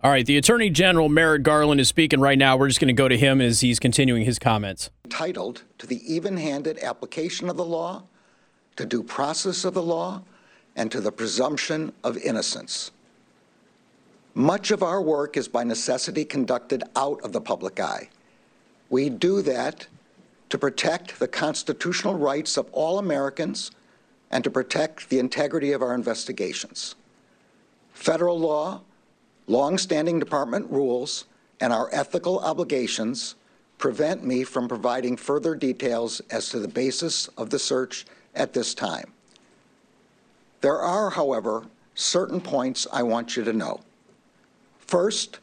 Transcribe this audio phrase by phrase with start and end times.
[0.00, 2.56] All right, the Attorney General Merrick Garland is speaking right now.
[2.56, 4.90] We're just going to go to him as he's continuing his comments.
[5.04, 8.04] Entitled to the even handed application of the law,
[8.76, 10.22] to due process of the law,
[10.76, 12.92] and to the presumption of innocence.
[14.34, 18.08] Much of our work is by necessity conducted out of the public eye.
[18.90, 19.88] We do that
[20.50, 23.72] to protect the constitutional rights of all Americans
[24.30, 26.94] and to protect the integrity of our investigations.
[27.92, 28.82] Federal law
[29.48, 31.24] Long-standing department rules
[31.60, 33.34] and our ethical obligations
[33.78, 38.74] prevent me from providing further details as to the basis of the search at this
[38.74, 39.12] time.
[40.60, 43.80] There are, however, certain points I want you to know.
[44.78, 45.38] First,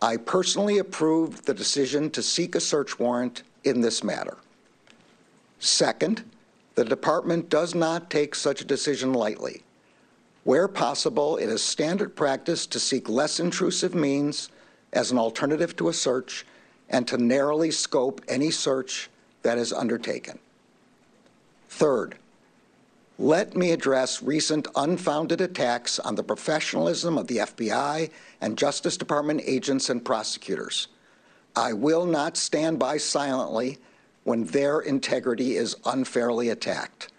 [0.00, 4.38] I personally approved the decision to seek a search warrant in this matter.
[5.58, 6.24] Second,
[6.74, 9.62] the department does not take such a decision lightly.
[10.44, 14.48] Where possible, it is standard practice to seek less intrusive means
[14.92, 16.44] as an alternative to a search
[16.88, 19.08] and to narrowly scope any search
[19.42, 20.38] that is undertaken.
[21.68, 22.16] Third,
[23.18, 29.42] let me address recent unfounded attacks on the professionalism of the FBI and Justice Department
[29.44, 30.88] agents and prosecutors.
[31.54, 33.78] I will not stand by silently
[34.24, 37.11] when their integrity is unfairly attacked.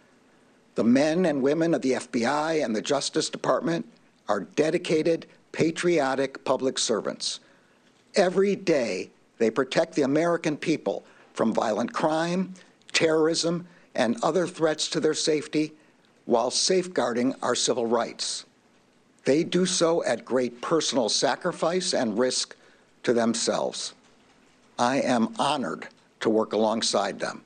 [0.75, 3.85] The men and women of the FBI and the Justice Department
[4.27, 7.39] are dedicated, patriotic public servants.
[8.15, 12.53] Every day, they protect the American people from violent crime,
[12.91, 15.73] terrorism, and other threats to their safety
[16.25, 18.45] while safeguarding our civil rights.
[19.25, 22.55] They do so at great personal sacrifice and risk
[23.03, 23.93] to themselves.
[24.79, 25.87] I am honored
[26.21, 27.43] to work alongside them.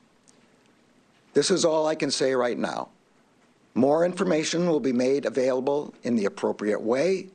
[1.33, 2.89] This is all I can say right now.
[3.77, 7.27] More information will be made available in the appropriate way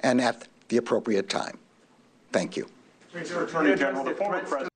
[0.00, 1.58] and at the appropriate time.
[2.30, 2.68] Thank you.
[3.14, 4.68] Attorney General, the former president.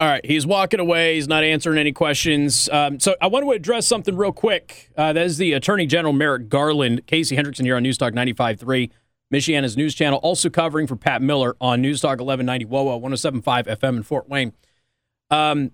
[0.00, 1.16] All right, he's walking away.
[1.16, 2.70] He's not answering any questions.
[2.70, 4.90] Um, so I want to address something real quick.
[4.96, 7.06] Uh, that is the Attorney General Merrick Garland.
[7.06, 8.90] Casey Hendrickson here on News Talk 95.3,
[9.30, 10.20] Michiana's news channel.
[10.22, 14.54] Also covering for Pat Miller on News Talk 1190 WOWO 107.5 FM in Fort Wayne.
[15.28, 15.72] Um,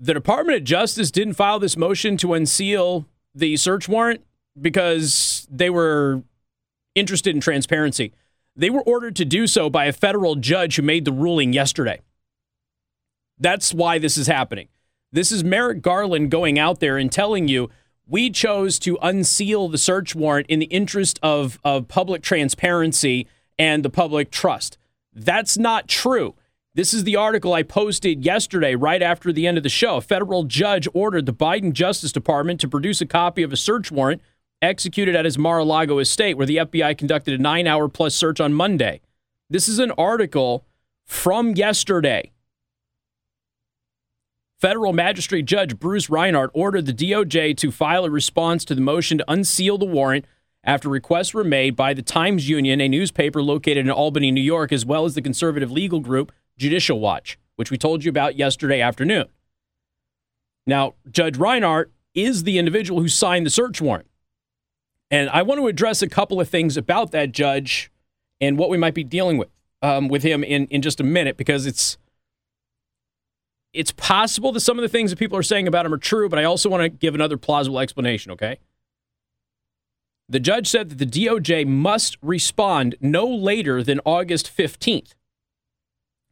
[0.00, 4.24] the Department of Justice didn't file this motion to unseal the search warrant
[4.60, 6.22] because they were
[6.94, 8.12] interested in transparency.
[8.56, 12.00] They were ordered to do so by a federal judge who made the ruling yesterday.
[13.38, 14.68] That's why this is happening.
[15.12, 17.68] This is Merrick Garland going out there and telling you
[18.06, 23.84] we chose to unseal the search warrant in the interest of, of public transparency and
[23.84, 24.78] the public trust.
[25.12, 26.34] That's not true.
[26.76, 29.96] This is the article I posted yesterday, right after the end of the show.
[29.96, 33.90] A federal judge ordered the Biden Justice Department to produce a copy of a search
[33.90, 34.20] warrant
[34.60, 38.14] executed at his Mar a Lago estate, where the FBI conducted a nine hour plus
[38.14, 39.00] search on Monday.
[39.48, 40.66] This is an article
[41.06, 42.32] from yesterday.
[44.60, 49.16] Federal Magistrate Judge Bruce Reinhart ordered the DOJ to file a response to the motion
[49.16, 50.26] to unseal the warrant
[50.62, 54.72] after requests were made by the Times Union, a newspaper located in Albany, New York,
[54.72, 58.80] as well as the conservative legal group Judicial Watch, which we told you about yesterday
[58.80, 59.26] afternoon.
[60.66, 64.08] Now, Judge Reinhart is the individual who signed the search warrant.
[65.10, 67.92] And I want to address a couple of things about that judge
[68.40, 69.48] and what we might be dealing with
[69.82, 71.96] um, with him in, in just a minute because it's
[73.72, 76.28] it's possible that some of the things that people are saying about him are true,
[76.30, 78.58] but I also want to give another plausible explanation, okay?
[80.30, 85.12] The judge said that the DOJ must respond no later than August 15th.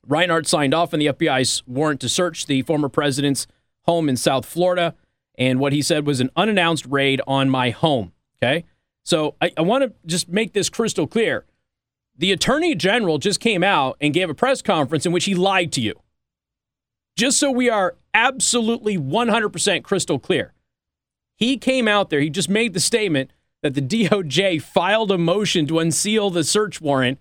[0.06, 3.46] Reinhart signed off on the FBI's warrant to search the former president's
[3.82, 4.94] home in South Florida,
[5.36, 8.12] and what he said was an unannounced raid on my home.
[8.42, 8.64] Okay.
[9.04, 11.44] So I, I want to just make this crystal clear.
[12.16, 15.72] The attorney general just came out and gave a press conference in which he lied
[15.72, 16.00] to you.
[17.16, 20.52] Just so we are absolutely 100% crystal clear.
[21.36, 23.30] He came out there, he just made the statement
[23.62, 27.18] that the DOJ filed a motion to unseal the search warrant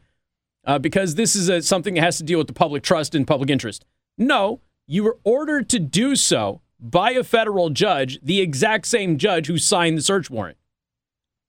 [0.65, 3.27] uh, because this is a, something that has to deal with the public trust and
[3.27, 3.85] public interest.
[4.17, 9.47] No, you were ordered to do so by a federal judge, the exact same judge
[9.47, 10.57] who signed the search warrant.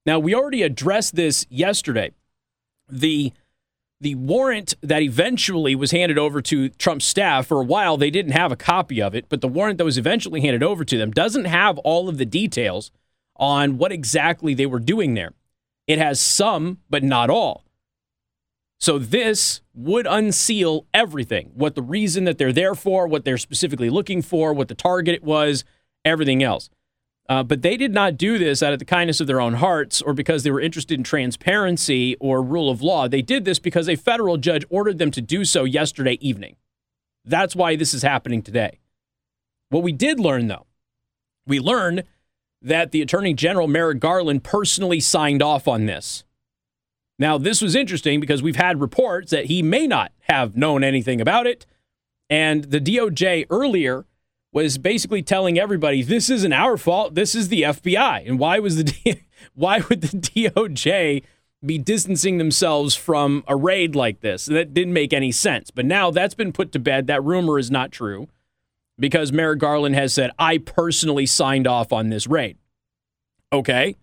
[0.07, 2.13] Now, we already addressed this yesterday.
[2.89, 3.33] The
[4.01, 8.33] the warrant that eventually was handed over to Trump's staff for a while, they didn't
[8.33, 11.11] have a copy of it, but the warrant that was eventually handed over to them
[11.11, 12.91] doesn't have all of the details
[13.37, 15.33] on what exactly they were doing there.
[15.87, 17.64] It has some, but not all.
[18.81, 23.91] So this would unseal everything what the reason that they're there for, what they're specifically
[23.91, 25.65] looking for, what the target was,
[26.05, 26.69] everything else.
[27.27, 30.03] Uh, but they did not do this out of the kindness of their own hearts
[30.03, 33.09] or because they were interested in transparency or rule of law.
[33.09, 36.57] They did this because a federal judge ordered them to do so yesterday evening.
[37.25, 38.79] That's why this is happening today.
[39.71, 40.67] What we did learn, though,
[41.47, 42.05] we learned
[42.61, 46.25] that the Attorney General, Merrick Garland, personally signed off on this.
[47.19, 51.21] Now, this was interesting because we've had reports that he may not have known anything
[51.21, 51.67] about it.
[52.29, 54.07] And the DOJ earlier
[54.53, 57.15] was basically telling everybody this isn't our fault.
[57.15, 58.27] This is the FBI.
[58.27, 59.21] And why was the D-
[59.55, 61.23] why would the DOJ
[61.65, 64.47] be distancing themselves from a raid like this?
[64.47, 65.71] That didn't make any sense.
[65.71, 67.07] But now that's been put to bed.
[67.07, 68.29] That rumor is not true
[68.99, 72.57] because Merrick Garland has said I personally signed off on this raid.
[73.53, 73.97] Okay.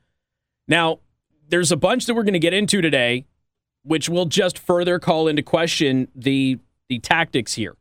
[0.68, 1.00] Now,
[1.52, 3.26] there's a bunch that we're going to get into today
[3.84, 6.60] which will just further call into question the
[6.90, 7.76] the tactics here.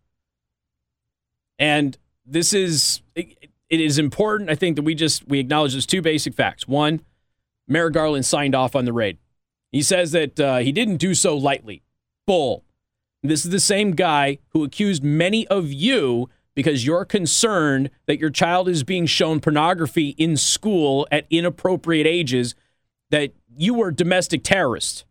[1.59, 4.51] And this is it, it is important.
[4.51, 6.67] I think that we just we acknowledge those two basic facts.
[6.67, 7.01] One,
[7.69, 9.19] Merrick Garland signed off on the raid.
[9.73, 11.83] He says that uh, he didn't do so lightly.
[12.27, 12.65] Bull.
[13.23, 18.31] This is the same guy who accused many of you because you're concerned that your
[18.31, 22.55] child is being shown pornography in school at inappropriate ages,
[23.11, 25.05] that you were domestic terrorists.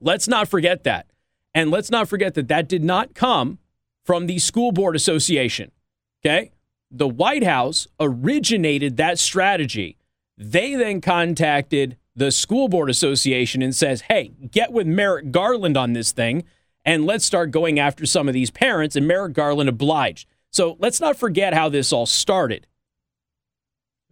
[0.00, 1.06] Let's not forget that.
[1.54, 3.58] And let's not forget that that did not come
[4.04, 5.70] from the School Board Association.
[6.24, 6.50] Okay.
[6.90, 9.96] The White House originated that strategy.
[10.36, 15.92] They then contacted the School Board Association and says, "Hey, get with Merrick Garland on
[15.92, 16.44] this thing
[16.84, 20.28] and let's start going after some of these parents." And Merrick Garland obliged.
[20.50, 22.66] So let's not forget how this all started.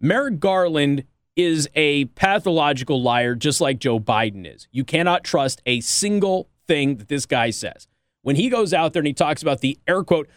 [0.01, 1.05] Merrick Garland
[1.37, 4.69] is a pathological liar, just like Joe Biden is.
[4.71, 7.89] You cannot trust a single thing that this guy says.
[8.23, 10.29] When he goes out there and he talks about the air quote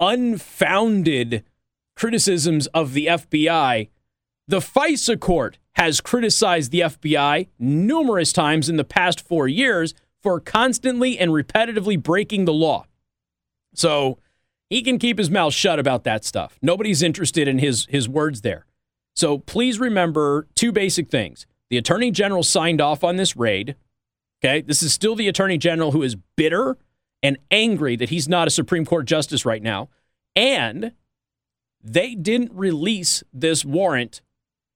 [0.00, 1.44] unfounded
[1.96, 3.88] criticisms of the FBI,
[4.46, 10.40] the FISA court has criticized the FBI numerous times in the past four years for
[10.40, 12.86] constantly and repetitively breaking the law.
[13.74, 14.18] So
[14.70, 16.58] he can keep his mouth shut about that stuff.
[16.62, 18.66] Nobody's interested in his, his words there.
[19.14, 21.46] So please remember two basic things.
[21.70, 23.76] The Attorney General signed off on this raid.
[24.44, 24.60] Okay.
[24.60, 26.76] This is still the Attorney General who is bitter
[27.22, 29.88] and angry that he's not a Supreme Court justice right now.
[30.36, 30.92] And
[31.82, 34.20] they didn't release this warrant,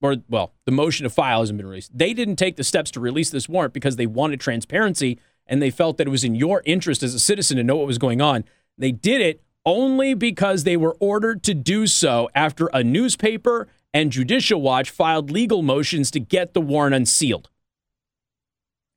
[0.00, 1.96] or, well, the motion to file hasn't been released.
[1.96, 5.70] They didn't take the steps to release this warrant because they wanted transparency and they
[5.70, 8.20] felt that it was in your interest as a citizen to know what was going
[8.20, 8.44] on.
[8.76, 14.12] They did it only because they were ordered to do so after a newspaper and
[14.12, 17.48] Judicial Watch filed legal motions to get the warrant unsealed.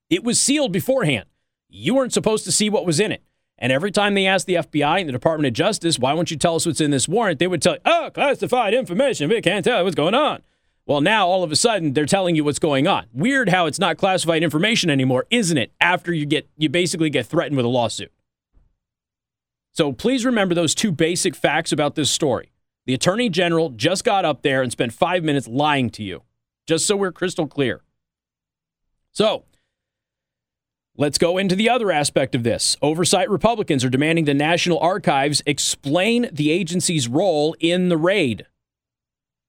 [0.10, 1.26] It was sealed beforehand.
[1.70, 3.24] You weren't supposed to see what was in it.
[3.58, 6.38] And every time they asked the FBI and the Department of Justice, why won't you
[6.38, 7.40] tell us what's in this warrant?
[7.40, 9.30] They would tell you, oh, classified information.
[9.30, 10.42] We can't tell you what's going on.
[10.86, 13.06] Well, now all of a sudden they're telling you what's going on.
[13.14, 15.72] Weird how it's not classified information anymore, isn't it?
[15.80, 18.12] After you get you basically get threatened with a lawsuit.
[19.72, 22.52] So please remember those two basic facts about this story.
[22.86, 26.24] The Attorney General just got up there and spent five minutes lying to you,
[26.68, 27.82] just so we're crystal clear.
[29.12, 29.46] So,
[30.98, 32.76] Let's go into the other aspect of this.
[32.82, 38.46] Oversight Republicans are demanding the National Archives explain the agency's role in the raid.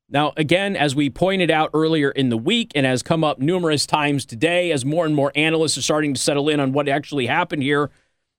[0.08, 3.86] Now, again, as we pointed out earlier in the week and has come up numerous
[3.86, 7.26] times today, as more and more analysts are starting to settle in on what actually
[7.26, 7.90] happened here,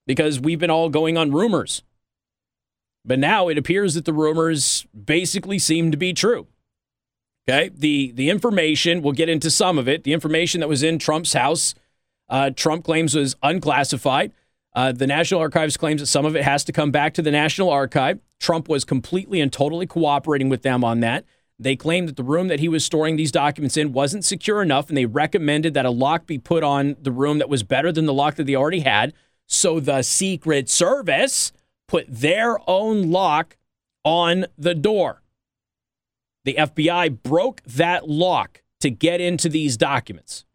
[0.07, 1.83] because we've been all going on rumors.
[3.05, 6.47] But now it appears that the rumors basically seem to be true.
[7.47, 10.03] Okay, the the information we'll get into some of it.
[10.03, 11.75] The information that was in Trump's house
[12.29, 14.31] uh, Trump claims was unclassified.
[14.75, 17.31] Uh, the National Archives claims that some of it has to come back to the
[17.31, 18.19] National Archive.
[18.39, 21.25] Trump was completely and totally cooperating with them on that.
[21.59, 24.89] They claimed that the room that he was storing these documents in wasn't secure enough,
[24.89, 28.05] and they recommended that a lock be put on the room that was better than
[28.05, 29.13] the lock that they already had.
[29.45, 31.51] So the Secret Service
[31.87, 33.57] put their own lock
[34.03, 35.21] on the door.
[36.45, 40.45] The FBI broke that lock to get into these documents.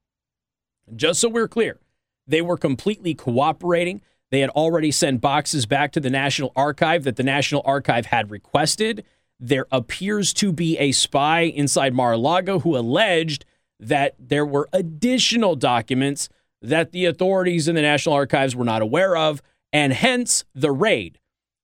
[0.95, 1.79] Just so we're clear,
[2.27, 4.03] they were completely cooperating.
[4.31, 8.31] They had already sent boxes back to the National Archive that the National Archive had
[8.31, 9.05] requested.
[9.41, 13.47] There appears to be a spy inside Mar a Lago who alleged
[13.81, 16.29] that there were additional documents
[16.61, 19.41] that the authorities in the National Archives were not aware of,
[19.73, 21.19] and hence the raid.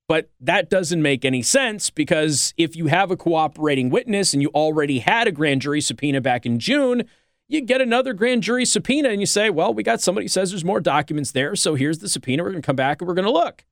[0.09, 4.51] But that doesn't make any sense because if you have a cooperating witness and you
[4.51, 7.05] already had a grand jury subpoena back in June,
[7.49, 10.65] you get another grand jury subpoena and you say, well, we got somebody says there's
[10.65, 12.43] more documents there, so here's the subpoena.
[12.43, 13.65] We're going to come back and we're going to look.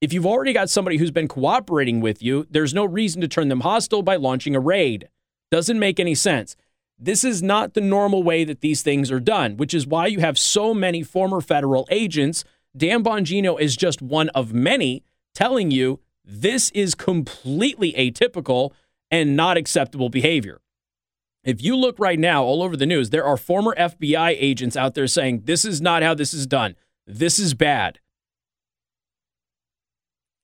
[0.00, 3.48] If you've already got somebody who's been cooperating with you, there's no reason to turn
[3.48, 5.08] them hostile by launching a raid.
[5.52, 6.56] Doesn't make any sense.
[6.98, 10.18] This is not the normal way that these things are done, which is why you
[10.18, 12.44] have so many former federal agents.
[12.76, 18.72] Dan Bongino is just one of many telling you this is completely atypical
[19.10, 20.60] and not acceptable behavior.
[21.44, 24.94] If you look right now all over the news, there are former FBI agents out
[24.94, 26.76] there saying this is not how this is done.
[27.06, 27.98] This is bad.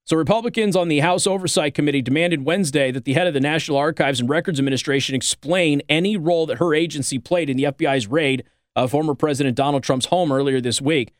[0.04, 3.76] So, Republicans on the House Oversight Committee demanded Wednesday that the head of the National
[3.76, 8.42] Archives and Records Administration explain any role that her agency played in the FBI's raid
[8.74, 11.12] of former President Donald Trump's home earlier this week.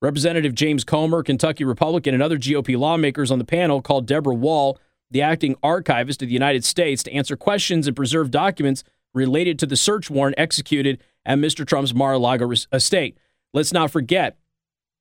[0.00, 4.78] Representative James Comer, Kentucky Republican, and other GOP lawmakers on the panel called Debra Wall,
[5.10, 9.66] the acting archivist of the United States, to answer questions and preserve documents related to
[9.66, 11.66] the search warrant executed at Mr.
[11.66, 13.18] Trump's Mar a Lago estate.
[13.52, 14.36] Let's not forget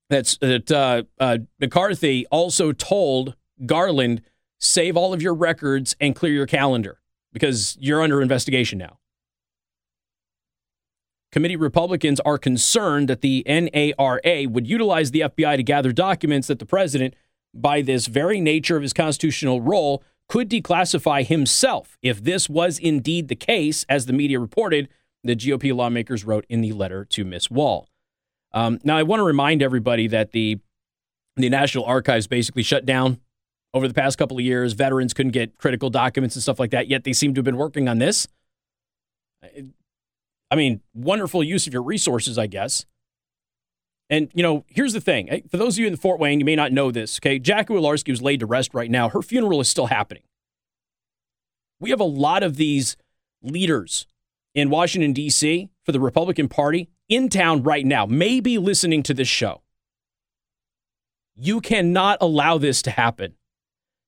[0.09, 3.35] that's, that uh, uh, McCarthy also told
[3.65, 4.21] Garland,
[4.59, 6.99] save all of your records and clear your calendar
[7.33, 8.97] because you're under investigation now.
[11.31, 16.59] Committee Republicans are concerned that the NARA would utilize the FBI to gather documents that
[16.59, 17.15] the president,
[17.53, 23.27] by this very nature of his constitutional role, could declassify himself if this was indeed
[23.27, 24.89] the case, as the media reported,
[25.23, 27.87] the GOP lawmakers wrote in the letter to Miss Wall.
[28.53, 30.59] Um, now, I want to remind everybody that the
[31.35, 33.19] the National Archives basically shut down
[33.71, 34.73] over the past couple of years.
[34.73, 36.87] Veterans couldn't get critical documents and stuff like that.
[36.87, 38.27] Yet they seem to have been working on this.
[40.49, 42.85] I mean, wonderful use of your resources, I guess.
[44.09, 45.43] And, you know, here's the thing.
[45.49, 47.39] For those of you in Fort Wayne, you may not know this, okay?
[47.39, 49.09] Jackie Walorski was laid to rest right now.
[49.09, 50.23] Her funeral is still happening.
[51.79, 52.95] We have a lot of these
[53.43, 54.07] leaders
[54.55, 55.69] in Washington, D.C.
[55.85, 59.61] for the Republican Party in town right now, maybe listening to this show.
[61.35, 63.35] You cannot allow this to happen.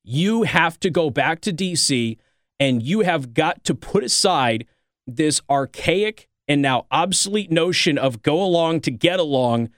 [0.03, 2.17] You have to go back to D.C.
[2.57, 4.65] and you have got to put aside
[5.05, 9.69] this archaic and now obsolete notion of go along to get along,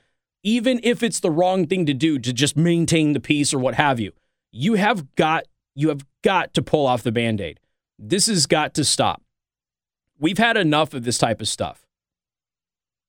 [0.41, 3.75] even if it's the wrong thing to do to just maintain the peace or what
[3.75, 4.13] have you.
[4.51, 5.43] You have got
[5.75, 7.59] you have got to pull off the band-aid.
[7.99, 9.21] This has got to stop.
[10.19, 11.85] We've had enough of this type of stuff.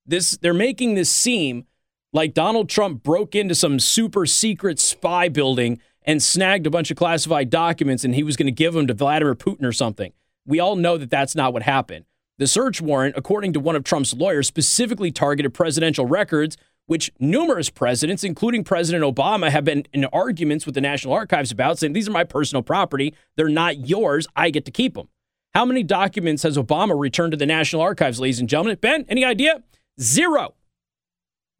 [0.05, 1.67] This they're making this seem
[2.13, 6.97] like Donald Trump broke into some super secret spy building and snagged a bunch of
[6.97, 10.13] classified documents and he was going to give them to Vladimir Putin or something.
[10.45, 12.05] We all know that that's not what happened.
[12.39, 17.71] The search warrant, according to one of Trump's lawyers, specifically targeted presidential records, which numerous
[17.71, 22.09] presidents, including President Obama, have been in arguments with the National Archives about, saying these
[22.09, 23.15] are my personal property.
[23.37, 24.27] They're not yours.
[24.35, 25.09] I get to keep them.
[25.55, 28.79] How many documents has Obama returned to the National Archives, ladies and gentlemen?
[28.81, 29.63] Ben, any idea?
[30.01, 30.55] Zero.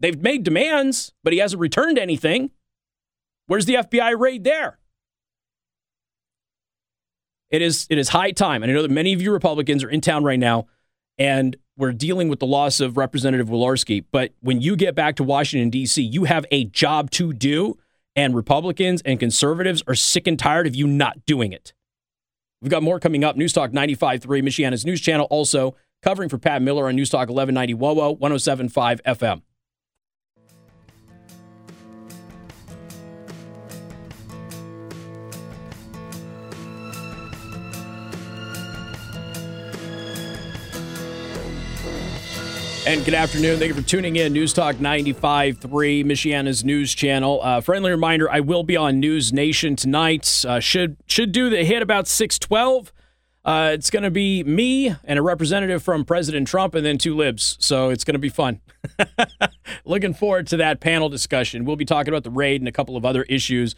[0.01, 2.51] They've made demands, but he hasn't returned anything.
[3.47, 4.79] Where's the FBI raid there?
[7.53, 9.91] It is it is high time, and I know that many of you Republicans are
[9.91, 10.67] in town right now,
[11.19, 14.05] and we're dealing with the loss of Representative Walorski.
[14.11, 17.79] But when you get back to Washington D.C., you have a job to do,
[18.17, 21.75] and Republicans and conservatives are sick and tired of you not doing it.
[22.63, 23.37] We've got more coming up.
[23.37, 27.75] News Talk 95.3, Michiana's news channel, also covering for Pat Miller on News Talk 1190
[27.75, 29.43] WOWO 107.5 FM.
[42.93, 43.59] And good afternoon.
[43.59, 44.35] Thank you for tuning in.
[44.35, 47.41] News Talk 95.3, Michiana's news channel.
[47.43, 50.45] Uh, friendly reminder, I will be on News Nation tonight.
[50.47, 52.93] Uh, should should do the hit about 612.
[53.47, 57.17] Uh, it's going to be me and a representative from President Trump and then two
[57.17, 57.57] libs.
[57.61, 58.61] So it's going to be fun.
[59.87, 61.65] Looking forward to that panel discussion.
[61.65, 63.75] We'll be talking about the raid and a couple of other issues.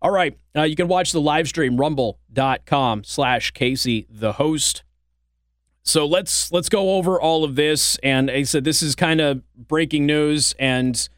[0.00, 0.38] All right.
[0.56, 4.84] Uh, you can watch the live stream, rumble.com slash Casey, the host.
[5.88, 7.96] So let's let's go over all of this.
[8.02, 11.08] And I said this is kind of breaking news, and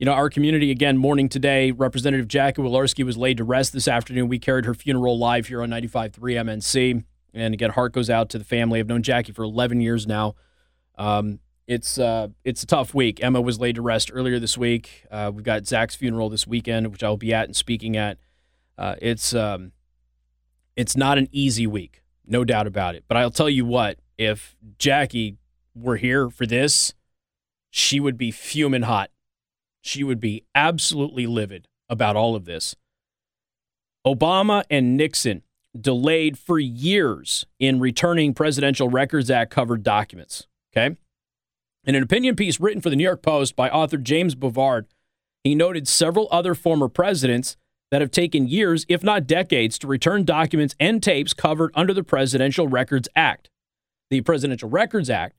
[0.00, 1.70] you know our community again mourning today.
[1.70, 4.26] Representative Jackie Walorski was laid to rest this afternoon.
[4.26, 8.38] We carried her funeral live here on 95.3 MNC, and again, heart goes out to
[8.38, 8.80] the family.
[8.80, 10.34] I've known Jackie for 11 years now.
[10.96, 13.22] Um, it's uh, it's a tough week.
[13.22, 15.06] Emma was laid to rest earlier this week.
[15.12, 18.18] Uh, we've got Zach's funeral this weekend, which I'll be at and speaking at.
[18.76, 19.70] Uh, it's um,
[20.74, 23.04] it's not an easy week, no doubt about it.
[23.06, 25.38] But I'll tell you what, if Jackie
[25.74, 26.92] were here for this,
[27.70, 29.10] she would be fuming hot.
[29.80, 32.74] She would be absolutely livid about all of this.
[34.06, 35.42] Obama and Nixon
[35.78, 40.46] delayed for years in returning Presidential Records Act covered documents.
[40.72, 40.96] Okay.
[41.84, 44.86] In an opinion piece written for the New York Post by author James Bovard,
[45.44, 47.56] he noted several other former presidents
[47.90, 52.02] that have taken years, if not decades, to return documents and tapes covered under the
[52.02, 53.48] Presidential Records Act.
[54.10, 55.36] The Presidential Records Act,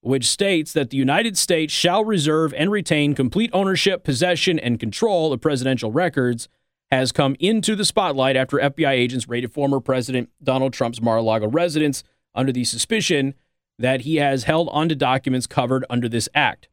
[0.00, 5.32] which states that the United States shall reserve and retain complete ownership, possession, and control
[5.32, 6.48] of presidential records,
[6.90, 11.22] has come into the spotlight after FBI agents raided former President Donald Trump's Mar a
[11.22, 13.34] Lago residence under the suspicion
[13.78, 16.68] that he has held onto documents covered under this act.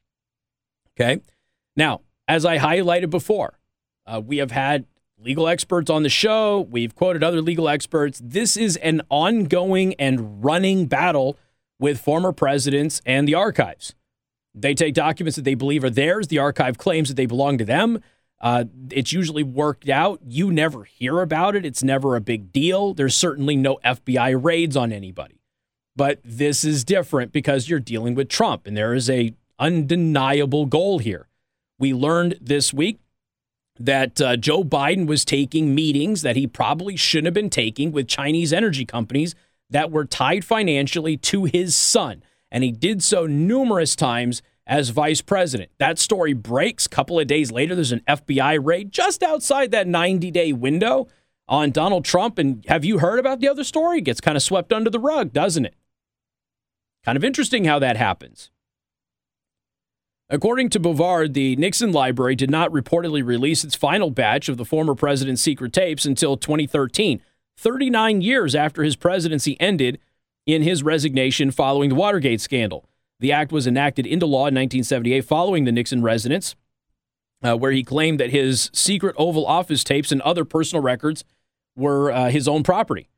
[0.99, 1.21] Okay.
[1.75, 3.59] Now, as I highlighted before,
[4.05, 4.85] uh, we have had
[5.23, 6.61] legal experts on the show.
[6.61, 8.21] We've quoted other legal experts.
[8.23, 11.37] This is an ongoing and running battle
[11.79, 13.95] with former presidents and the archives.
[14.53, 16.27] They take documents that they believe are theirs.
[16.27, 18.01] The archive claims that they belong to them.
[18.39, 20.19] Uh, it's usually worked out.
[20.25, 21.65] You never hear about it.
[21.65, 22.93] It's never a big deal.
[22.93, 25.39] There's certainly no FBI raids on anybody.
[25.95, 30.99] But this is different because you're dealing with Trump, and there is a undeniable goal
[30.99, 31.27] here.
[31.77, 32.99] We learned this week
[33.85, 38.07] that uh, Joe Biden was taking meetings that he probably shouldn't have been taking with
[38.07, 39.35] Chinese energy companies
[39.69, 42.23] that were tied financially to his son.
[42.51, 45.71] And he did so numerous times as vice president.
[45.79, 46.85] That story breaks.
[46.85, 51.07] A couple of days later, there's an FBI raid just outside that 90 day window
[51.47, 52.38] on Donald Trump.
[52.38, 54.00] And have you heard about the other story?
[54.00, 55.75] It gets kind of swept under the rug, doesn't it?
[57.03, 58.51] Kind of interesting how that happens.
[60.33, 64.63] According to Bovard, the Nixon Library did not reportedly release its final batch of the
[64.63, 67.21] former president's secret tapes until 2013,
[67.57, 70.00] 39 years after his presidency ended
[70.45, 72.88] in his resignation following the Watergate scandal.
[73.19, 76.55] The act was enacted into law in 1978 following the Nixon residence,
[77.43, 81.25] uh, where he claimed that his secret Oval Office tapes and other personal records
[81.75, 83.09] were uh, his own property.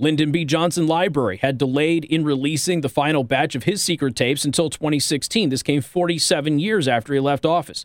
[0.00, 0.44] Lyndon B.
[0.44, 5.48] Johnson Library had delayed in releasing the final batch of his secret tapes until 2016.
[5.48, 7.84] This came 47 years after he left office.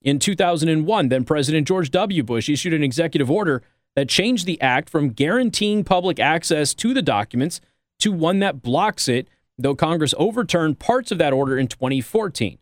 [0.00, 2.22] In 2001, then President George W.
[2.22, 3.62] Bush issued an executive order
[3.94, 7.60] that changed the act from guaranteeing public access to the documents
[7.98, 9.28] to one that blocks it,
[9.58, 12.56] though Congress overturned parts of that order in 2014.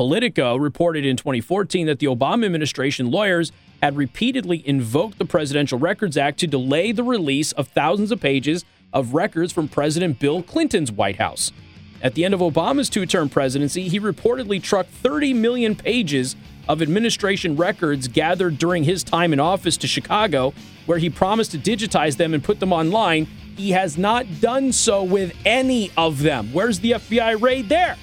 [0.00, 6.16] Politico reported in 2014 that the Obama administration lawyers had repeatedly invoked the Presidential Records
[6.16, 10.90] Act to delay the release of thousands of pages of records from President Bill Clinton's
[10.90, 11.52] White House.
[12.00, 16.34] At the end of Obama's two term presidency, he reportedly trucked 30 million pages
[16.66, 20.54] of administration records gathered during his time in office to Chicago,
[20.86, 23.26] where he promised to digitize them and put them online.
[23.54, 26.54] He has not done so with any of them.
[26.54, 27.98] Where's the FBI raid there?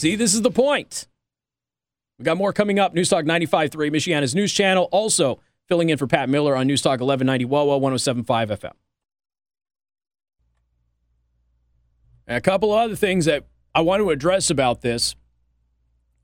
[0.00, 1.06] See, this is the point.
[2.18, 2.94] We got more coming up.
[2.94, 4.88] Newstalk 95.3, Michiana's news channel.
[4.92, 8.72] Also filling in for Pat Miller on Newstalk 1190 WOWO 1075 FM.
[12.26, 15.16] And a couple of other things that I want to address about this.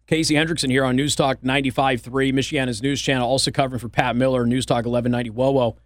[0.06, 4.86] Casey Hendrickson here on Newstalk 95.3, Michiana's news channel, also covering for Pat Miller, Newstalk
[4.86, 5.76] 1190 WOWO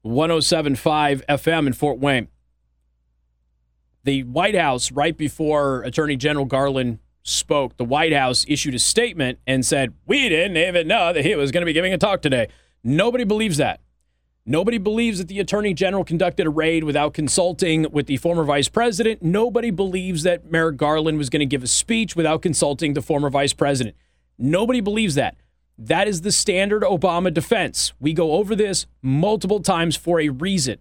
[0.00, 2.28] 1075 FM in Fort Wayne.
[4.04, 9.38] The White House, right before Attorney General Garland spoke, the White House issued a statement
[9.46, 12.22] and said, We didn't even know that he was going to be giving a talk
[12.22, 12.48] today.
[12.82, 13.80] Nobody believes that.
[14.46, 18.68] Nobody believes that the Attorney General conducted a raid without consulting with the former Vice
[18.68, 19.22] President.
[19.22, 23.28] Nobody believes that Merrick Garland was going to give a speech without consulting the former
[23.28, 23.96] Vice President.
[24.38, 25.36] Nobody believes that.
[25.76, 27.92] That is the standard Obama defense.
[28.00, 30.78] We go over this multiple times for a reason.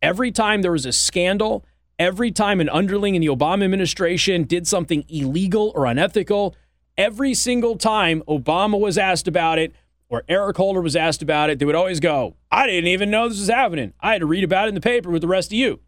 [0.00, 1.64] Every time there was a scandal,
[1.98, 6.54] Every time an underling in the Obama administration did something illegal or unethical,
[6.96, 9.72] every single time Obama was asked about it
[10.08, 13.28] or Eric Holder was asked about it, they would always go, I didn't even know
[13.28, 13.92] this was happening.
[14.00, 15.80] I had to read about it in the paper with the rest of you.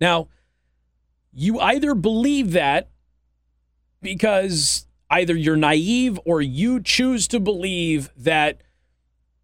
[0.00, 0.28] Now,
[1.32, 2.88] you either believe that
[4.00, 8.62] because either you're naive or you choose to believe that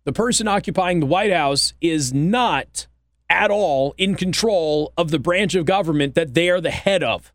[0.05, 2.87] the person occupying the White House is not
[3.29, 7.33] at all in control of the branch of government that they are the head of.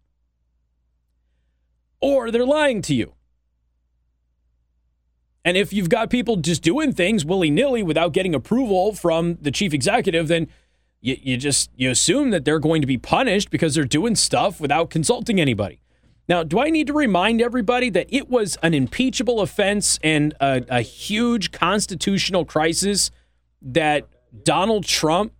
[2.01, 3.13] Or they're lying to you.
[5.43, 9.51] And if you've got people just doing things willy nilly without getting approval from the
[9.51, 10.47] chief executive, then
[11.01, 14.59] you, you just you assume that they're going to be punished because they're doing stuff
[14.59, 15.81] without consulting anybody.
[16.27, 20.63] Now, do I need to remind everybody that it was an impeachable offense and a,
[20.69, 23.09] a huge constitutional crisis
[23.61, 24.07] that
[24.43, 25.33] Donald Trump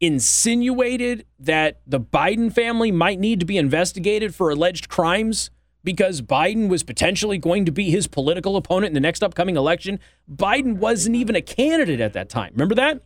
[0.00, 5.50] insinuated that the Biden family might need to be investigated for alleged crimes
[5.82, 9.98] because Biden was potentially going to be his political opponent in the next upcoming election.
[10.30, 12.52] Biden wasn't even a candidate at that time.
[12.52, 13.02] Remember that?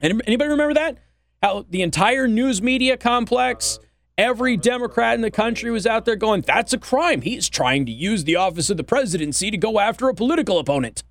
[0.00, 0.98] Anybody remember that?
[1.42, 3.78] How the entire news media complex,
[4.18, 7.22] every Democrat in the country was out there going, that's a crime.
[7.22, 11.04] He's trying to use the office of the presidency to go after a political opponent.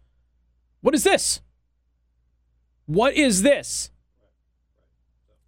[0.81, 1.41] What is this?
[2.85, 3.90] What is this?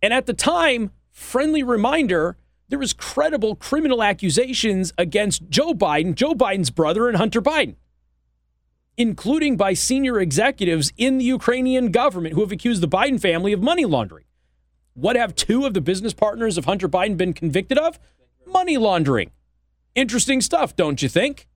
[0.04, 2.36] And at the time, friendly reminder,
[2.68, 7.76] there was credible criminal accusations against Joe Biden, Joe Biden's brother, and Hunter Biden,
[8.98, 13.64] including by senior executives in the Ukrainian government who have accused the Biden family of
[13.64, 14.26] money laundering.
[14.94, 17.98] What have two of the business partners of Hunter Biden been convicted of?
[18.46, 19.32] Money laundering.
[19.96, 21.48] Interesting stuff, don't you think?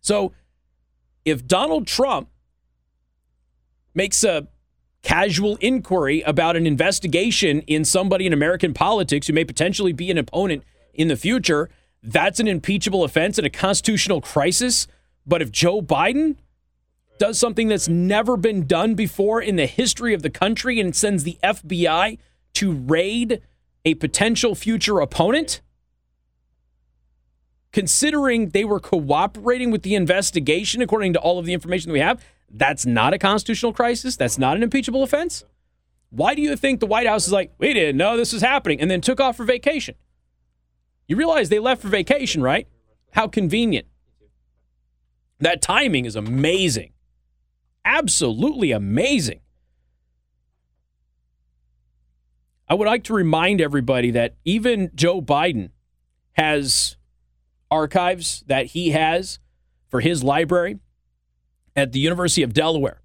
[0.00, 0.32] So,
[1.24, 2.30] if Donald Trump
[3.94, 4.48] makes a
[5.02, 10.18] casual inquiry about an investigation in somebody in American politics who may potentially be an
[10.18, 10.62] opponent
[10.94, 11.68] in the future,
[12.02, 14.86] that's an impeachable offense and a constitutional crisis.
[15.26, 16.36] But if Joe Biden
[17.18, 21.24] does something that's never been done before in the history of the country and sends
[21.24, 22.18] the FBI
[22.54, 23.42] to raid
[23.84, 25.60] a potential future opponent,
[27.72, 32.00] considering they were cooperating with the investigation according to all of the information that we
[32.00, 34.16] have, that's not a constitutional crisis.
[34.16, 35.44] That's not an impeachable offense.
[36.10, 38.80] Why do you think the White House is like, we didn't know this was happening,
[38.80, 39.94] and then took off for vacation?
[41.08, 42.68] You realize they left for vacation, right?
[43.12, 43.86] How convenient.
[45.40, 46.92] That timing is amazing.
[47.84, 49.40] Absolutely amazing.
[52.68, 55.70] I would like to remind everybody that even Joe Biden
[56.34, 56.96] has
[57.70, 59.38] archives that he has
[59.88, 60.78] for his library
[61.74, 63.00] at the University of Delaware.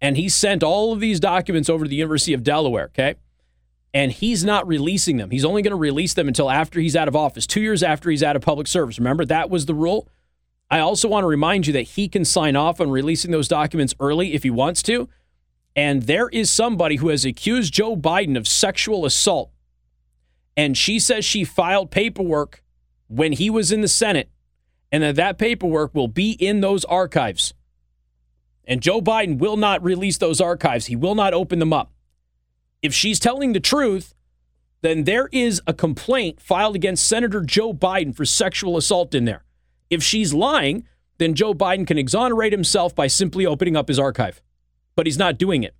[0.00, 3.14] And he sent all of these documents over to the University of Delaware, okay?
[3.94, 5.30] And he's not releasing them.
[5.30, 8.10] He's only going to release them until after he's out of office, two years after
[8.10, 8.98] he's out of public service.
[8.98, 10.08] Remember, that was the rule.
[10.70, 13.94] I also want to remind you that he can sign off on releasing those documents
[13.98, 15.08] early if he wants to.
[15.74, 19.50] And there is somebody who has accused Joe Biden of sexual assault.
[20.56, 22.62] And she says she filed paperwork
[23.08, 24.30] when he was in the Senate
[24.90, 27.52] and that that paperwork will be in those archives.
[28.66, 30.86] And Joe Biden will not release those archives.
[30.86, 31.92] He will not open them up.
[32.82, 34.14] If she's telling the truth,
[34.82, 39.44] then there is a complaint filed against Senator Joe Biden for sexual assault in there.
[39.88, 40.86] If she's lying,
[41.18, 44.42] then Joe Biden can exonerate himself by simply opening up his archive.
[44.94, 45.74] But he's not doing it.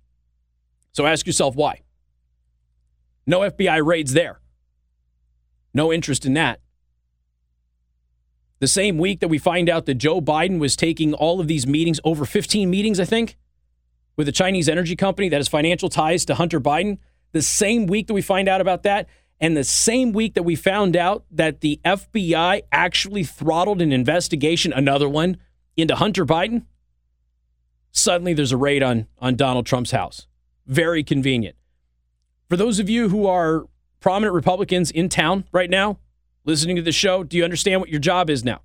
[0.93, 1.81] So ask yourself why.
[3.25, 4.39] No FBI raids there.
[5.73, 6.59] No interest in that.
[8.59, 11.67] The same week that we find out that Joe Biden was taking all of these
[11.67, 13.37] meetings, over 15 meetings, I think,
[14.15, 16.97] with a Chinese energy company that has financial ties to Hunter Biden,
[17.33, 19.07] the same week that we find out about that,
[19.39, 24.73] and the same week that we found out that the FBI actually throttled an investigation,
[24.73, 25.37] another one,
[25.75, 26.65] into Hunter Biden,
[27.91, 30.25] suddenly there's a raid on, on Donald Trump's house.
[30.65, 31.55] Very convenient.
[32.49, 33.65] For those of you who are
[33.99, 35.99] prominent Republicans in town right now,
[36.47, 38.61] listening to the show, do you understand what your job is now?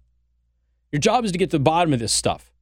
[0.93, 2.53] Your job is to get to the bottom of this stuff.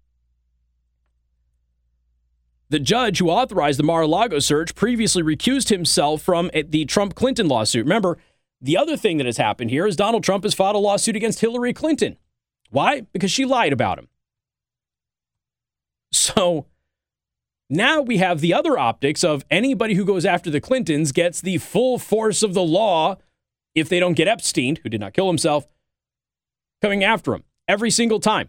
[2.70, 7.14] The judge who authorized the Mar a Lago search previously recused himself from the Trump
[7.14, 7.84] Clinton lawsuit.
[7.84, 8.18] Remember,
[8.60, 11.40] the other thing that has happened here is Donald Trump has filed a lawsuit against
[11.40, 12.16] Hillary Clinton.
[12.70, 13.02] Why?
[13.12, 14.08] Because she lied about him.
[16.12, 16.66] So
[17.68, 21.58] now we have the other optics of anybody who goes after the Clintons gets the
[21.58, 23.16] full force of the law
[23.74, 25.66] if they don't get Epstein, who did not kill himself,
[26.82, 28.48] coming after him every single time.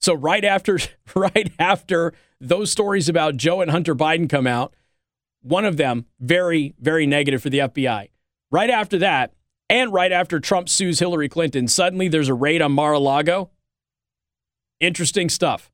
[0.00, 0.78] So right after
[1.14, 4.74] right after those stories about Joe and Hunter Biden come out,
[5.42, 8.10] one of them very very negative for the FBI.
[8.50, 9.32] Right after that,
[9.70, 13.50] and right after Trump sues Hillary Clinton, suddenly there's a raid on Mar-a-Lago.
[14.80, 15.70] Interesting stuff.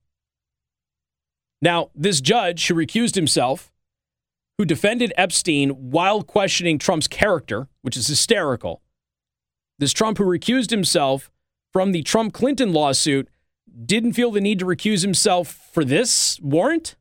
[1.60, 3.72] Now, this judge who recused himself
[4.58, 8.82] who defended Epstein while questioning Trump's character, which is hysterical.
[9.78, 11.30] This Trump who recused himself
[11.72, 13.28] from the Trump Clinton lawsuit
[13.84, 16.96] didn't feel the need to recuse himself for this warrant?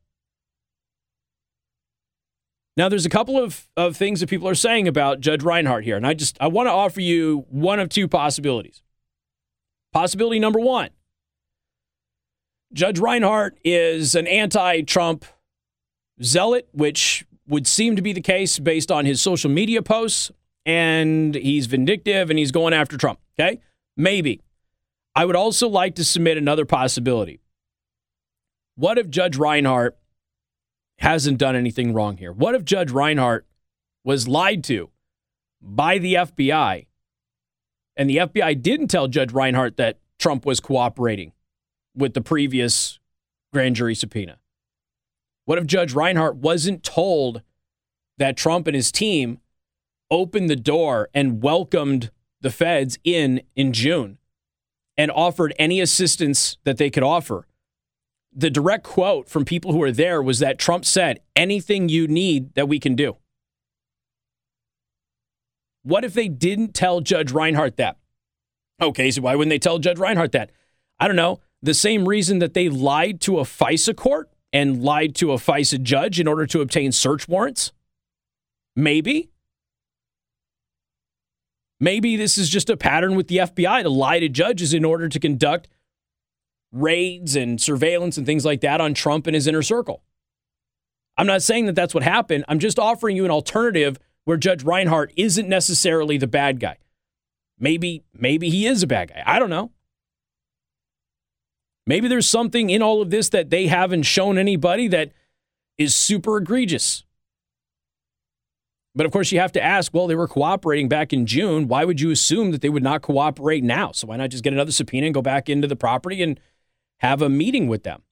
[2.76, 5.96] Now, there's a couple of, of things that people are saying about Judge Reinhart here,
[5.96, 8.82] and I just I want to offer you one of two possibilities.
[9.92, 10.90] Possibility number one
[12.72, 15.24] Judge Reinhart is an anti Trump
[16.22, 20.30] zealot, which would seem to be the case based on his social media posts,
[20.66, 23.18] and he's vindictive and he's going after Trump.
[23.38, 23.60] Okay?
[23.96, 24.42] Maybe.
[25.14, 27.40] I would also like to submit another possibility.
[28.76, 29.96] What if Judge Reinhart
[30.98, 32.32] hasn't done anything wrong here?
[32.32, 33.46] What if Judge Reinhart
[34.04, 34.90] was lied to
[35.60, 36.86] by the FBI
[37.96, 41.32] and the FBI didn't tell Judge Reinhart that Trump was cooperating
[41.96, 43.00] with the previous
[43.52, 44.38] grand jury subpoena?
[45.48, 47.40] What if Judge Reinhart wasn't told
[48.18, 49.38] that Trump and his team
[50.10, 52.10] opened the door and welcomed
[52.42, 54.18] the feds in in June
[54.98, 57.46] and offered any assistance that they could offer?
[58.38, 62.54] the direct quote from people who were there was that Trump said, anything you need
[62.54, 63.16] that we can do.
[65.82, 67.96] What if they didn't tell Judge Reinhart that?
[68.80, 70.52] Oh, okay, so why wouldn't they tell Judge Reinhart that?
[71.00, 71.40] I don't know.
[71.62, 75.82] The same reason that they lied to a FISA court and lied to a FISA
[75.82, 77.72] judge in order to obtain search warrants?
[78.74, 79.30] Maybe.
[81.80, 85.08] Maybe this is just a pattern with the FBI to lie to judges in order
[85.08, 85.68] to conduct
[86.72, 90.02] raids and surveillance and things like that on Trump and his inner circle.
[91.16, 92.44] I'm not saying that that's what happened.
[92.48, 96.76] I'm just offering you an alternative where Judge Reinhart isn't necessarily the bad guy.
[97.58, 99.22] Maybe maybe he is a bad guy.
[99.26, 99.72] I don't know.
[101.88, 105.12] Maybe there's something in all of this that they haven't shown anybody that
[105.78, 107.02] is super egregious.
[108.94, 111.66] But of course, you have to ask well, they were cooperating back in June.
[111.66, 113.92] Why would you assume that they would not cooperate now?
[113.92, 116.38] So why not just get another subpoena and go back into the property and
[116.98, 118.02] have a meeting with them?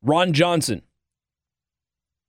[0.00, 0.82] Ron Johnson,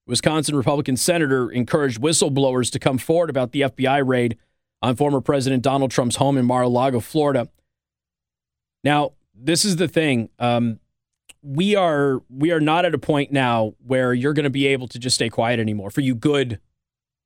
[0.08, 4.40] Wisconsin Republican senator encouraged whistleblowers to come forward about the FBI raid
[4.82, 7.48] on former President Donald Trump's home in Mar a Lago, Florida.
[8.84, 9.12] Now,
[9.44, 10.30] this is the thing.
[10.40, 10.80] Um,
[11.42, 14.88] we are we are not at a point now where you're going to be able
[14.88, 16.60] to just stay quiet anymore for you good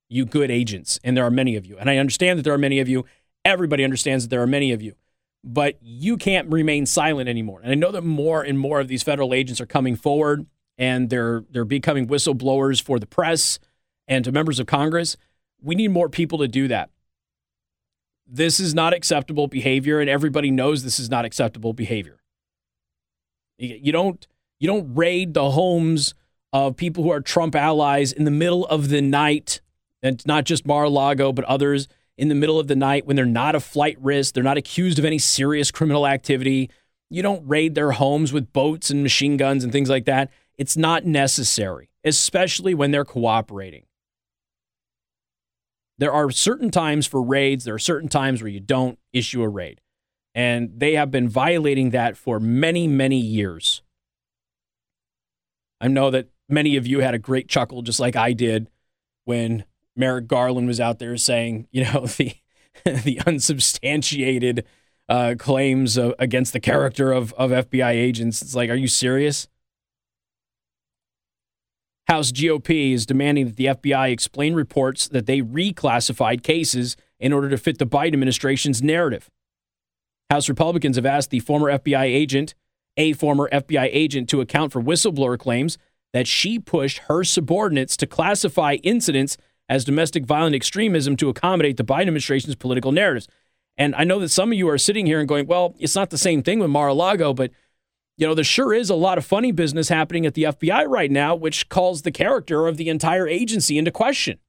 [0.07, 2.57] you good agents and there are many of you and i understand that there are
[2.57, 3.03] many of you
[3.43, 4.93] everybody understands that there are many of you
[5.43, 9.03] but you can't remain silent anymore and i know that more and more of these
[9.03, 10.45] federal agents are coming forward
[10.77, 13.59] and they're they're becoming whistleblowers for the press
[14.07, 15.17] and to members of Congress.
[15.61, 16.89] We need more people to do that.
[18.27, 22.17] This is not acceptable behavior, and everybody knows this is not acceptable behavior.
[23.57, 24.25] You don't
[24.59, 26.13] you don't raid the homes
[26.51, 29.61] of people who are Trump allies in the middle of the night,
[30.01, 33.55] and not just Mar-a-Lago, but others in the middle of the night when they're not
[33.55, 36.69] a flight risk, they're not accused of any serious criminal activity.
[37.09, 40.31] You don't raid their homes with boats and machine guns and things like that.
[40.57, 43.85] It's not necessary, especially when they're cooperating.
[45.97, 49.49] There are certain times for raids, there are certain times where you don't issue a
[49.49, 49.81] raid.
[50.33, 53.81] And they have been violating that for many, many years.
[55.79, 58.69] I know that many of you had a great chuckle, just like I did,
[59.23, 59.63] when
[59.95, 62.35] Merrick Garland was out there saying, you know, the
[62.83, 64.65] the unsubstantiated
[65.07, 68.41] uh, claims of, against the character of, of FBI agents.
[68.41, 69.47] It's like, are you serious?
[72.07, 77.49] House GOP is demanding that the FBI explain reports that they reclassified cases in order
[77.49, 79.29] to fit the Biden administration's narrative.
[80.29, 82.53] House Republicans have asked the former FBI agent,
[82.97, 85.77] a former FBI agent, to account for whistleblower claims
[86.13, 89.37] that she pushed her subordinates to classify incidents
[89.67, 93.27] as domestic violent extremism to accommodate the Biden administration's political narratives.
[93.77, 96.11] And I know that some of you are sitting here and going, well, it's not
[96.11, 97.51] the same thing with Mar a Lago, but
[98.17, 101.11] you know, there sure is a lot of funny business happening at the FBI right
[101.11, 104.39] now, which calls the character of the entire agency into question.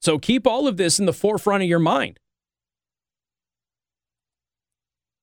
[0.00, 2.20] So keep all of this in the forefront of your mind.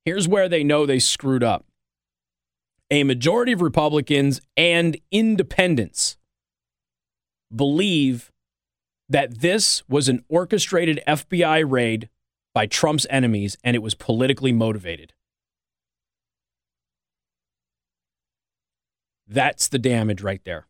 [0.05, 1.65] Here's where they know they screwed up
[2.89, 6.17] a majority of Republicans and independents
[7.55, 8.31] believe
[9.07, 12.09] that this was an orchestrated FBI raid
[12.53, 15.13] by Trump's enemies and it was politically motivated.
[19.31, 20.67] That's the damage right there.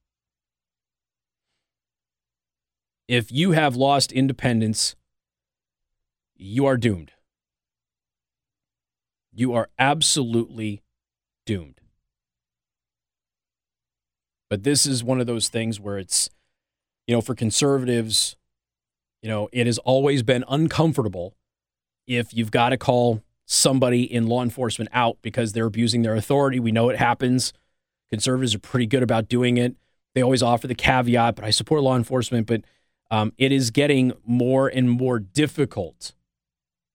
[3.08, 4.96] If you have lost independents,
[6.36, 7.12] you are doomed.
[9.34, 10.84] You are absolutely
[11.48, 11.82] doomed.
[14.48, 16.30] But this is one of those things where it's,
[17.08, 18.36] you know, for conservatives,
[19.24, 21.34] you know, it has always been uncomfortable
[22.06, 26.60] if you've got to call somebody in law enforcement out because they're abusing their authority.
[26.60, 27.54] We know it happens.
[28.12, 29.76] Conservatives are pretty good about doing it.
[30.14, 32.46] They always offer the caveat, but I support law enforcement.
[32.46, 32.62] But
[33.10, 36.14] um, it is getting more and more difficult,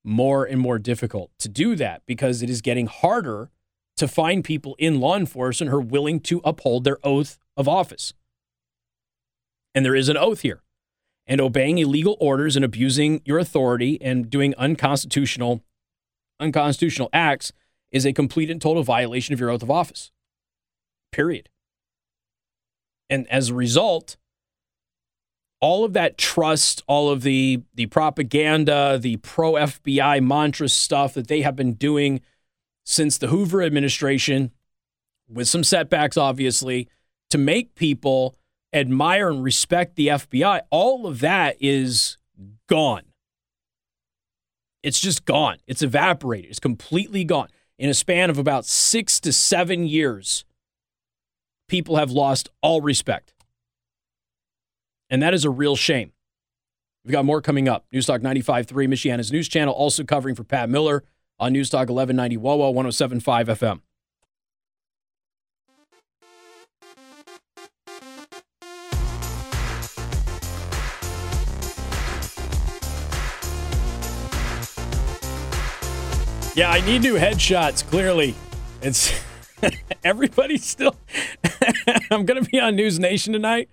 [0.05, 3.51] more and more difficult to do that because it is getting harder
[3.97, 8.13] to find people in law enforcement who are willing to uphold their oath of office.
[9.75, 10.63] And there is an oath here.
[11.27, 15.63] And obeying illegal orders and abusing your authority and doing unconstitutional
[16.39, 17.53] unconstitutional acts
[17.91, 20.13] is a complete and total violation of your oath of office
[21.17, 21.49] period.
[23.09, 24.17] And as a result,
[25.61, 31.29] all of that trust, all of the the propaganda, the pro FBI mantra stuff that
[31.29, 32.21] they have been doing
[32.85, 34.51] since the Hoover administration,
[35.29, 36.89] with some setbacks, obviously,
[37.31, 38.37] to make people
[38.73, 42.19] admire and respect the FBI, all of that is
[42.69, 43.03] gone.
[44.83, 45.57] It's just gone.
[45.67, 46.51] It's evaporated.
[46.51, 47.49] It's completely gone.
[47.79, 50.45] in a span of about six to seven years,
[51.69, 53.33] people have lost all respect.
[55.11, 56.13] And that is a real shame.
[57.05, 57.87] We've got more coming up.
[57.95, 61.05] Newstalk 95.3, Michiana's news channel, also covering for Pat Miller
[61.39, 63.81] on Newstalk 1190 WOWO 1075 FM.
[76.57, 78.35] Yeah, I need new headshots, clearly.
[78.81, 79.13] It's
[80.05, 80.97] everybody's still.
[82.11, 83.69] I'm going to be on News Nation tonight,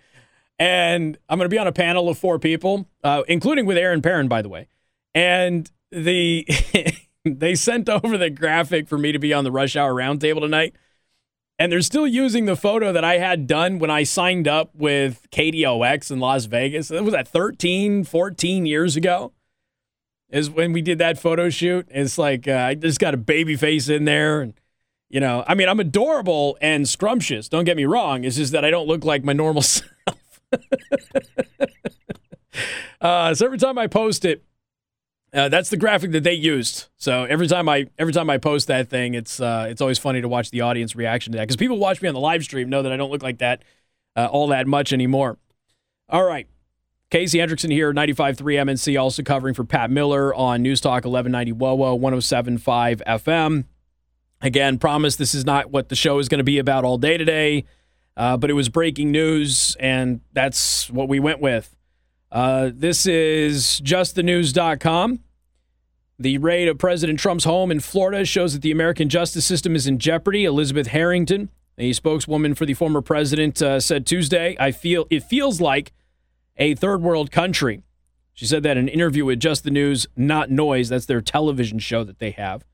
[0.60, 4.02] and I'm going to be on a panel of four people, uh, including with Aaron
[4.02, 4.68] Perrin, by the way.
[5.14, 6.48] And the
[7.26, 10.76] they sent over the graphic for me to be on the Rush Hour Roundtable tonight,
[11.60, 15.28] and they're still using the photo that I had done when I signed up with
[15.32, 16.92] KDOX in Las Vegas.
[16.92, 19.34] It was that 13, 14 years ago
[20.30, 21.88] is when we did that photo shoot.
[21.92, 24.54] It's like uh, I just got a baby face in there, and
[25.14, 27.48] you know, I mean, I'm adorable and scrumptious.
[27.48, 28.24] Don't get me wrong.
[28.24, 30.42] It's just that I don't look like my normal self.
[33.00, 34.44] uh, so every time I post it,
[35.32, 36.88] uh, that's the graphic that they used.
[36.98, 40.20] So every time I every time I post that thing, it's uh, it's always funny
[40.20, 42.70] to watch the audience reaction to that because people watch me on the live stream
[42.70, 43.62] know that I don't look like that
[44.16, 45.38] uh, all that much anymore.
[46.10, 46.48] All right.
[47.12, 52.00] Casey Hendrickson here, 95.3 MNC, also covering for Pat Miller on News Talk 1190 WOWO,
[52.00, 53.66] 107.5 FM.
[54.44, 57.18] Again, promise this is not what the show is going to be about all day
[57.18, 57.66] today,
[58.16, 61.76] uh, but it was breaking news, and that's what we went with.
[62.32, 65.20] Uh, this is justthenews.com.
[66.20, 69.88] The raid of President Trump's home in Florida shows that the American justice system is
[69.88, 70.46] in jeopardy.
[70.46, 75.60] Elizabeth Harrington, a spokeswoman for the former president, uh, said Tuesday, "I feel it feels
[75.60, 75.94] like."
[76.58, 77.82] a third world country.
[78.34, 80.90] She said that in an interview with Just the News, Not Noise.
[80.90, 82.66] That's their television show that they have.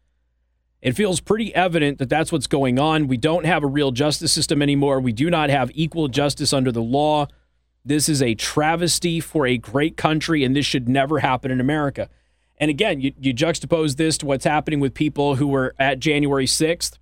[0.82, 3.08] It feels pretty evident that that's what's going on.
[3.08, 5.00] We don't have a real justice system anymore.
[5.00, 7.28] We do not have equal justice under the law.
[7.84, 12.10] This is a travesty for a great country, and this should never happen in America.
[12.58, 16.46] And again, you, you juxtapose this to what's happening with people who were at January
[16.46, 16.98] 6th.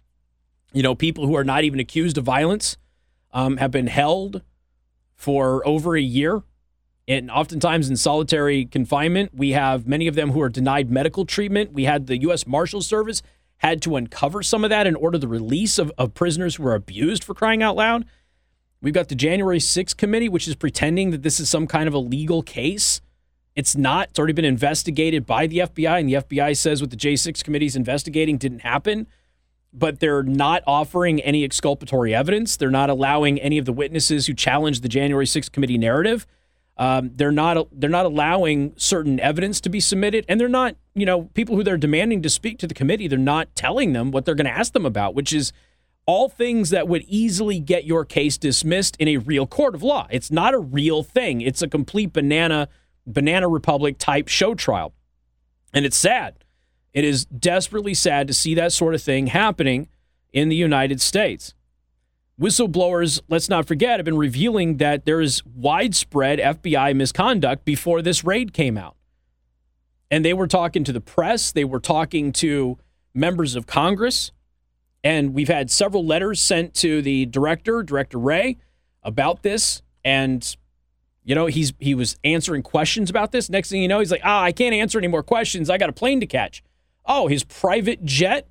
[0.73, 2.77] You know, people who are not even accused of violence
[3.31, 4.41] um, have been held
[5.15, 6.43] for over a year
[7.07, 11.71] and oftentimes in solitary confinement, we have many of them who are denied medical treatment.
[11.71, 12.45] We had the U.S.
[12.45, 13.21] Marshal Service
[13.58, 16.76] had to uncover some of that and order the release of, of prisoners who were
[16.76, 18.06] abused for crying out loud.
[18.82, 21.93] We've got the January 6th committee, which is pretending that this is some kind of
[21.93, 23.02] a legal case.
[23.56, 24.10] It's not.
[24.10, 27.65] It's already been investigated by the FBI, and the FBI says what the J6 committee
[27.65, 29.08] is investigating didn't happen.
[29.74, 32.56] But they're not offering any exculpatory evidence.
[32.56, 36.28] They're not allowing any of the witnesses who challenged the January 6th committee narrative
[36.78, 41.05] um, they're not they're not allowing certain evidence to be submitted, and they're not you
[41.05, 43.07] know people who they're demanding to speak to the committee.
[43.07, 45.53] They're not telling them what they're going to ask them about, which is
[46.05, 50.07] all things that would easily get your case dismissed in a real court of law.
[50.10, 51.41] It's not a real thing.
[51.41, 52.67] It's a complete banana
[53.05, 54.93] banana republic type show trial,
[55.73, 56.43] and it's sad.
[56.93, 59.88] It is desperately sad to see that sort of thing happening
[60.33, 61.53] in the United States.
[62.39, 68.23] Whistleblowers, let's not forget, have been revealing that there is widespread FBI misconduct before this
[68.23, 68.96] raid came out.
[70.10, 72.78] And they were talking to the press, they were talking to
[73.13, 74.32] members of Congress,
[75.04, 78.58] and we've had several letters sent to the director, Director Wray,
[79.04, 79.82] about this.
[80.06, 80.56] And
[81.24, 83.50] you know, he's he was answering questions about this.
[83.50, 85.70] Next thing you know, he's like, "Ah, I can't answer any more questions.
[85.70, 86.63] I got a plane to catch."
[87.06, 88.48] Oh, his private jet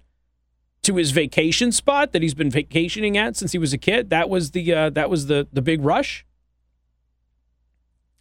[0.82, 4.10] to his vacation spot that he's been vacationing at since he was a kid.
[4.10, 6.26] That was the uh, that was the the big rush.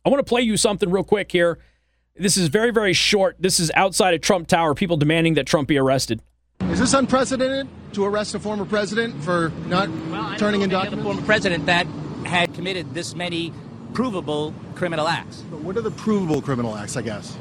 [0.06, 1.60] I want to play you something real quick here.
[2.18, 3.36] This is very very short.
[3.40, 4.74] This is outside of Trump Tower.
[4.74, 6.22] People demanding that Trump be arrested.
[6.62, 11.02] Is this unprecedented to arrest a former president for not well, turning in documents?
[11.02, 11.86] A former president that
[12.26, 13.52] had committed this many
[13.94, 15.44] provable criminal acts.
[15.52, 16.96] But what are the provable criminal acts?
[16.96, 17.38] I guess.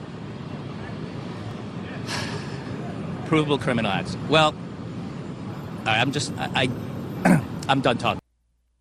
[3.27, 4.17] provable criminal acts.
[4.29, 4.55] Well,
[5.87, 6.69] I'm just I,
[7.25, 8.21] I I'm done talking.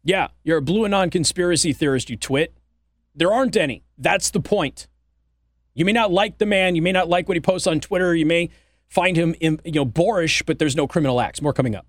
[0.03, 2.51] Yeah, you're a BlueAnon conspiracy theorist, you twit.
[3.15, 3.84] There aren't any.
[3.97, 4.88] That's the point.
[5.74, 8.15] You may not like the man, you may not like what he posts on Twitter,
[8.15, 8.49] you may
[8.88, 11.41] find him you know boorish, but there's no criminal acts.
[11.41, 11.88] More coming up.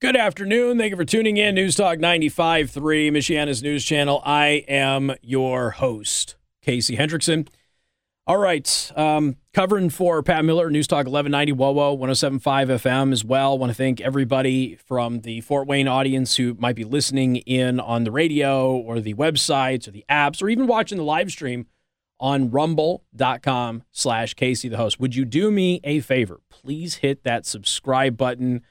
[0.00, 0.76] Good afternoon.
[0.76, 1.54] Thank you for tuning in.
[1.54, 4.20] News Talk 95.3, Michiana's news channel.
[4.24, 7.48] I am your host, Casey Hendrickson.
[8.26, 8.92] All right.
[8.96, 13.56] Um, covering for Pat Miller, News Talk 1190 WOWO, 1075 FM as well.
[13.56, 18.02] Want to thank everybody from the Fort Wayne audience who might be listening in on
[18.02, 21.66] the radio or the websites or the apps or even watching the live stream
[22.18, 24.98] on rumble.com slash Casey the host.
[24.98, 26.40] Would you do me a favor?
[26.50, 28.62] Please hit that subscribe button,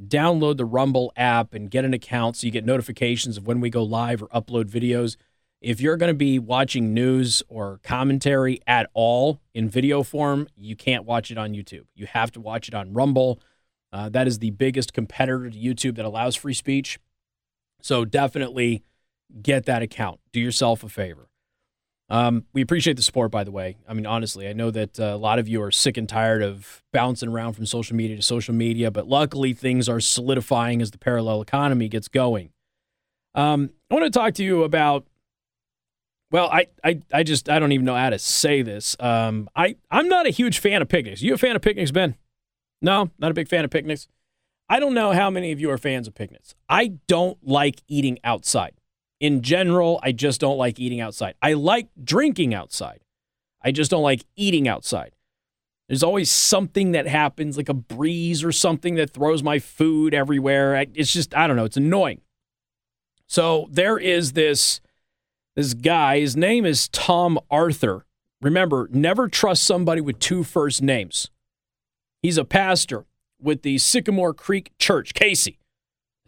[0.00, 3.70] download the Rumble app, and get an account so you get notifications of when we
[3.70, 5.16] go live or upload videos.
[5.60, 10.76] If you're going to be watching news or commentary at all in video form, you
[10.76, 11.86] can't watch it on YouTube.
[11.94, 13.40] You have to watch it on Rumble.
[13.92, 17.00] Uh, that is the biggest competitor to YouTube that allows free speech.
[17.82, 18.84] So definitely
[19.42, 20.20] get that account.
[20.32, 21.28] Do yourself a favor.
[22.08, 23.76] Um, we appreciate the support, by the way.
[23.86, 26.42] I mean, honestly, I know that uh, a lot of you are sick and tired
[26.42, 30.92] of bouncing around from social media to social media, but luckily things are solidifying as
[30.92, 32.50] the parallel economy gets going.
[33.34, 35.04] Um, I want to talk to you about.
[36.30, 38.96] Well, I, I, I just I don't even know how to say this.
[39.00, 41.22] Um, I I'm not a huge fan of picnics.
[41.22, 42.16] You a fan of picnics, Ben?
[42.82, 44.08] No, not a big fan of picnics.
[44.68, 46.54] I don't know how many of you are fans of picnics.
[46.68, 48.74] I don't like eating outside.
[49.20, 51.34] In general, I just don't like eating outside.
[51.42, 53.00] I like drinking outside.
[53.62, 55.12] I just don't like eating outside.
[55.88, 60.84] There's always something that happens, like a breeze or something that throws my food everywhere.
[60.94, 62.20] It's just, I don't know, it's annoying.
[63.26, 64.80] So there is this
[65.58, 68.06] this guy, his name is Tom Arthur.
[68.40, 71.32] Remember, never trust somebody with two first names.
[72.22, 73.06] He's a pastor
[73.40, 75.14] with the Sycamore Creek Church.
[75.14, 75.58] Casey,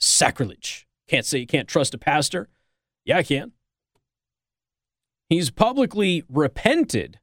[0.01, 0.89] sacrilege.
[1.07, 2.49] Can't say you can't trust a pastor.
[3.05, 3.53] Yeah, I can.
[5.29, 7.21] He's publicly repented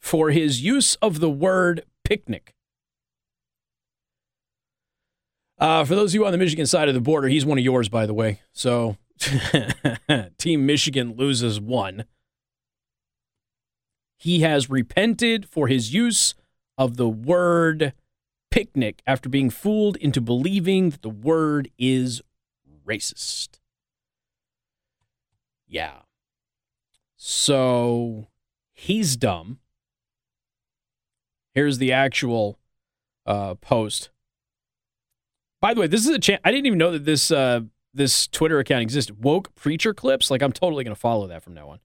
[0.00, 2.54] for his use of the word picnic.
[5.60, 7.62] Uh, for those of you on the Michigan side of the border, he's one of
[7.62, 8.40] yours, by the way.
[8.52, 8.96] So,
[10.38, 12.04] Team Michigan loses one.
[14.18, 16.34] He has repented for his use
[16.78, 17.92] of the word
[18.50, 22.22] picnic after being fooled into believing that the word is
[22.86, 23.58] racist.
[25.68, 26.00] Yeah.
[27.16, 28.28] So
[28.72, 29.58] he's dumb.
[31.54, 32.58] Here's the actual
[33.24, 34.10] uh, post.
[35.60, 36.40] By the way, this is a chance.
[36.44, 37.60] I didn't even know that this uh,
[37.96, 40.30] this Twitter account exists, Woke preacher clips.
[40.30, 41.80] Like I'm totally going to follow that from now on.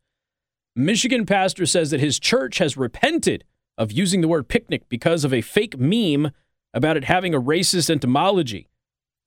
[0.75, 3.43] Michigan pastor says that his church has repented
[3.77, 6.31] of using the word picnic because of a fake meme
[6.73, 8.67] about it having a racist etymology.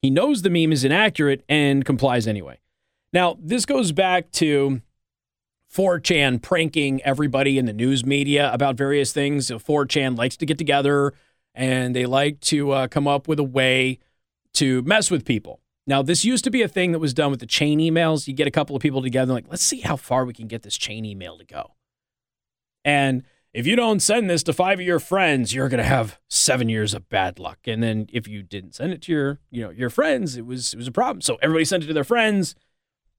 [0.01, 2.59] He knows the meme is inaccurate and complies anyway.
[3.12, 4.80] Now, this goes back to
[5.72, 9.49] 4chan pranking everybody in the news media about various things.
[9.49, 11.14] 4chan likes to get together
[11.55, 13.99] and they like to uh, come up with a way
[14.55, 15.61] to mess with people.
[15.87, 18.26] Now, this used to be a thing that was done with the chain emails.
[18.26, 20.62] You get a couple of people together, like, let's see how far we can get
[20.62, 21.74] this chain email to go.
[22.85, 23.22] And
[23.53, 26.68] if you don't send this to five of your friends, you're going to have seven
[26.68, 27.59] years of bad luck.
[27.66, 30.74] And then if you didn't send it to your, you know, your friends, it was
[30.74, 31.20] it was a problem.
[31.20, 32.57] So everybody sent it to their friends,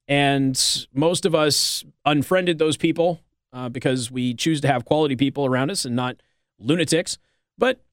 [0.07, 3.21] and most of us unfriended those people
[3.53, 6.17] uh, because we choose to have quality people around us and not
[6.59, 7.17] lunatics.
[7.57, 7.84] But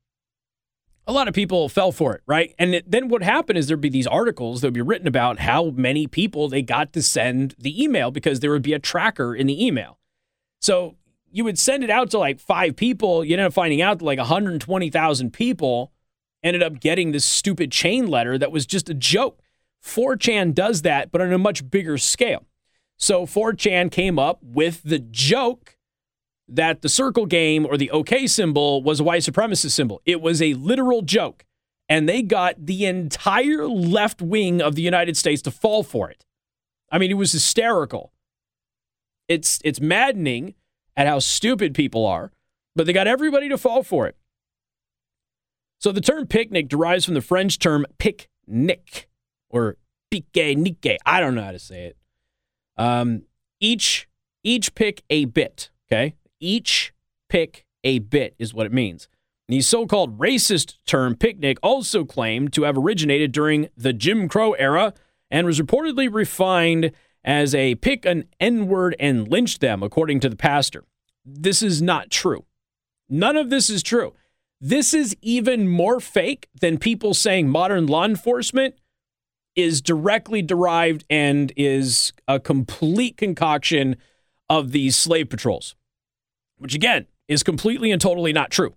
[1.06, 2.54] a lot of people fell for it, right?
[2.58, 5.40] And it, then what happened is there'd be these articles that would be written about
[5.40, 9.34] how many people they got to send the email because there would be a tracker
[9.34, 9.98] in the email.
[10.60, 10.96] So
[11.30, 13.24] you would send it out to like five people.
[13.24, 15.92] You end up finding out that like 120,000 people
[16.42, 19.40] ended up getting this stupid chain letter that was just a joke.
[19.84, 22.46] 4chan does that, but on a much bigger scale.
[22.96, 25.76] So 4chan came up with the joke
[26.54, 30.00] that the circle game or the OK symbol was a white supremacist symbol.
[30.04, 31.44] It was a literal joke.
[31.88, 36.24] And they got the entire left wing of the United States to fall for it.
[36.90, 38.12] I mean, it was hysterical.
[39.28, 40.54] It's it's maddening
[40.96, 42.32] at how stupid people are,
[42.76, 44.16] but they got everybody to fall for it.
[45.80, 49.08] So the term picnic derives from the French term picnic
[49.50, 49.76] or
[50.10, 50.96] pique nique.
[51.04, 51.96] I don't know how to say it.
[52.76, 53.22] Um,
[53.60, 54.08] each
[54.44, 55.70] each pick a bit.
[55.90, 56.92] Okay, each
[57.28, 59.08] pick a bit is what it means.
[59.48, 64.52] The so called racist term picnic also claimed to have originated during the Jim Crow
[64.52, 64.94] era
[65.30, 66.92] and was reportedly refined
[67.24, 70.84] as a pick an N word and lynch them, according to the pastor.
[71.24, 72.44] This is not true.
[73.08, 74.14] None of this is true.
[74.60, 78.76] This is even more fake than people saying modern law enforcement
[79.54, 83.96] is directly derived and is a complete concoction
[84.48, 85.74] of these slave patrols
[86.62, 88.74] which again is completely and totally not true.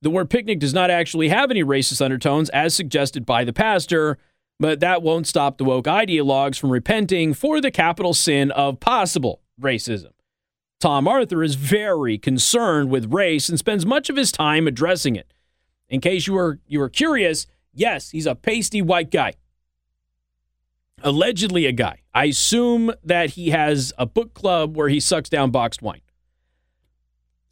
[0.00, 4.18] The word picnic does not actually have any racist undertones as suggested by the pastor,
[4.58, 9.42] but that won't stop the woke ideologues from repenting for the capital sin of possible
[9.60, 10.10] racism.
[10.80, 15.32] Tom Arthur is very concerned with race and spends much of his time addressing it.
[15.88, 19.34] In case you were you were curious, yes, he's a pasty white guy.
[21.02, 21.98] allegedly a guy.
[22.14, 26.01] I assume that he has a book club where he sucks down boxed wine.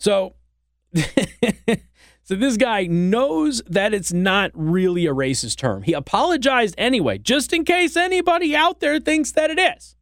[0.01, 0.35] So,
[0.97, 5.83] so this guy knows that it's not really a racist term.
[5.83, 9.95] He apologized anyway, just in case anybody out there thinks that it is.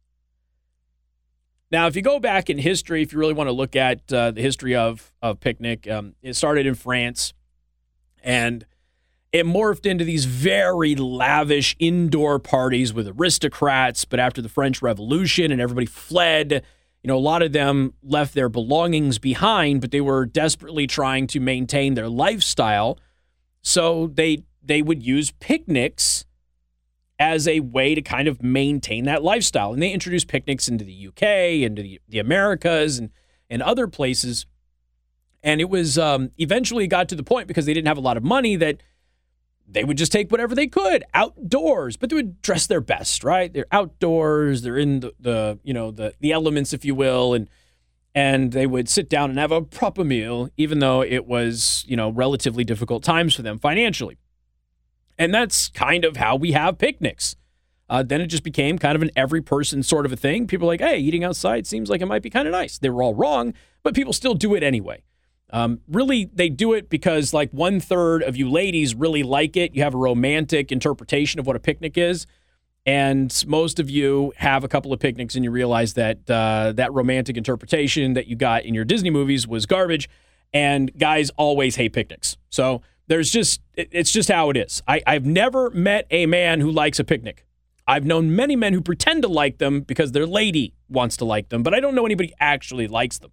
[1.69, 4.31] Now, if you go back in history, if you really want to look at uh,
[4.31, 7.33] the history of of picnic, um, it started in France,
[8.23, 8.65] and
[9.31, 14.05] it morphed into these very lavish indoor parties with aristocrats.
[14.05, 16.63] But after the French Revolution and everybody fled,
[17.03, 21.27] you know, a lot of them left their belongings behind, but they were desperately trying
[21.27, 22.99] to maintain their lifestyle.
[23.61, 26.25] So they they would use picnics
[27.17, 29.73] as a way to kind of maintain that lifestyle.
[29.73, 33.09] And they introduced picnics into the UK, into the, the Americas, and,
[33.49, 34.45] and other places.
[35.43, 38.15] And it was um, eventually got to the point because they didn't have a lot
[38.15, 38.81] of money that
[39.71, 43.53] they would just take whatever they could outdoors, but they would dress their best, right?
[43.53, 47.49] They're outdoors, they're in the, the you know the the elements, if you will, and
[48.15, 51.95] and they would sit down and have a proper meal, even though it was you
[51.95, 54.17] know relatively difficult times for them financially.
[55.17, 57.35] And that's kind of how we have picnics.
[57.89, 60.47] Uh, then it just became kind of an every person sort of a thing.
[60.47, 62.77] People like, hey, eating outside seems like it might be kind of nice.
[62.77, 63.53] They were all wrong,
[63.83, 65.03] but people still do it anyway.
[65.51, 69.73] Um, really, they do it because like one third of you ladies really like it.
[69.73, 72.27] You have a romantic interpretation of what a picnic is.
[72.85, 76.93] And most of you have a couple of picnics and you realize that uh, that
[76.93, 80.09] romantic interpretation that you got in your Disney movies was garbage.
[80.53, 82.37] And guys always hate picnics.
[82.49, 84.81] So there's just, it's just how it is.
[84.87, 87.45] I, I've never met a man who likes a picnic.
[87.87, 91.49] I've known many men who pretend to like them because their lady wants to like
[91.49, 93.31] them, but I don't know anybody actually likes them.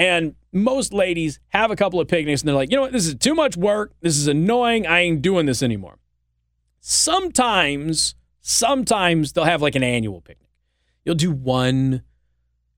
[0.00, 3.06] And most ladies have a couple of picnics and they're like, you know what, this
[3.06, 3.92] is too much work.
[4.00, 4.86] This is annoying.
[4.86, 5.98] I ain't doing this anymore.
[6.80, 10.48] Sometimes, sometimes they'll have like an annual picnic.
[11.04, 12.00] You'll do one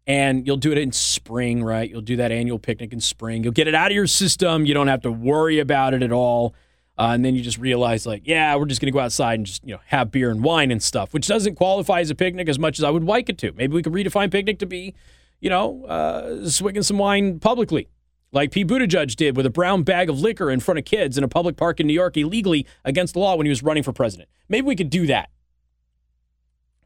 [0.05, 1.89] and you'll do it in spring, right?
[1.89, 3.45] You'll do that annual picnic in spring.
[3.45, 4.66] You'll get it out of your system.
[4.66, 6.57] You don't have to worry about it at all.
[6.99, 9.47] Uh, and then you just realize, like, yeah, we're just going to go outside and
[9.47, 12.49] just, you know, have beer and wine and stuff, which doesn't qualify as a picnic
[12.49, 13.53] as much as I would like it to.
[13.53, 14.95] Maybe we could redefine picnic to be
[15.43, 17.88] you know, uh, swigging some wine publicly,
[18.30, 21.24] like Pete Buttigieg did with a brown bag of liquor in front of kids in
[21.24, 23.93] a public park in New York illegally against the law when he was running for
[23.93, 24.30] president.
[24.49, 25.30] Maybe we could do that.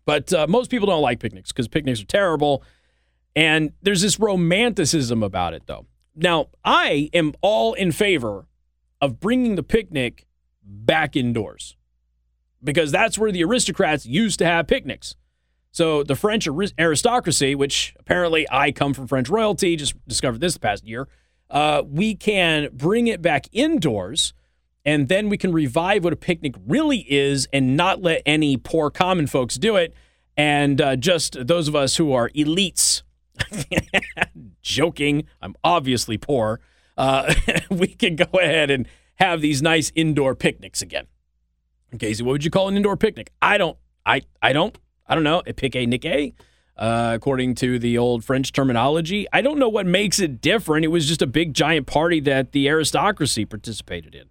[0.07, 2.65] But uh, most people don't like picnics because picnics are terrible.
[3.37, 5.85] And there's this romanticism about it, though.
[6.15, 8.47] Now, I am all in favor
[9.03, 10.27] of bringing the picnic
[10.65, 11.77] back indoors
[12.65, 15.15] because that's where the aristocrats used to have picnics.
[15.77, 16.49] So the French
[16.79, 21.07] aristocracy, which apparently I come from French royalty, just discovered this past year,
[21.51, 24.33] uh, we can bring it back indoors
[24.87, 28.91] and then we can revive what a picnic really is and not let any poor
[28.91, 29.93] common folks do it.
[30.35, 33.03] And uh, just those of us who are elites,
[34.63, 36.59] joking, I'm obviously poor,
[36.97, 37.35] uh,
[37.71, 41.07] we can go ahead and have these nice indoor picnics again.
[41.99, 43.31] Casey, what would you call an indoor picnic?
[43.43, 44.75] I don't, I, I don't
[45.09, 46.35] I don't know, pique nique,
[46.77, 49.27] uh, according to the old French terminology.
[49.33, 50.85] I don't know what makes it different.
[50.85, 54.29] It was just a big giant party that the aristocracy participated in.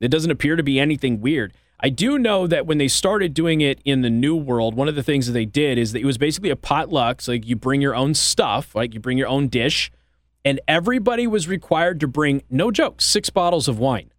[0.00, 1.54] It doesn't appear to be anything weird.
[1.78, 4.94] I do know that when they started doing it in the New World, one of
[4.94, 7.20] the things that they did is that it was basically a potluck.
[7.20, 9.90] So like you bring your own stuff, like you bring your own dish,
[10.44, 14.10] and everybody was required to bring, no joke, six bottles of wine.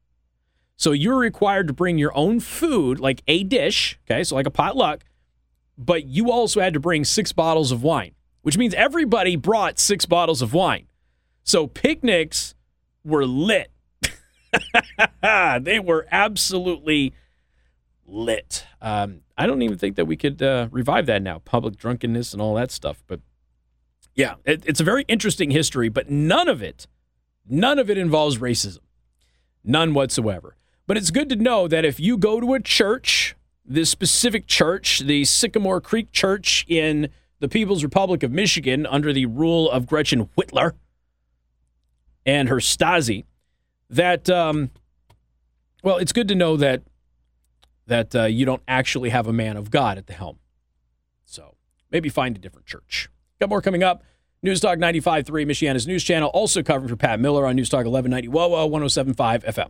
[0.76, 4.52] So you're required to bring your own food, like a dish, okay, so like a
[4.52, 5.04] potluck,
[5.78, 8.12] but you also had to bring six bottles of wine,
[8.42, 10.88] which means everybody brought six bottles of wine.
[11.44, 12.56] So picnics
[13.04, 13.72] were lit.
[15.22, 17.14] they were absolutely
[18.06, 18.66] lit.
[18.82, 22.42] Um, I don't even think that we could uh, revive that now, public drunkenness and
[22.42, 23.04] all that stuff.
[23.08, 23.22] But
[24.16, 26.88] yeah, it, it's a very interesting history, but none of it,
[27.48, 28.80] none of it involves racism.
[29.64, 30.56] None whatsoever.
[30.88, 33.36] But it's good to know that if you go to a church
[33.68, 37.10] this specific church, the Sycamore Creek Church in
[37.40, 40.74] the People's Republic of Michigan, under the rule of Gretchen Whitler
[42.26, 43.26] and her Stasi,
[43.90, 44.72] that um,
[45.84, 46.84] well, it's good to know that
[47.86, 50.40] that uh, you don't actually have a man of God at the helm.
[51.26, 51.56] So
[51.92, 53.10] maybe find a different church.
[53.40, 54.04] Got more coming up.
[54.44, 58.28] News Talk 95.3, Michiana's news channel, also covering for Pat Miller on News Talk 1190
[58.28, 59.70] WOWO 107.5 FM.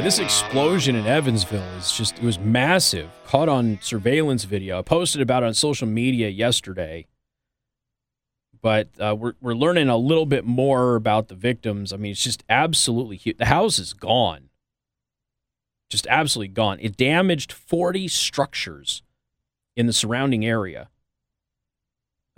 [0.00, 3.10] This explosion in Evansville is just, it was massive.
[3.26, 4.78] Caught on surveillance video.
[4.78, 7.06] I posted about on social media yesterday.
[8.62, 11.92] But uh, we're, we're learning a little bit more about the victims.
[11.92, 13.38] I mean, it's just absolutely huge.
[13.38, 14.48] The house is gone.
[15.90, 16.78] Just absolutely gone.
[16.80, 19.02] It damaged 40 structures
[19.76, 20.88] in the surrounding area.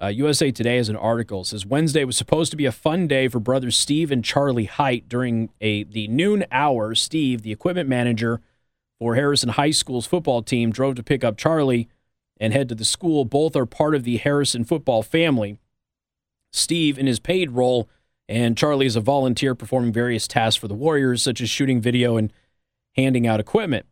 [0.03, 3.28] Uh, USA Today has an article says Wednesday was supposed to be a fun day
[3.28, 6.94] for brothers Steve and Charlie Hite during a the noon hour.
[6.94, 8.40] Steve, the equipment manager
[8.98, 11.88] for Harrison High School's football team, drove to pick up Charlie
[12.38, 13.26] and head to the school.
[13.26, 15.59] Both are part of the Harrison football family.
[16.51, 17.86] Steve in his paid role,
[18.26, 22.16] and Charlie is a volunteer performing various tasks for the Warriors, such as shooting video
[22.16, 22.32] and
[22.96, 23.84] handing out equipment.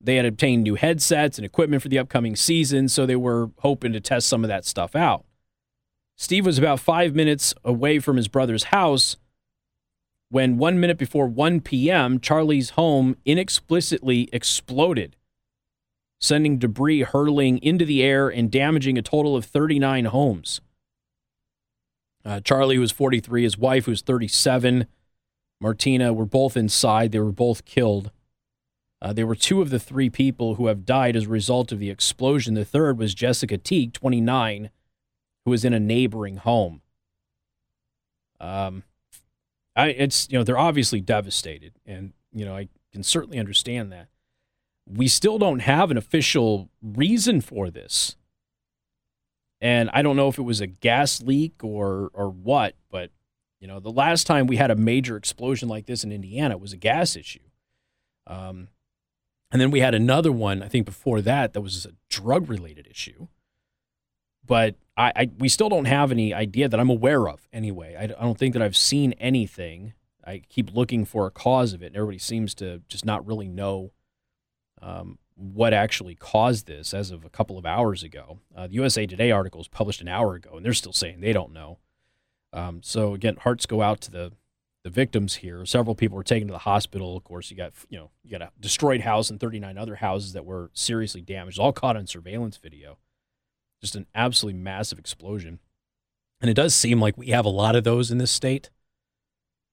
[0.00, 3.92] They had obtained new headsets and equipment for the upcoming season, so they were hoping
[3.92, 5.24] to test some of that stuff out.
[6.16, 9.16] Steve was about five minutes away from his brother's house
[10.30, 15.16] when one minute before 1 p.m., Charlie's home inexplicitly exploded,
[16.20, 20.60] sending debris hurtling into the air and damaging a total of 39 homes.
[22.24, 24.86] Uh, Charlie was 43, his wife was 37,
[25.60, 27.12] Martina were both inside.
[27.12, 28.10] They were both killed.
[29.02, 31.78] Uh, there were two of the three people who have died as a result of
[31.78, 32.54] the explosion.
[32.54, 34.70] The third was Jessica Teague, 29,
[35.44, 36.82] who was in a neighboring home.
[38.40, 38.82] Um,
[39.76, 44.08] I, it's you know they're obviously devastated, and you know I can certainly understand that.
[44.86, 48.16] We still don't have an official reason for this,
[49.60, 53.10] and I don't know if it was a gas leak or or what, but
[53.60, 56.72] you know the last time we had a major explosion like this in Indiana was
[56.72, 57.40] a gas issue.
[58.26, 58.68] Um,
[59.52, 62.86] and then we had another one, I think before that, that was a drug related
[62.88, 63.28] issue.
[64.46, 67.96] But I, I, we still don't have any idea that I'm aware of anyway.
[67.98, 69.94] I, I don't think that I've seen anything.
[70.24, 73.48] I keep looking for a cause of it, and everybody seems to just not really
[73.48, 73.92] know
[74.80, 78.38] um, what actually caused this as of a couple of hours ago.
[78.54, 81.32] Uh, the USA Today article was published an hour ago, and they're still saying they
[81.32, 81.78] don't know.
[82.52, 84.32] Um, so, again, hearts go out to the
[84.82, 85.64] the victims here.
[85.66, 87.16] Several people were taken to the hospital.
[87.16, 90.32] Of course, you got you know you got a destroyed house and 39 other houses
[90.32, 92.98] that were seriously damaged, all caught on surveillance video.
[93.80, 95.58] Just an absolutely massive explosion,
[96.40, 98.70] and it does seem like we have a lot of those in this state.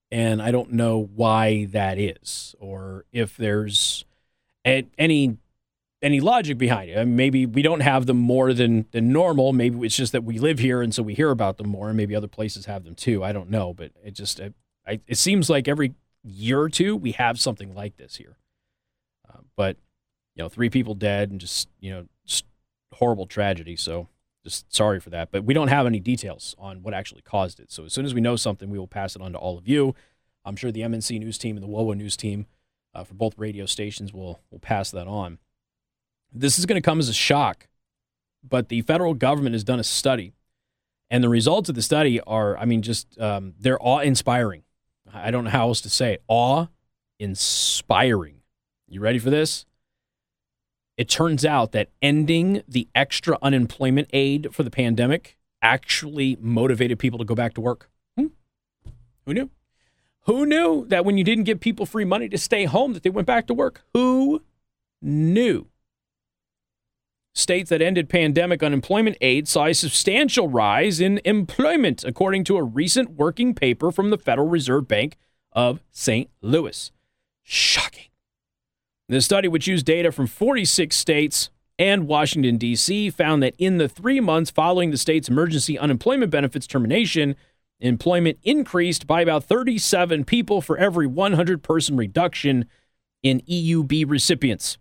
[0.09, 4.05] And I don't know why that is, or if there's
[4.63, 5.37] any
[6.01, 6.97] any logic behind it.
[6.97, 9.53] I mean, maybe we don't have them more than than normal.
[9.53, 11.97] Maybe it's just that we live here and so we hear about them more, and
[11.97, 13.23] maybe other places have them too.
[13.23, 14.53] I don't know, but it just it,
[14.87, 18.37] I, it seems like every year or two we have something like this here.
[19.29, 19.77] Uh, but
[20.35, 22.45] you know, three people dead and just you know, just
[22.93, 23.75] horrible tragedy.
[23.75, 24.07] So
[24.43, 25.31] just sorry for that.
[25.31, 27.71] But we don't have any details on what actually caused it.
[27.71, 29.67] So as soon as we know something, we will pass it on to all of
[29.67, 29.93] you.
[30.45, 32.45] I'm sure the MNC news team and the WOWO news team
[32.95, 35.39] uh, for both radio stations will will pass that on.
[36.33, 37.67] This is going to come as a shock,
[38.47, 40.33] but the federal government has done a study,
[41.09, 44.63] and the results of the study are, I mean, just um, they're awe inspiring.
[45.13, 46.23] I don't know how else to say it.
[46.27, 46.67] Awe
[47.19, 48.41] inspiring.
[48.87, 49.65] You ready for this?
[50.97, 57.19] It turns out that ending the extra unemployment aid for the pandemic actually motivated people
[57.19, 57.89] to go back to work.
[58.17, 58.27] Hmm?
[59.25, 59.49] Who knew?
[60.21, 63.09] Who knew that when you didn't give people free money to stay home that they
[63.09, 63.83] went back to work?
[63.93, 64.43] Who
[65.01, 65.67] knew?
[67.37, 72.63] States that ended pandemic unemployment aid saw a substantial rise in employment, according to a
[72.63, 75.17] recent working paper from the Federal Reserve Bank
[75.51, 76.31] of St.
[76.41, 76.91] Louis.
[77.43, 78.05] Shocking.
[79.07, 83.87] The study, which used data from 46 states and Washington, D.C., found that in the
[83.87, 87.35] three months following the state's emergency unemployment benefits termination,
[87.79, 92.65] employment increased by about 37 people for every 100 person reduction
[93.21, 94.79] in EUB recipients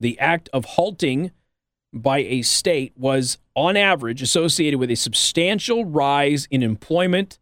[0.00, 1.30] the act of halting
[1.92, 7.38] by a state was, on average, associated with a substantial rise in employment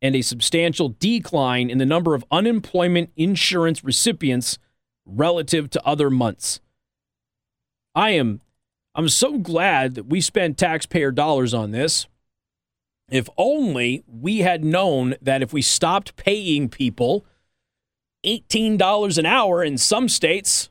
[0.00, 4.58] and a substantial decline in the number of unemployment insurance recipients
[5.04, 6.60] relative to other months.
[7.94, 8.40] I am
[8.94, 12.06] I'm so glad that we spent taxpayer dollars on this.
[13.10, 17.26] If only we had known that if we stopped paying people
[18.24, 20.70] $18 an hour in some states,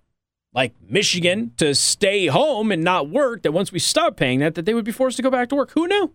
[0.56, 4.66] like Michigan to stay home and not work, that once we stop paying that, that
[4.66, 5.72] they would be forced to go back to work.
[5.72, 6.14] Who knew?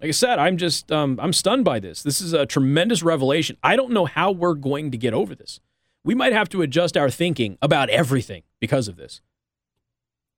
[0.00, 2.02] Like I said, I'm just um, I'm stunned by this.
[2.02, 3.56] This is a tremendous revelation.
[3.62, 5.60] I don't know how we're going to get over this.
[6.04, 9.22] We might have to adjust our thinking about everything because of this.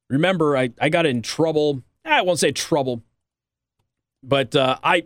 [0.09, 1.83] Remember, I, I got in trouble.
[2.05, 3.03] I won't say trouble,
[4.23, 5.03] but uh, I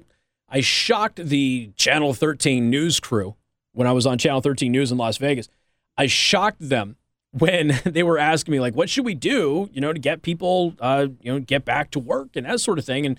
[0.46, 3.36] I shocked the Channel 13 news crew
[3.72, 5.48] when I was on Channel 13 News in Las Vegas.
[5.96, 6.96] I shocked them
[7.32, 10.74] when they were asking me like, "What should we do, you know, to get people,
[10.80, 13.18] uh, you know, get back to work and that sort of thing?" And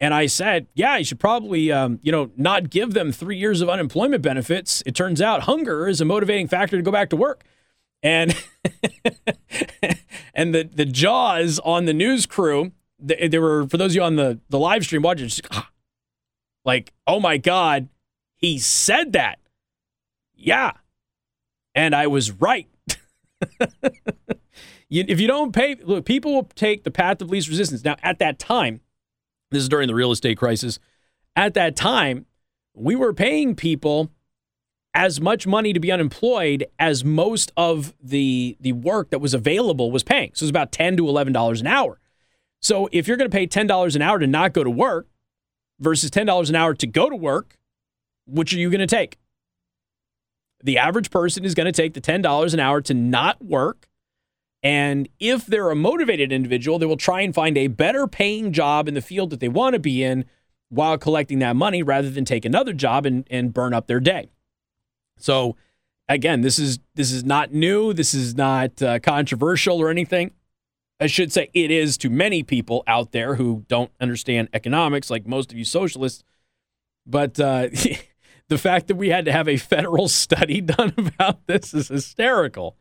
[0.00, 3.60] and I said, "Yeah, you should probably, um, you know, not give them three years
[3.60, 7.16] of unemployment benefits." It turns out hunger is a motivating factor to go back to
[7.16, 7.44] work,
[8.02, 8.34] and
[10.34, 14.02] and the the jaws on the news crew, they, they were for those of you
[14.02, 15.70] on the the live stream watching, just, ah,
[16.64, 17.88] like, "Oh my god,
[18.34, 19.38] he said that."
[20.34, 20.72] Yeah,
[21.74, 22.66] and I was right.
[24.88, 27.84] you, if you don't pay, look, people will take the path of least resistance.
[27.84, 28.80] Now, at that time,
[29.50, 30.78] this is during the real estate crisis.
[31.36, 32.26] At that time,
[32.74, 34.10] we were paying people
[34.94, 39.90] as much money to be unemployed as most of the the work that was available
[39.90, 40.30] was paying.
[40.34, 41.98] So it was about ten to eleven dollars an hour.
[42.60, 45.08] So if you're going to pay ten dollars an hour to not go to work
[45.80, 47.56] versus ten dollars an hour to go to work,
[48.26, 49.18] which are you going to take?
[50.62, 53.88] The average person is going to take the $10 an hour to not work.
[54.62, 58.86] And if they're a motivated individual, they will try and find a better paying job
[58.86, 60.24] in the field that they want to be in
[60.68, 64.30] while collecting that money rather than take another job and, and burn up their day.
[65.18, 65.56] So,
[66.08, 67.92] again, this is this is not new.
[67.92, 70.32] This is not uh, controversial or anything.
[71.00, 75.26] I should say it is to many people out there who don't understand economics, like
[75.26, 76.22] most of you socialists.
[77.04, 77.68] But uh,
[78.52, 82.76] the fact that we had to have a federal study done about this is hysterical.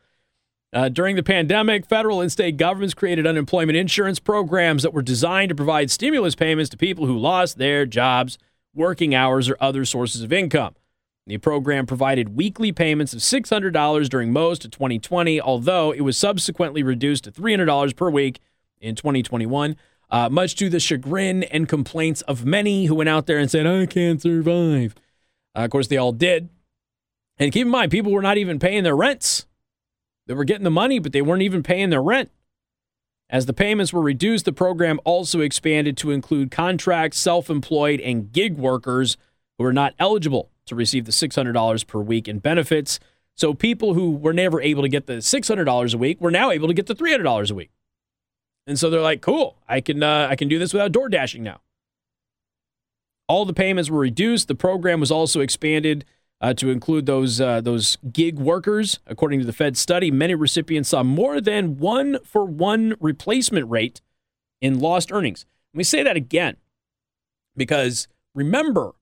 [0.74, 5.50] Uh, during the pandemic, federal and state governments created unemployment insurance programs that were designed
[5.50, 8.38] to provide stimulus payments to people who lost their jobs,
[8.74, 10.76] working hours, or other sources of income.
[11.28, 16.84] The program provided weekly payments of $600 during most of 2020, although it was subsequently
[16.84, 18.40] reduced to $300 per week
[18.82, 19.78] in 2021,
[20.10, 23.66] uh, much to the chagrin and complaints of many who went out there and said,
[23.66, 24.96] I can't survive.
[25.56, 26.50] Uh, of course, they all did.
[27.38, 29.46] And keep in mind, people were not even paying their rents.
[30.28, 32.32] They were getting the money, but they weren't even paying their rent.
[33.30, 38.32] As the payments were reduced, the program also expanded to include contract, self employed, and
[38.32, 39.18] gig workers
[39.58, 43.00] who were not eligible to receive the $600 per week in benefits.
[43.36, 46.68] So people who were never able to get the $600 a week were now able
[46.68, 47.72] to get the $300 a week.
[48.68, 51.42] And so they're like, cool, I can, uh, I can do this without door dashing
[51.42, 51.62] now.
[53.32, 54.50] All the payments were reduced.
[54.50, 56.04] The program was also expanded
[56.42, 59.00] uh, to include those uh, those gig workers.
[59.08, 64.02] According to the Fed study, many recipients saw more than one for one replacement rate
[64.60, 65.46] in lost earnings.
[65.74, 66.58] Let me say that again,
[67.56, 68.96] because remember,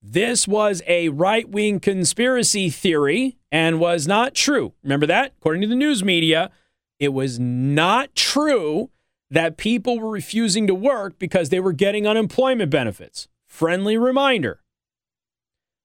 [0.00, 4.72] this was a right wing conspiracy theory and was not true.
[4.82, 5.34] Remember that?
[5.38, 6.50] According to the news media,
[6.98, 8.88] it was not true
[9.30, 13.28] that people were refusing to work because they were getting unemployment benefits.
[13.54, 14.64] Friendly reminder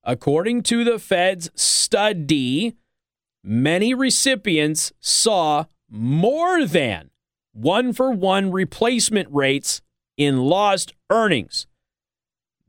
[0.03, 2.75] according to the Fed's study,
[3.43, 7.11] many recipients saw more than
[7.53, 9.83] one for one replacement rates
[10.17, 11.67] in lost earnings,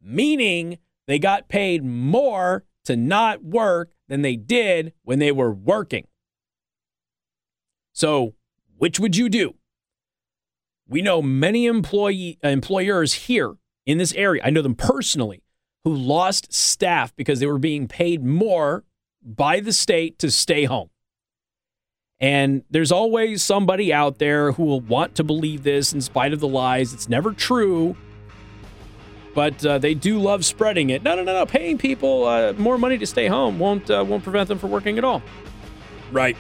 [0.03, 0.77] meaning
[1.07, 6.09] they got paid more to not work than they did when they were working.
[7.95, 8.35] So,
[8.77, 9.55] which would you do?
[10.87, 13.57] We know many employee employers here
[13.91, 15.43] in this area, I know them personally,
[15.85, 18.85] who lost staff because they were being paid more
[19.23, 20.91] by the state to stay home.
[22.21, 26.41] And there's always somebody out there who will want to believe this in spite of
[26.41, 26.93] the lies.
[26.93, 27.97] It's never true,
[29.35, 31.03] but uh, they do love spreading it.
[31.03, 31.47] No, no, no, no.
[31.47, 34.99] Paying people uh, more money to stay home won't uh, won't prevent them from working
[34.99, 35.23] at all.
[36.13, 36.37] Right.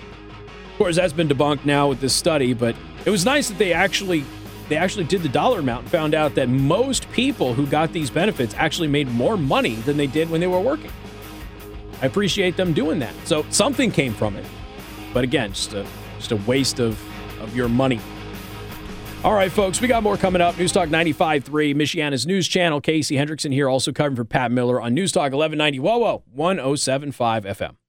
[0.72, 2.76] Of course, that's been debunked now with this study, but
[3.06, 4.24] it was nice that they actually
[4.70, 8.08] they actually did the dollar amount and found out that most people who got these
[8.08, 10.92] benefits actually made more money than they did when they were working.
[12.00, 13.12] I appreciate them doing that.
[13.24, 14.46] So something came from it.
[15.12, 15.84] But again, just a
[16.18, 16.98] just a waste of,
[17.40, 18.00] of your money.
[19.24, 20.56] All right, folks, we got more coming up.
[20.56, 22.80] News Talk 95.3, Michiana's news channel.
[22.80, 27.44] Casey Hendrickson here, also covering for Pat Miller on News Talk 1190 Whoa, whoa, 1075
[27.44, 27.79] FM.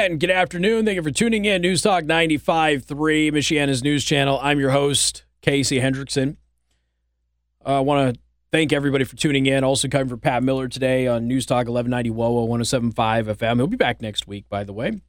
[0.00, 0.86] And good afternoon.
[0.86, 1.60] Thank you for tuning in.
[1.60, 2.86] News Talk 95.3,
[3.32, 4.40] Michiana's news channel.
[4.42, 6.38] I'm your host, Casey Hendrickson.
[7.66, 8.20] Uh, I want to
[8.50, 9.62] thank everybody for tuning in.
[9.62, 13.56] Also coming for Pat Miller today on News Talk 1190 WOWO 1075 FM.
[13.56, 15.02] He'll be back next week, by the way.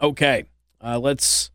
[0.00, 0.44] Okay,
[0.80, 1.50] uh, let's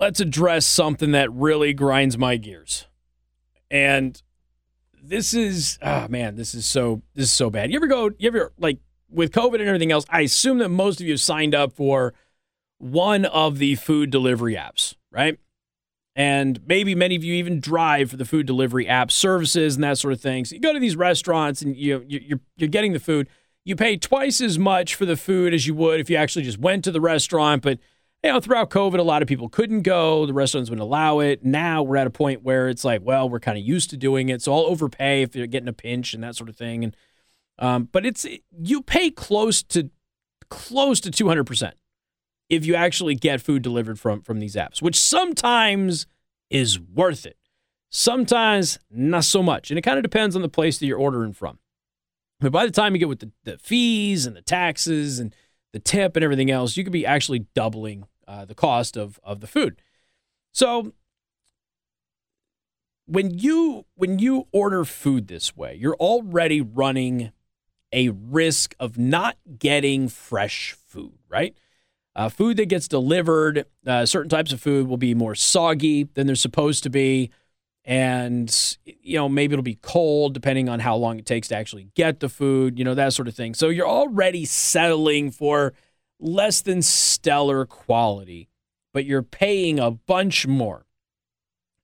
[0.00, 2.86] let's address something that really grinds my gears.
[3.70, 4.20] And
[5.02, 7.70] this is, oh man, this is so this is so bad.
[7.70, 8.12] You ever go?
[8.18, 8.78] You ever like
[9.10, 12.14] with COVID and everything else, I assume that most of you signed up for
[12.78, 15.38] one of the food delivery apps, right?
[16.14, 19.98] And maybe many of you even drive for the food delivery app services and that
[19.98, 20.44] sort of thing.
[20.44, 23.28] So you go to these restaurants and you you're you're getting the food.
[23.64, 26.58] You pay twice as much for the food as you would if you actually just
[26.58, 27.62] went to the restaurant.
[27.62, 27.78] But
[28.24, 30.26] you know, throughout COVID, a lot of people couldn't go.
[30.26, 31.44] The restaurants wouldn't allow it.
[31.44, 34.28] Now we're at a point where it's like, well, we're kind of used to doing
[34.28, 36.82] it, so I'll overpay if you're getting a pinch and that sort of thing.
[36.82, 36.96] And
[37.58, 38.26] um, but it's
[38.58, 39.90] you pay close to
[40.48, 41.74] close to two hundred percent
[42.48, 46.06] if you actually get food delivered from from these apps, which sometimes
[46.50, 47.36] is worth it.
[47.90, 49.70] Sometimes not so much.
[49.70, 51.58] And it kind of depends on the place that you're ordering from.
[52.40, 55.34] But by the time you get with the, the fees and the taxes and
[55.72, 59.40] the tip and everything else, you could be actually doubling uh, the cost of, of
[59.40, 59.80] the food.
[60.52, 60.92] So
[63.06, 67.32] when you when you order food this way, you're already running
[67.92, 71.56] a risk of not getting fresh food, right?
[72.14, 76.26] Uh, food that gets delivered, uh, certain types of food will be more soggy than
[76.26, 77.30] they're supposed to be.
[77.84, 81.88] And, you know, maybe it'll be cold depending on how long it takes to actually
[81.94, 83.54] get the food, you know, that sort of thing.
[83.54, 85.72] So you're already settling for
[86.20, 88.48] less than stellar quality,
[88.92, 90.86] but you're paying a bunch more.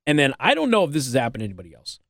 [0.06, 2.00] And then I don't know if this has happened to anybody else.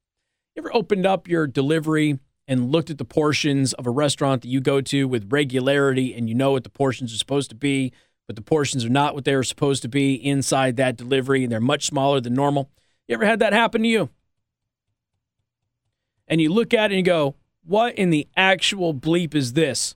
[0.57, 4.49] You ever opened up your delivery and looked at the portions of a restaurant that
[4.49, 7.93] you go to with regularity and you know what the portions are supposed to be,
[8.27, 11.53] but the portions are not what they are supposed to be inside that delivery and
[11.53, 12.71] they're much smaller than normal.
[13.09, 14.11] You ever had that happen to you?
[16.29, 17.35] And you look at it and you go,
[17.65, 19.95] what in the actual bleep is this?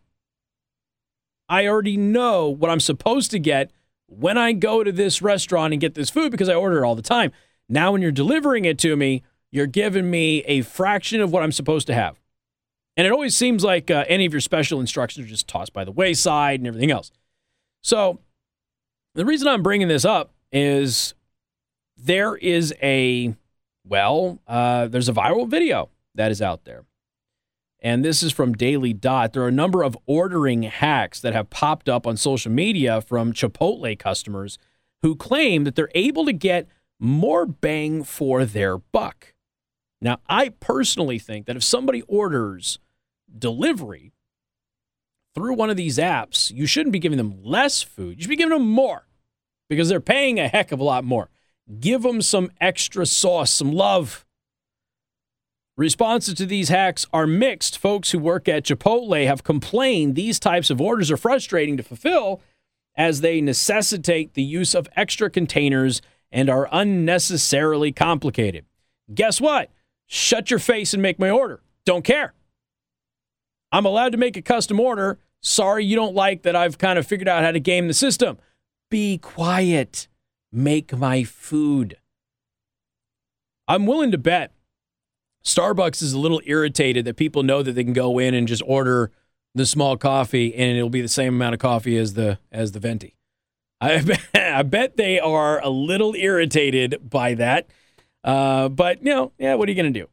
[1.49, 3.71] I already know what I'm supposed to get
[4.07, 6.95] when I go to this restaurant and get this food because I order it all
[6.95, 7.33] the time.
[7.69, 11.53] Now, when you're delivering it to me, you're giving me a fraction of what I'm
[11.53, 12.19] supposed to have.
[12.99, 15.85] And it always seems like uh, any of your special instructions are just tossed by
[15.85, 17.13] the wayside and everything else.
[17.81, 18.19] So
[19.15, 21.15] the reason I'm bringing this up is
[21.97, 23.37] there is a,
[23.85, 26.87] well, uh, there's a viral video that is out there.
[27.79, 29.33] And this is from Daily Dot.
[29.33, 33.33] There are a number of ordering hacks that have popped up on social media from
[33.33, 34.59] Chipotle customers
[35.03, 36.67] who claim that they're able to get
[36.99, 39.35] more bang for their buck.
[40.01, 42.81] Now, I personally think that if somebody orders
[43.37, 44.13] delivery
[45.35, 48.17] through one of these apps, you shouldn't be giving them less food.
[48.17, 49.07] You should be giving them more
[49.69, 51.31] because they're paying a heck of a lot more.
[51.79, 54.25] Give them some extra sauce, some love.
[55.77, 57.79] Responses to these hacks are mixed.
[57.79, 62.41] Folks who work at Chipotle have complained these types of orders are frustrating to fulfill
[62.97, 66.03] as they necessitate the use of extra containers
[66.33, 68.65] and are unnecessarily complicated.
[69.15, 69.71] Guess what?
[70.07, 71.61] Shut your face and make my order.
[71.85, 72.35] Don't care.
[73.73, 77.07] I'm allowed to make a custom order Sorry you don't like that I've kind of
[77.07, 78.39] figured out how to game the system.
[78.91, 80.09] Be quiet.
[80.51, 81.99] Make my food.
[83.67, 84.53] I'm willing to bet
[85.45, 88.63] Starbucks is a little irritated that people know that they can go in and just
[88.67, 89.13] order
[89.55, 92.81] the small coffee and it'll be the same amount of coffee as the as the
[92.81, 93.15] venti.
[93.81, 97.69] I bet, I bet they are a little irritated by that.
[98.25, 100.09] Uh, but you know, yeah, what are you to do?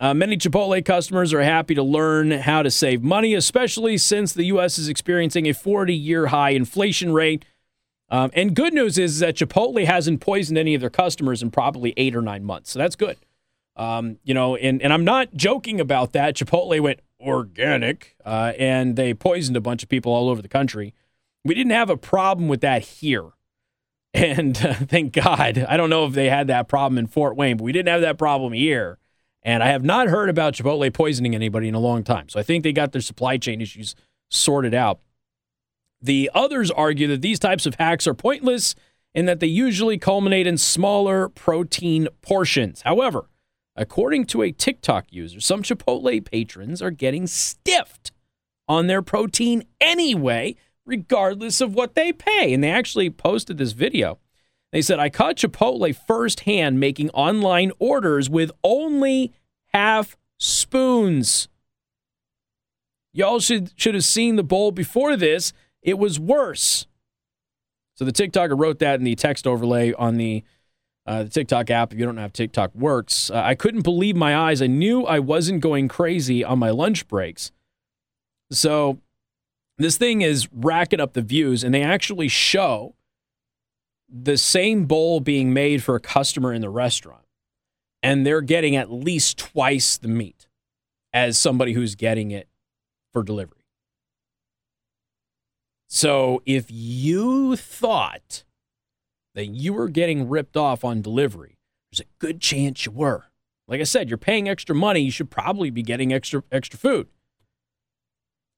[0.00, 4.44] Uh, many Chipotle customers are happy to learn how to save money, especially since the
[4.44, 4.78] U.S.
[4.78, 7.44] is experiencing a 40 year high inflation rate.
[8.08, 11.94] Um, and good news is that Chipotle hasn't poisoned any of their customers in probably
[11.96, 12.70] eight or nine months.
[12.70, 13.18] So that's good.
[13.76, 16.34] Um, you know, and, and I'm not joking about that.
[16.34, 20.94] Chipotle went organic uh, and they poisoned a bunch of people all over the country.
[21.44, 23.24] We didn't have a problem with that here.
[24.14, 25.58] And uh, thank God.
[25.68, 28.00] I don't know if they had that problem in Fort Wayne, but we didn't have
[28.00, 28.98] that problem here.
[29.48, 32.28] And I have not heard about Chipotle poisoning anybody in a long time.
[32.28, 33.94] So I think they got their supply chain issues
[34.28, 35.00] sorted out.
[36.02, 38.74] The others argue that these types of hacks are pointless
[39.14, 42.82] and that they usually culminate in smaller protein portions.
[42.82, 43.30] However,
[43.74, 48.12] according to a TikTok user, some Chipotle patrons are getting stiffed
[48.68, 52.52] on their protein anyway, regardless of what they pay.
[52.52, 54.18] And they actually posted this video
[54.72, 59.32] they said, I caught Chipotle firsthand making online orders with only
[59.72, 61.48] half spoons.
[63.12, 65.52] Y'all should, should have seen the bowl before this.
[65.82, 66.86] It was worse.
[67.94, 70.44] So the TikToker wrote that in the text overlay on the,
[71.06, 71.92] uh, the TikTok app.
[71.92, 74.62] If you don't how TikTok works, uh, I couldn't believe my eyes.
[74.62, 77.50] I knew I wasn't going crazy on my lunch breaks.
[78.52, 78.98] So
[79.78, 82.94] this thing is racking up the views, and they actually show
[84.08, 87.24] the same bowl being made for a customer in the restaurant,
[88.02, 90.46] and they're getting at least twice the meat
[91.12, 92.48] as somebody who's getting it
[93.12, 93.64] for delivery.
[95.88, 98.44] So if you thought
[99.34, 101.58] that you were getting ripped off on delivery,
[101.90, 103.24] there's a good chance you were.
[103.66, 105.00] Like I said, you're paying extra money.
[105.00, 107.08] You should probably be getting extra extra food.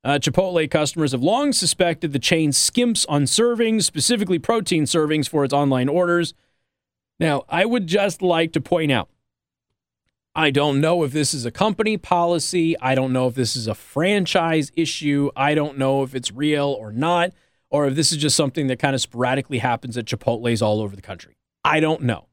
[0.03, 5.45] Uh, Chipotle customers have long suspected the chain skimps on servings, specifically protein servings, for
[5.45, 6.33] its online orders.
[7.19, 9.11] Now, I would just like to point out
[10.35, 12.79] I don't know if this is a company policy.
[12.81, 15.31] I don't know if this is a franchise issue.
[15.35, 17.33] I don't know if it's real or not,
[17.69, 20.95] or if this is just something that kind of sporadically happens at Chipotle's all over
[20.95, 21.37] the country.
[21.65, 22.27] I don't know.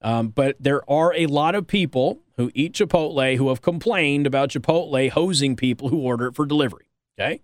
[0.00, 4.50] Um, but there are a lot of people who eat Chipotle who have complained about
[4.50, 6.88] Chipotle hosing people who order it for delivery.
[7.18, 7.40] Okay.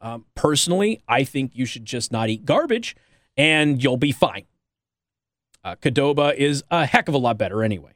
[0.00, 2.96] Um, personally, I think you should just not eat garbage
[3.36, 4.46] and you'll be fine.
[5.62, 5.74] Uh,
[6.36, 7.92] is a heck of a lot better anyway.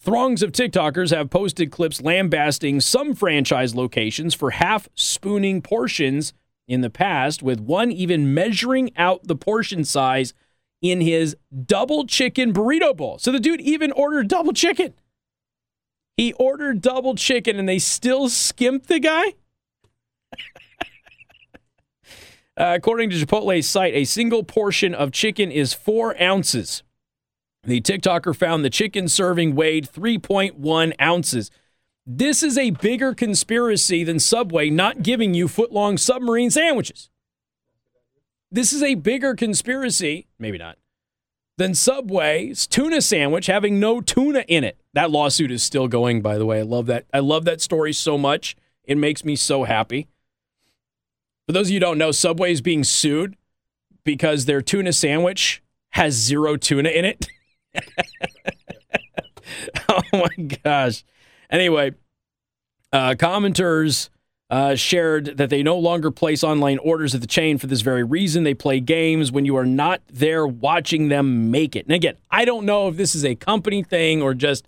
[0.00, 6.32] Throngs of TikTokers have posted clips lambasting some franchise locations for half spooning portions
[6.68, 10.34] in the past, with one even measuring out the portion size
[10.80, 11.36] in his
[11.66, 13.18] double chicken burrito bowl.
[13.18, 14.94] So the dude even ordered double chicken.
[16.16, 19.34] He ordered double chicken and they still skimped the guy?
[22.56, 26.82] uh, according to Chipotle's site, a single portion of chicken is four ounces.
[27.64, 31.50] The TikToker found the chicken serving weighed 3.1 ounces.
[32.06, 37.10] This is a bigger conspiracy than Subway not giving you foot long submarine sandwiches.
[38.50, 40.78] This is a bigger conspiracy, maybe not,
[41.58, 44.78] than Subway's tuna sandwich having no tuna in it.
[44.94, 46.60] That lawsuit is still going, by the way.
[46.60, 47.04] I love that.
[47.12, 48.56] I love that story so much.
[48.84, 50.08] It makes me so happy.
[51.46, 53.36] For those of you who don't know, Subway is being sued
[54.02, 57.26] because their tuna sandwich has zero tuna in it.
[59.88, 61.04] oh my gosh.
[61.50, 61.94] Anyway,
[62.92, 64.10] uh, commenters
[64.50, 68.02] uh, shared that they no longer place online orders at the chain for this very
[68.02, 68.44] reason.
[68.44, 71.86] They play games when you are not there watching them make it.
[71.86, 74.66] And again, I don't know if this is a company thing or just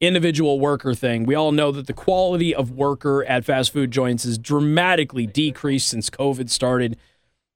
[0.00, 1.24] individual worker thing.
[1.24, 5.88] We all know that the quality of worker at fast food joints has dramatically decreased
[5.88, 6.98] since COVID started.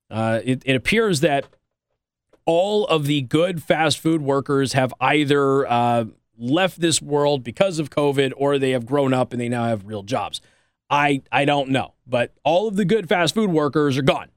[0.09, 1.47] Uh, it, it appears that
[2.51, 7.91] all of the good fast food workers have either uh, left this world because of
[7.91, 10.41] COVID or they have grown up and they now have real jobs.
[10.91, 14.31] I, I don't know, but all of the good fast food workers are gone.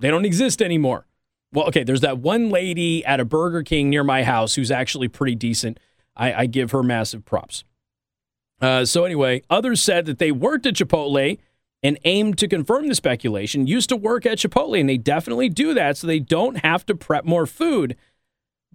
[0.00, 1.06] They don't exist anymore.
[1.50, 5.08] Well, okay, there's that one lady at a Burger King near my house who's actually
[5.08, 5.80] pretty decent.
[6.14, 7.64] I, I give her massive props.
[8.60, 11.38] Uh, so, anyway, others said that they worked at Chipotle
[11.86, 15.72] and aimed to confirm the speculation, used to work at Chipotle, and they definitely do
[15.72, 17.96] that so they don't have to prep more food.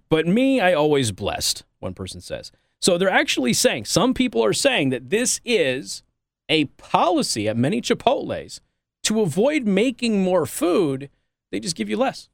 [0.08, 2.52] But me, I always blessed, one person says.
[2.80, 6.02] So they're actually saying, some people are saying that this is
[6.48, 8.60] a policy at many Chipotles
[9.02, 11.10] to avoid making more food,
[11.50, 12.30] they just give you less.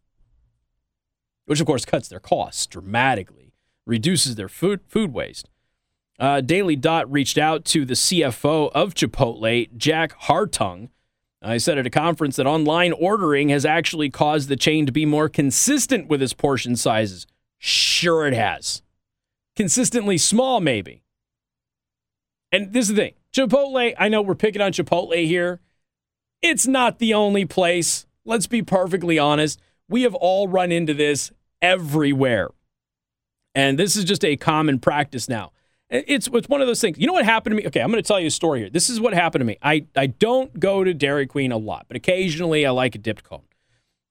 [1.47, 3.53] Which, of course, cuts their costs dramatically,
[3.85, 5.51] reduces their food, food waste.
[6.19, 10.89] Uh, Daily Dot reached out to the CFO of Chipotle, Jack Hartung.
[11.41, 14.93] I uh, said at a conference that online ordering has actually caused the chain to
[14.93, 17.29] be more consistent with its portion sizes.
[17.59, 18.83] Sure, it has.
[19.55, 21.03] Consistently small, maybe.
[22.51, 25.61] And this is the thing Chipotle, I know we're picking on Chipotle here.
[26.43, 28.07] It's not the only place.
[28.25, 29.61] Let's be perfectly honest.
[29.89, 31.31] We have all run into this
[31.63, 32.51] everywhere.
[33.55, 35.53] And this is just a common practice now.
[35.91, 36.99] It's, it's one of those things.
[36.99, 37.67] You know what happened to me?
[37.67, 38.71] Okay, I'm going to tell you a story here.
[38.71, 39.57] This is what happened to me.
[39.63, 43.25] I, I don't go to Dairy Queen a lot, but occasionally I like a dipped
[43.25, 43.43] cone.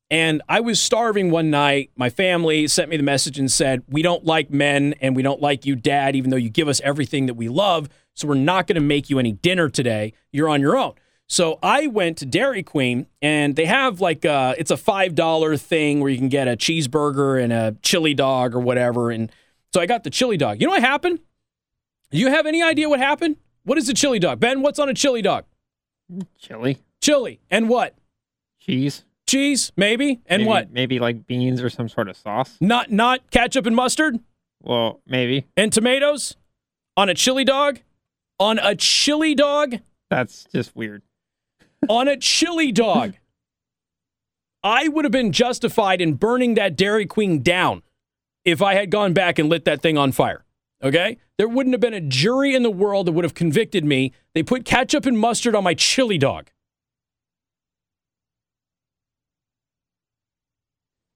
[0.10, 1.92] And I was starving one night.
[1.96, 5.42] My family sent me the message and said, We don't like men and we don't
[5.42, 7.90] like you, dad, even though you give us everything that we love.
[8.14, 10.14] So we're not going to make you any dinner today.
[10.32, 10.94] You're on your own.
[11.28, 15.62] So I went to Dairy Queen and they have like a, uh, it's a $5
[15.62, 19.12] thing where you can get a cheeseburger and a chili dog or whatever.
[19.12, 19.30] And
[19.74, 20.62] so I got the chili dog.
[20.62, 21.20] You know what happened?
[22.12, 23.38] You have any idea what happened?
[23.64, 24.40] What is a chili dog?
[24.40, 25.46] Ben, what's on a chili dog?
[26.40, 26.80] Chili.
[27.02, 27.42] Chili.
[27.50, 27.96] And what?
[28.62, 29.04] Cheese.
[29.28, 30.22] Cheese, maybe.
[30.26, 30.72] And maybe, what?
[30.72, 32.56] Maybe like beans or some sort of sauce.
[32.62, 34.20] Not not ketchup and mustard?
[34.62, 35.48] Well, maybe.
[35.58, 36.38] And tomatoes?
[36.96, 37.80] On a chili dog?
[38.40, 39.80] On a chili dog?
[40.10, 41.02] That's just weird.
[41.90, 43.16] on a chili dog.
[44.64, 47.84] I would have been justified in burning that Dairy Queen down
[48.46, 50.44] if I had gone back and lit that thing on fire.
[50.84, 51.18] Okay?
[51.38, 54.14] There wouldn't have been a jury in the world that would have convicted me.
[54.34, 56.50] They put ketchup and mustard on my chili dog.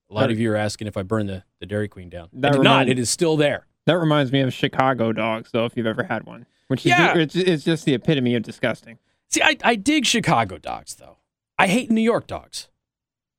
[0.10, 2.28] A lot of you are asking if I burned the, the Dairy Queen down.
[2.44, 2.90] I did not.
[2.90, 3.68] It is still there.
[3.86, 7.18] That reminds me of Chicago dogs, though, if you've ever had one, which is Yeah.
[7.18, 9.00] it's, it's just the epitome of disgusting.
[9.30, 11.18] See, I, I dig Chicago dogs, though.
[11.58, 12.68] I hate New York dogs.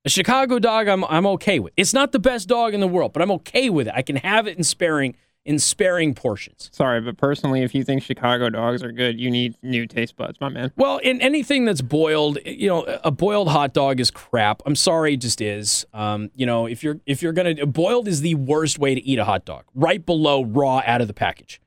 [0.04, 1.72] A Chicago dog, I'm I'm okay with.
[1.76, 3.94] It's not the best dog in the world, but I'm okay with it.
[3.94, 5.14] I can have it in sparing
[5.44, 6.70] in sparing portions.
[6.72, 10.40] Sorry, but personally, if you think Chicago dogs are good, you need new taste buds,
[10.40, 10.72] my man.
[10.76, 14.62] Well, in anything that's boiled, you know, a boiled hot dog is crap.
[14.66, 15.84] I'm sorry, it just is.
[15.92, 19.18] Um, you know, if you're if you're gonna boiled is the worst way to eat
[19.18, 21.60] a hot dog, right below raw out of the package.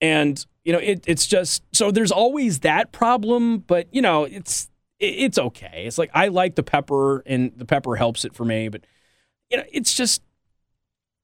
[0.00, 4.70] And you know, it, it's just so there's always that problem, but you know, it's
[5.00, 5.84] it's okay.
[5.86, 8.68] It's like I like the pepper, and the pepper helps it for me.
[8.68, 8.82] But
[9.50, 10.22] you know, it's just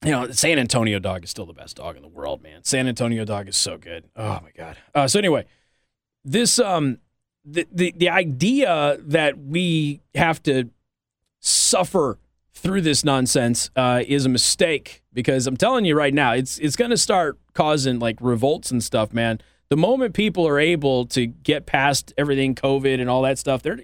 [0.04, 2.64] you know, San Antonio dog is still the best dog in the world, man.
[2.64, 4.04] San Antonio dog is so good.
[4.16, 4.76] Oh my god.
[4.94, 5.44] Uh, so anyway,
[6.24, 6.98] this um,
[7.44, 10.70] the, the the idea that we have to
[11.40, 12.18] suffer
[12.52, 16.76] through this nonsense uh, is a mistake because I'm telling you right now, it's it's
[16.76, 21.26] going to start causing like revolts and stuff, man the moment people are able to
[21.26, 23.78] get past everything COVID and all that stuff, they're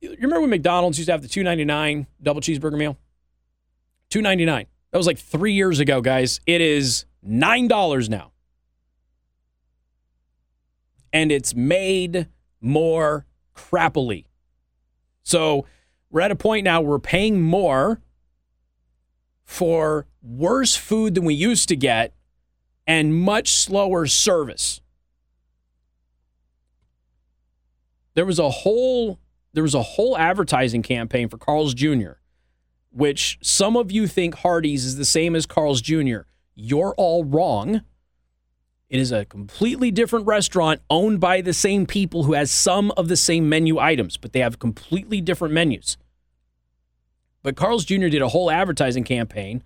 [0.00, 2.98] you remember when McDonald's used to have the two ninety nine double cheeseburger meal?
[4.10, 4.66] Two ninety nine.
[4.96, 6.40] That was like three years ago, guys.
[6.46, 8.32] It is nine dollars now,
[11.12, 12.28] and it's made
[12.62, 14.24] more crappily.
[15.22, 15.66] So
[16.08, 18.00] we're at a point now we're paying more
[19.44, 22.14] for worse food than we used to get
[22.86, 24.80] and much slower service.
[28.14, 29.20] There was a whole
[29.52, 32.12] there was a whole advertising campaign for Carl's Jr.,
[32.96, 36.20] which some of you think Hardee's is the same as Carl's Jr.
[36.54, 37.82] You're all wrong.
[38.88, 43.08] It is a completely different restaurant owned by the same people who has some of
[43.08, 45.96] the same menu items, but they have completely different menus.
[47.42, 48.08] But Carl's Jr.
[48.08, 49.62] did a whole advertising campaign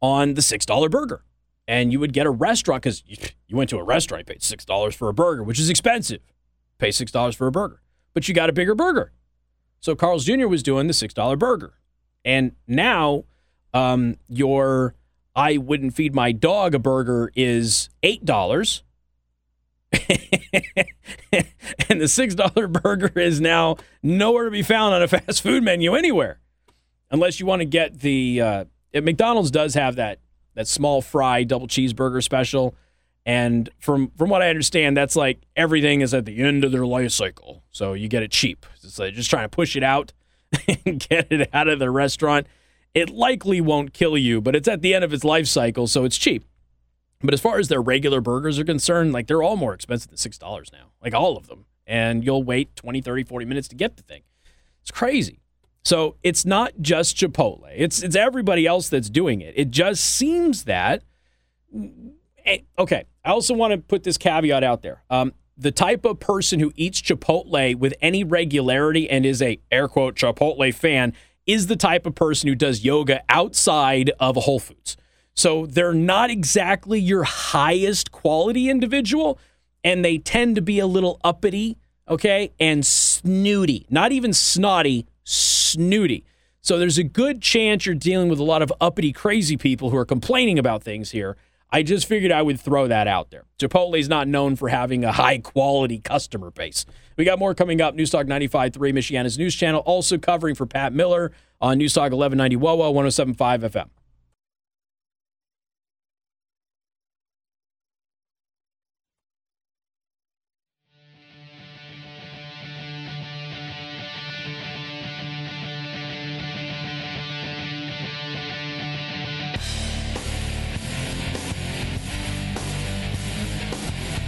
[0.00, 1.24] on the $6 burger
[1.70, 4.64] and you would get a restaurant because you went to a restaurant, you paid six
[4.64, 6.20] dollars for a burger, which is expensive.
[6.78, 7.80] Pay six dollars for a burger,
[8.12, 9.12] but you got a bigger burger.
[9.78, 10.48] So Carl's Jr.
[10.48, 11.74] was doing the six dollar burger,
[12.24, 13.24] and now
[13.74, 14.94] um, your
[15.34, 18.82] I wouldn't feed my dog a burger is eight dollars.
[21.88, 25.62] and the six dollar burger is now nowhere to be found on a fast food
[25.62, 26.40] menu anywhere,
[27.10, 28.40] unless you want to get the.
[28.40, 30.18] Uh, McDonald's does have that
[30.54, 32.74] that small fry double cheeseburger special.
[33.26, 36.86] And from from what I understand, that's like everything is at the end of their
[36.86, 37.62] life cycle.
[37.70, 38.66] So you get it cheap.
[38.82, 40.12] It's like just trying to push it out
[40.86, 42.46] and get it out of the restaurant.
[42.94, 46.04] It likely won't kill you, but it's at the end of its life cycle, so
[46.04, 46.44] it's cheap.
[47.22, 50.16] But as far as their regular burgers are concerned, like they're all more expensive than
[50.16, 50.90] $6 now.
[51.02, 51.66] Like all of them.
[51.86, 54.22] And you'll wait 20, 30, 40 minutes to get the thing.
[54.80, 55.40] It's crazy.
[55.82, 57.70] So it's not just Chipotle.
[57.74, 59.54] It's it's everybody else that's doing it.
[59.56, 61.02] It just seems that
[62.44, 63.04] eh, okay.
[63.24, 65.02] I also want to put this caveat out there.
[65.10, 69.88] Um, the type of person who eats Chipotle with any regularity and is a air
[69.88, 71.12] quote Chipotle fan
[71.46, 74.96] is the type of person who does yoga outside of Whole Foods.
[75.34, 79.38] So they're not exactly your highest quality individual,
[79.84, 81.76] and they tend to be a little uppity,
[82.08, 83.86] okay, and snooty.
[83.90, 86.24] Not even snotty, snooty.
[86.62, 89.96] So there's a good chance you're dealing with a lot of uppity, crazy people who
[89.96, 91.36] are complaining about things here.
[91.72, 93.44] I just figured I would throw that out there.
[93.58, 96.84] Chipotle is not known for having a high quality customer base.
[97.16, 97.94] We got more coming up.
[97.94, 103.62] Newstalk 95.3, Michiana's news channel, also covering for Pat Miller on Newstalk 1190 WOWO 1075
[103.62, 103.88] FM.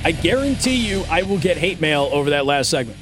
[0.04, 2.98] I guarantee you I will get hate mail over that last segment.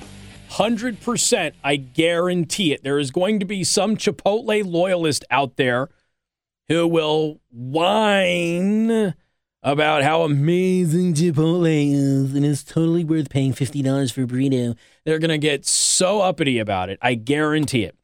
[0.50, 1.52] 100%.
[1.64, 2.84] I guarantee it.
[2.84, 5.88] There is going to be some Chipotle loyalist out there
[6.68, 9.14] who will whine
[9.62, 14.76] about how amazing Chipotle is and it's totally worth paying $50 for a burrito.
[15.06, 16.98] They're going to get so uppity about it.
[17.00, 17.96] I guarantee it.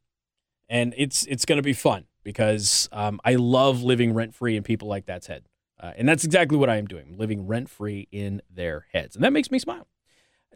[0.70, 4.62] And it's it's going to be fun because um, I love living rent free in
[4.62, 5.44] people like that's head.
[5.78, 9.14] Uh, and that's exactly what I am doing, living rent free in their heads.
[9.14, 9.86] And that makes me smile.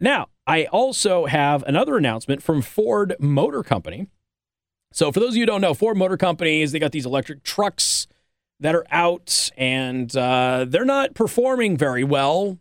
[0.00, 4.06] Now, I also have another announcement from Ford Motor Company.
[4.92, 7.06] So, for those of you who don't know, Ford Motor Company is they got these
[7.06, 8.08] electric trucks
[8.60, 12.58] that are out, and uh, they're not performing very well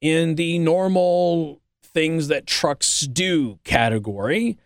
[0.00, 4.58] in the normal things that trucks do category.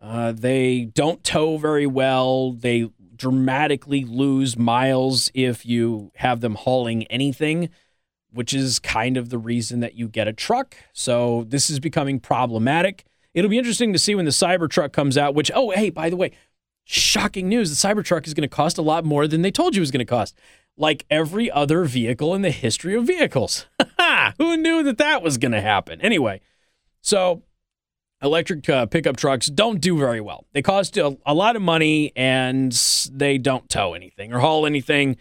[0.00, 2.52] Uh, they don't tow very well.
[2.52, 7.70] They dramatically lose miles if you have them hauling anything,
[8.30, 10.76] which is kind of the reason that you get a truck.
[10.92, 13.04] So this is becoming problematic.
[13.32, 16.16] It'll be interesting to see when the Cybertruck comes out, which, oh, hey, by the
[16.16, 16.32] way,
[16.84, 17.70] shocking news.
[17.70, 19.90] The Cybertruck is going to cost a lot more than they told you it was
[19.90, 20.36] going to cost.
[20.76, 23.66] Like every other vehicle in the history of vehicles.
[24.38, 26.00] Who knew that that was going to happen?
[26.00, 26.40] Anyway,
[27.00, 27.42] so
[28.24, 30.46] electric uh, pickup trucks don't do very well.
[30.52, 32.72] They cost a, a, lot of money and
[33.12, 35.16] they don't tow anything or haul anything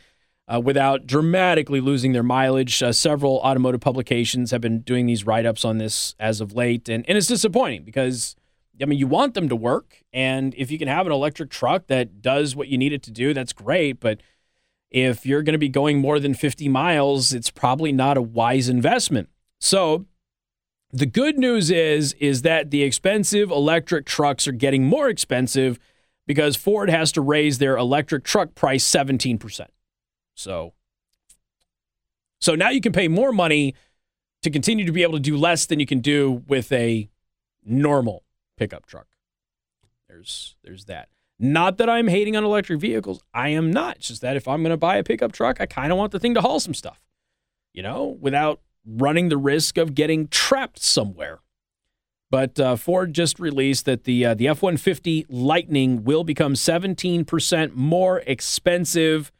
[0.48, 2.82] uh, without dramatically losing their mileage.
[2.82, 6.90] Uh, several automotive publications have been doing these write ups on this as of late,
[6.90, 8.36] and, and it's disappointing because.
[8.82, 11.86] I mean, you want them to work, and if you can have an electric truck
[11.88, 14.00] that does what you need it to do, that's great.
[14.00, 14.20] But
[14.90, 18.70] if you're going to be going more than 50 miles, it's probably not a wise
[18.70, 19.30] investment.
[19.60, 20.08] So,
[20.94, 25.80] the good news is is that the expensive electric trucks are getting more expensive
[26.28, 29.68] because Ford has to raise their electric truck price 17%.
[30.36, 30.74] So
[32.40, 33.74] So now you can pay more money
[34.44, 37.10] to continue to be able to do less than you can do with a
[37.66, 38.24] normal
[38.56, 39.08] pickup truck.
[40.08, 41.10] There's there's that.
[41.40, 43.24] Not that I'm hating on electric vehicles.
[43.34, 43.98] I am not.
[43.98, 46.12] It's just that if I'm going to buy a pickup truck, I kind of want
[46.12, 47.02] the thing to haul some stuff,
[47.74, 51.40] you know, without running the risk of getting trapped somewhere.
[52.30, 57.76] But uh, Ford just released that the uh, the F 150 Lightning will become 17%
[57.76, 59.32] more expensive.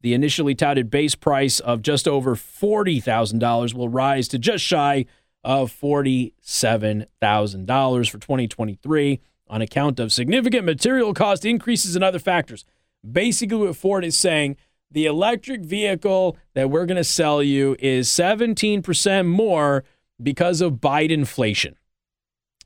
[0.00, 5.04] The initially touted base price of just over $40,000 will rise to just shy
[5.44, 12.64] of $47,000 for 2023 on account of significant material cost increases and other factors.
[13.08, 14.56] Basically, what Ford is saying
[14.90, 19.84] the electric vehicle that we're going to sell you is 17% more
[20.22, 21.76] because of Biden inflation.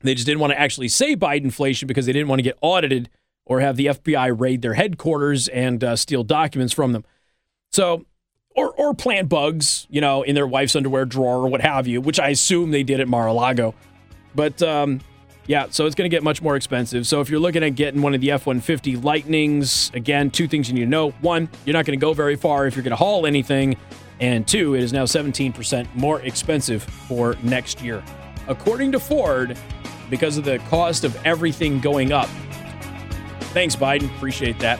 [0.01, 2.57] They just didn't want to actually say Biden inflation because they didn't want to get
[2.61, 3.09] audited
[3.45, 7.05] or have the FBI raid their headquarters and uh, steal documents from them.
[7.71, 8.05] So,
[8.55, 12.01] or, or plant bugs, you know, in their wife's underwear drawer or what have you,
[12.01, 13.75] which I assume they did at Mar-a-Lago.
[14.33, 15.01] But um,
[15.47, 17.05] yeah, so it's going to get much more expensive.
[17.05, 20.67] So if you're looking at getting one of the F 150 Lightnings, again, two things
[20.67, 21.11] you need to know.
[21.21, 23.77] One, you're not going to go very far if you're going to haul anything.
[24.19, 28.03] And two, it is now 17% more expensive for next year.
[28.47, 29.57] According to Ford,
[30.09, 32.29] because of the cost of everything going up.
[33.53, 34.13] Thanks, Biden.
[34.15, 34.79] Appreciate that.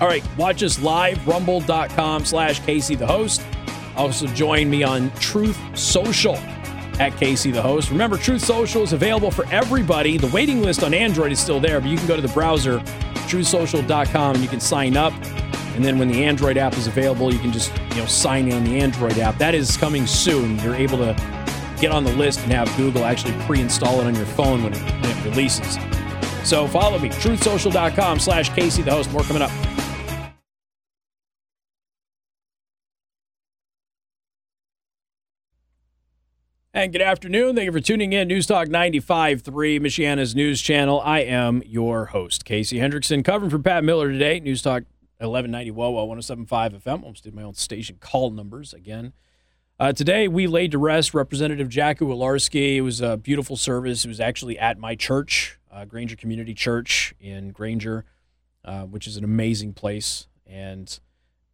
[0.00, 3.42] All right, watch us live, rumble.com slash Casey the host.
[3.96, 6.36] Also join me on Truth Social
[6.98, 7.90] at Casey the host.
[7.90, 10.16] Remember, Truth Social is available for everybody.
[10.16, 12.78] The waiting list on Android is still there, but you can go to the browser,
[13.28, 15.12] truthsocial.com, and you can sign up.
[15.74, 18.54] And then when the Android app is available, you can just you know sign in
[18.54, 19.36] on the Android app.
[19.38, 20.58] That is coming soon.
[20.60, 21.14] You're able to
[21.78, 24.80] get on the list and have Google actually pre-install it on your phone when it,
[24.80, 25.78] when it releases.
[26.48, 29.12] So follow me, truthsocial.com slash Casey the host.
[29.12, 29.50] More coming up.
[36.76, 37.56] And good afternoon.
[37.56, 38.28] Thank you for tuning in.
[38.28, 39.40] News Talk 95.3,
[39.80, 41.00] Michiana's news channel.
[41.02, 44.40] I am your host, Casey Hendrickson, covering for Pat Miller today.
[44.40, 44.82] News Talk
[45.16, 47.02] 1190 WOWO 1075 FM.
[47.02, 49.14] Almost did my own station call numbers again.
[49.80, 52.76] Uh, today, we laid to rest Representative Jackie Walorski.
[52.76, 54.04] It was a beautiful service.
[54.04, 58.04] It was actually at my church, uh, Granger Community Church in Granger,
[58.66, 61.00] uh, which is an amazing place and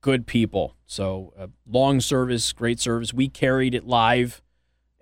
[0.01, 0.75] good people.
[0.85, 3.15] So, uh, long service, great service.
[3.15, 4.43] We carried it live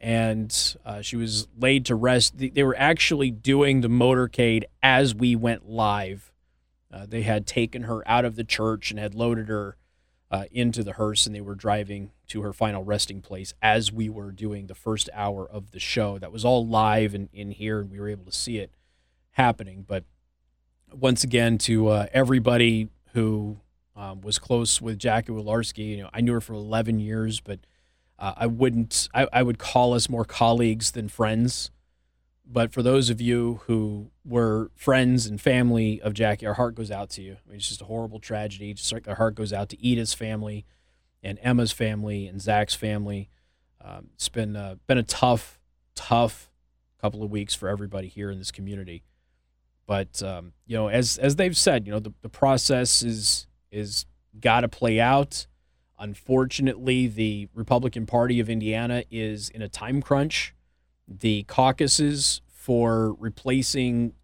[0.01, 2.35] and uh, she was laid to rest.
[2.37, 6.33] They were actually doing the motorcade as we went live.
[6.93, 9.77] Uh, they had taken her out of the church and had loaded her
[10.31, 14.09] uh, into the hearse, and they were driving to her final resting place as we
[14.09, 16.19] were doing the first hour of the show.
[16.19, 18.73] That was all live and in here, and we were able to see it
[19.33, 19.85] happening.
[19.87, 20.05] But
[20.93, 23.59] once again, to uh, everybody who
[23.97, 27.61] um, was close with Jackie Walorski, you know, I knew her for 11 years, but
[28.21, 29.09] uh, I wouldn't.
[29.15, 31.71] I, I would call us more colleagues than friends.
[32.53, 36.91] But for those of you who were friends and family of Jackie, our heart goes
[36.91, 37.37] out to you.
[37.45, 38.75] I mean, it's just a horrible tragedy.
[38.75, 40.67] Just like our heart goes out to Edith's family,
[41.23, 43.31] and Emma's family, and Zach's family.
[43.83, 45.59] Um, it's been uh, been a tough,
[45.95, 46.51] tough
[47.01, 49.03] couple of weeks for everybody here in this community.
[49.87, 54.07] But um, you know, as as they've said, you know, the, the process is is
[54.39, 55.47] got to play out.
[56.01, 60.55] Unfortunately, the Republican Party of Indiana is in a time crunch.
[61.07, 64.15] The caucuses for replacing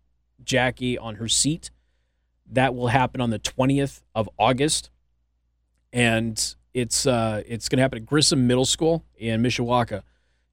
[0.42, 1.70] Jackie on her seat
[2.50, 4.90] that will happen on the 20th of August,
[5.92, 10.02] and it's uh, it's going to happen at Grissom Middle School in Mishawaka,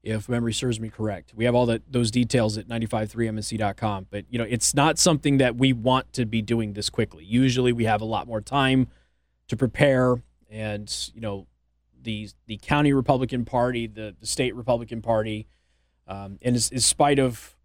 [0.02, 1.32] if memory serves me correct.
[1.34, 5.56] We have all that those details at 953mnc.com, but you know it's not something that
[5.56, 7.24] we want to be doing this quickly.
[7.24, 8.88] Usually, we have a lot more time
[9.48, 10.16] to prepare
[10.50, 11.46] and you know
[12.02, 15.46] the the county Republican Party, the, the state Republican Party,
[16.06, 17.56] um, and in, spite of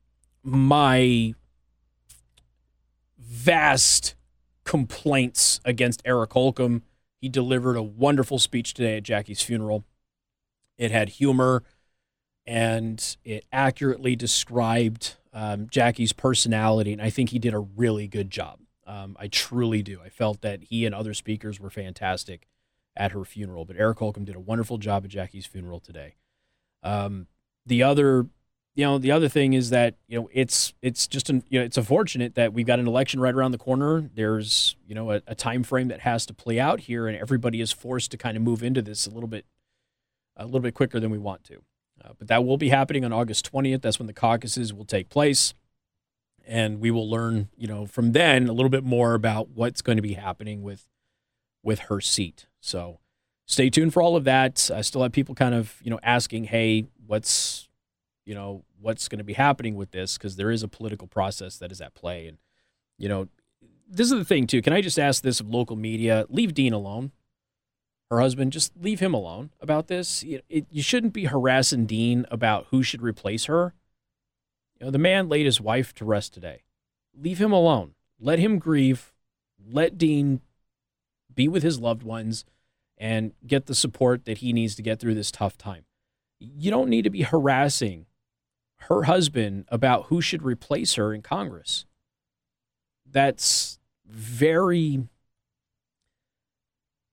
[0.43, 1.33] my
[3.17, 4.15] vast
[4.63, 6.83] complaints against Eric Holcomb.
[7.21, 9.83] He delivered a wonderful speech today at Jackie's funeral.
[10.77, 11.63] It had humor
[12.47, 18.31] and it accurately described um, Jackie's personality, and I think he did a really good
[18.31, 18.59] job.
[18.87, 19.99] Um, I truly do.
[20.03, 22.47] I felt that he and other speakers were fantastic
[22.99, 26.15] at her funeral, but Eric Holcomb did a wonderful job at Jackie's funeral today.
[26.83, 27.27] Um,
[27.65, 28.27] the other,
[28.75, 31.65] you know, the other thing is that you know it's it's just an, you know
[31.65, 34.09] it's unfortunate that we've got an election right around the corner.
[34.13, 37.61] There's you know a, a time frame that has to play out here, and everybody
[37.61, 39.45] is forced to kind of move into this a little bit
[40.35, 41.61] a little bit quicker than we want to.
[42.03, 43.81] Uh, but that will be happening on August 20th.
[43.81, 45.53] That's when the caucuses will take place.
[46.47, 49.97] And we will learn, you know, from then a little bit more about what's going
[49.97, 50.85] to be happening with
[51.61, 52.47] with her seat.
[52.61, 52.99] So
[53.45, 54.69] stay tuned for all of that.
[54.73, 57.69] I still have people kind of, you know, asking, hey, what's,
[58.25, 60.17] you know, what's going to be happening with this?
[60.17, 62.27] Because there is a political process that is at play.
[62.27, 62.37] And,
[62.97, 63.27] you know,
[63.87, 64.61] this is the thing, too.
[64.61, 66.25] Can I just ask this of local media?
[66.29, 67.11] Leave Dean alone
[68.09, 70.23] her husband, just leave him alone about this.
[70.23, 73.73] It, it, you shouldn't be harassing Dean about who should replace her.
[74.79, 76.63] You know, the man laid his wife to rest today.
[77.15, 77.93] Leave him alone.
[78.19, 79.13] Let him grieve.
[79.63, 80.41] Let Dean
[81.39, 82.43] be with his loved ones
[82.97, 85.85] and get the support that he needs to get through this tough time.
[86.37, 88.07] You don't need to be harassing
[88.81, 91.85] her husband about who should replace her in Congress.
[93.09, 95.07] That's very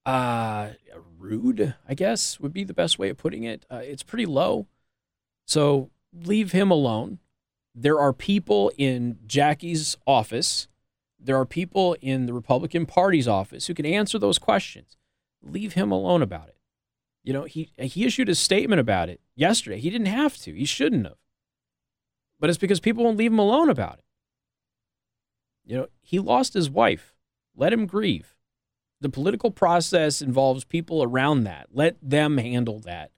[0.05, 0.71] uh,
[1.17, 3.65] rude, I guess would be the best way of putting it.
[3.71, 4.67] Uh, it's pretty low.
[5.45, 7.19] So leave him alone.
[7.73, 10.67] There are people in Jackie's office,
[11.19, 14.97] there are people in the Republican Party's office who can answer those questions.
[15.41, 16.57] Leave him alone about it.
[17.23, 19.79] You know, he, he issued a statement about it yesterday.
[19.79, 21.17] He didn't have to, he shouldn't have.
[22.39, 24.05] But it's because people won't leave him alone about it.
[25.65, 27.13] You know, he lost his wife.
[27.55, 28.35] Let him grieve.
[29.01, 31.67] The political process involves people around that.
[31.71, 33.11] Let them handle that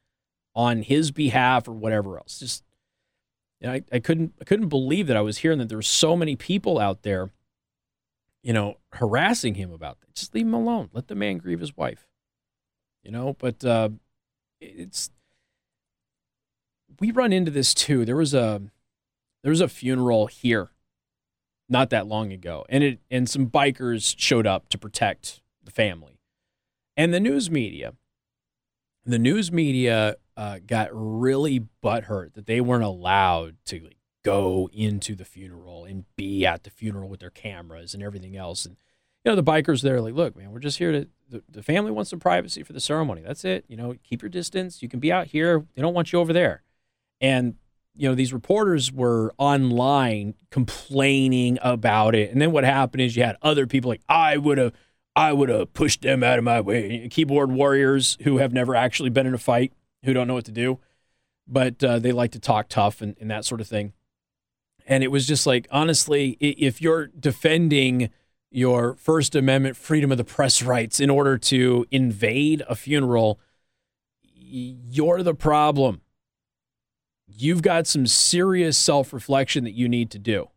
[0.55, 2.39] on his behalf or whatever else.
[2.39, 2.63] Just
[3.61, 5.81] you know, I, I couldn't I couldn't believe that I was hearing that there were
[5.81, 7.31] so many people out there,
[8.43, 10.13] you know, harassing him about that.
[10.15, 10.89] Just leave him alone.
[10.93, 12.07] Let the man grieve his wife.
[13.03, 13.89] You know, but uh,
[14.59, 15.09] it's
[16.99, 18.05] we run into this too.
[18.05, 18.61] There was a
[19.43, 20.69] there was a funeral here
[21.69, 26.19] not that long ago, and it and some bikers showed up to protect the family.
[26.97, 27.93] And the news media,
[29.05, 33.89] the news media uh, got really butthurt that they weren't allowed to
[34.23, 38.65] go into the funeral and be at the funeral with their cameras and everything else.
[38.65, 38.77] And
[39.23, 41.07] you know, the bikers there like, look, man, we're just here to.
[41.29, 43.21] The, the family wants some privacy for the ceremony.
[43.21, 43.63] That's it.
[43.67, 44.81] You know, keep your distance.
[44.81, 45.63] You can be out here.
[45.75, 46.63] They don't want you over there.
[47.21, 47.53] And
[47.95, 52.31] you know, these reporters were online complaining about it.
[52.31, 54.73] And then what happened is you had other people like, I would have
[55.15, 57.09] I would have pushed them out of my way.
[57.09, 59.73] Keyboard warriors who have never actually been in a fight,
[60.05, 60.79] who don't know what to do,
[61.45, 63.91] but uh, they like to talk tough and, and that sort of thing.
[64.89, 68.09] And it was just like, honestly, if you're defending
[68.49, 73.39] your First Amendment freedom of the press rights in order to invade a funeral,
[74.23, 76.01] you're the problem.
[77.27, 80.49] You've got some serious self reflection that you need to do.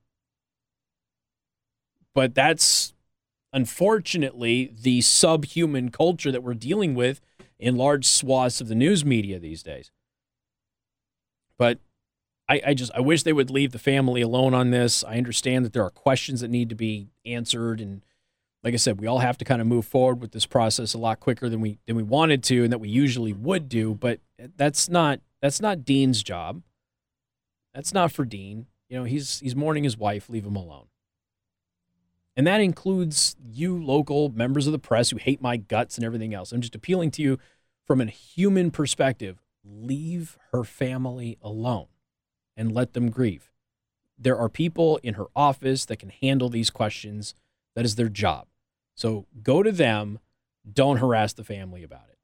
[2.15, 2.95] But that's
[3.53, 7.21] unfortunately, the subhuman culture that we're dealing with
[7.59, 9.91] in large swaths of the news media these days.
[11.59, 11.81] But
[12.49, 15.05] I, I, just I wish they would leave the family alone on this.
[15.05, 18.05] I understand that there are questions that need to be answered, and
[18.63, 20.99] like I said, we all have to kind of move forward with this process a
[20.99, 23.95] lot quicker than we than we wanted to, and that we usually would do.
[23.95, 24.21] But
[24.57, 26.63] that's not that's not Dean's job.
[27.75, 28.67] That's not for Dean.
[28.89, 30.29] You know, he's he's mourning his wife.
[30.29, 30.87] Leave him alone.
[32.37, 36.33] And that includes you, local members of the press who hate my guts and everything
[36.33, 36.51] else.
[36.51, 37.39] I'm just appealing to you
[37.87, 39.43] from a human perspective.
[39.65, 41.89] Leave her family alone
[42.57, 43.51] and let them grieve.
[44.19, 47.35] There are people in her office that can handle these questions.
[47.75, 48.47] That is their job.
[48.95, 50.19] So go to them.
[50.71, 52.19] Don't harass the family about it.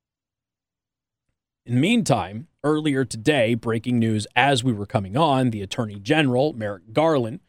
[1.66, 6.52] In the meantime, earlier today, breaking news as we were coming on, the Attorney General,
[6.52, 7.40] Merrick Garland,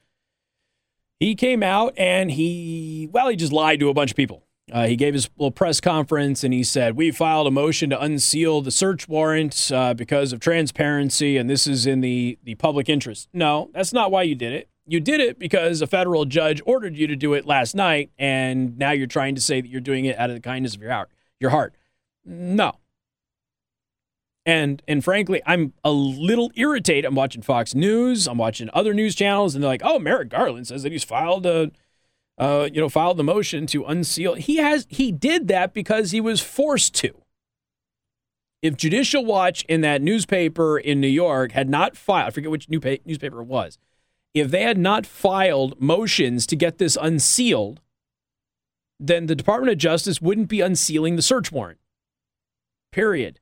[1.19, 4.43] he came out and he, well, he just lied to a bunch of people.
[4.71, 8.01] Uh, he gave his little press conference and he said, We filed a motion to
[8.01, 12.89] unseal the search warrant uh, because of transparency, and this is in the, the public
[12.89, 13.29] interest.
[13.33, 14.69] No, that's not why you did it.
[14.85, 18.77] You did it because a federal judge ordered you to do it last night, and
[18.77, 20.91] now you're trying to say that you're doing it out of the kindness of your
[20.91, 21.09] heart.
[21.39, 21.75] Your heart.
[22.25, 22.73] No,
[24.49, 27.05] and and frankly, I'm a little irritated.
[27.05, 30.67] I'm watching Fox News, I'm watching other news channels, and they're like, "Oh, Merrick Garland
[30.67, 31.71] says that he's filed a
[32.39, 34.35] uh, you know, filed the motion to unseal.
[34.35, 37.11] He has he did that because he was forced to.
[38.61, 42.69] If Judicial Watch in that newspaper in New York had not filed, I forget which
[42.69, 43.77] new pa- newspaper it was,
[44.33, 47.81] if they had not filed motions to get this unsealed,
[48.99, 51.79] then the Department of Justice wouldn't be unsealing the search warrant.
[52.91, 53.39] Period.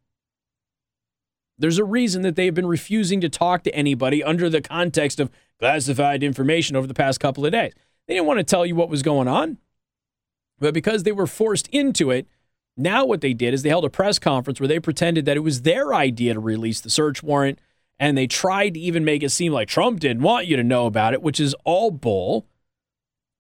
[1.57, 5.31] There's a reason that they've been refusing to talk to anybody under the context of
[5.59, 7.73] classified information over the past couple of days.
[8.07, 9.57] They didn't want to tell you what was going on,
[10.59, 12.27] but because they were forced into it,
[12.77, 15.41] now what they did is they held a press conference where they pretended that it
[15.41, 17.59] was their idea to release the search warrant,
[17.99, 20.85] and they tried to even make it seem like Trump didn't want you to know
[20.85, 22.45] about it, which is all bull.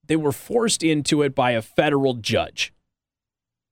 [0.05, 2.73] They were forced into it by a federal judge.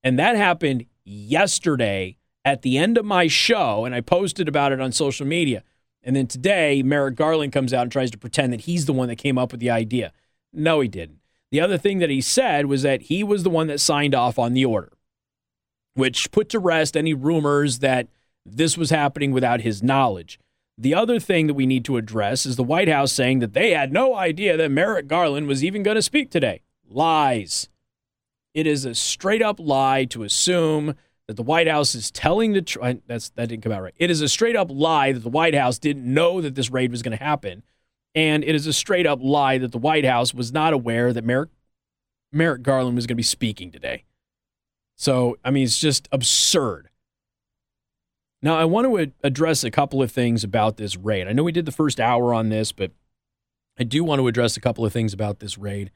[0.04, 4.80] And that happened yesterday at the end of my show, and I posted about it
[4.80, 5.64] on social media.
[6.04, 9.08] And then today, Merrick Garland comes out and tries to pretend that he's the one
[9.08, 10.14] that came up with the idea.
[10.56, 11.20] No, he didn't.
[11.52, 14.40] The other thing that he said was that he was the one that signed off
[14.40, 14.92] on the order,
[15.94, 18.08] which put to rest any rumors that
[18.46, 20.40] this was happening without his knowledge.
[20.78, 23.72] The other thing that we need to address is the White House saying that they
[23.72, 26.62] had no idea that Merrick Garland was even going to speak today.
[26.88, 27.70] Lies.
[28.54, 30.96] It is a straight up lie to assume
[31.28, 32.86] that the White House is telling the truth.
[32.86, 33.96] Uh, that didn't come out right.
[33.98, 36.92] It is a straight up lie that the White House didn't know that this raid
[36.92, 37.64] was going to happen,
[38.16, 41.24] and it is a straight up lie that the White House was not aware that
[41.24, 41.50] Merrick
[42.32, 44.04] Merrick Garland was going to be speaking today.
[44.96, 46.90] So I mean, it's just absurd.
[48.42, 51.28] Now I want to address a couple of things about this raid.
[51.28, 52.92] I know we did the first hour on this, but
[53.78, 55.92] I do want to address a couple of things about this raid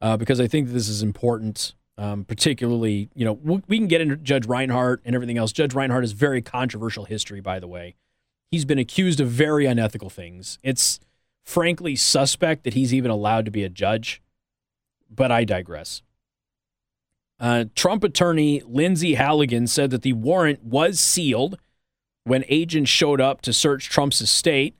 [0.00, 4.16] uh, because I think this is important um, particularly, you know, we can get into
[4.16, 5.52] Judge Reinhart and everything else.
[5.52, 7.94] Judge Reinhart has very controversial history, by the way.
[8.50, 10.58] He's been accused of very unethical things.
[10.62, 10.98] It's
[11.50, 14.22] frankly suspect that he's even allowed to be a judge,
[15.10, 16.02] but I digress.
[17.40, 21.58] Uh, Trump attorney Lindsay Halligan said that the warrant was sealed
[22.24, 24.76] when agents showed up to search Trump's estate.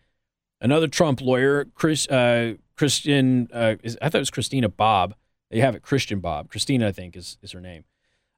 [0.61, 5.15] Another Trump lawyer, Chris, uh, Christian, uh, I thought it was Christina Bobb.
[5.51, 6.51] they have it Christian Bobb.
[6.51, 7.85] Christina, I think, is, is her name.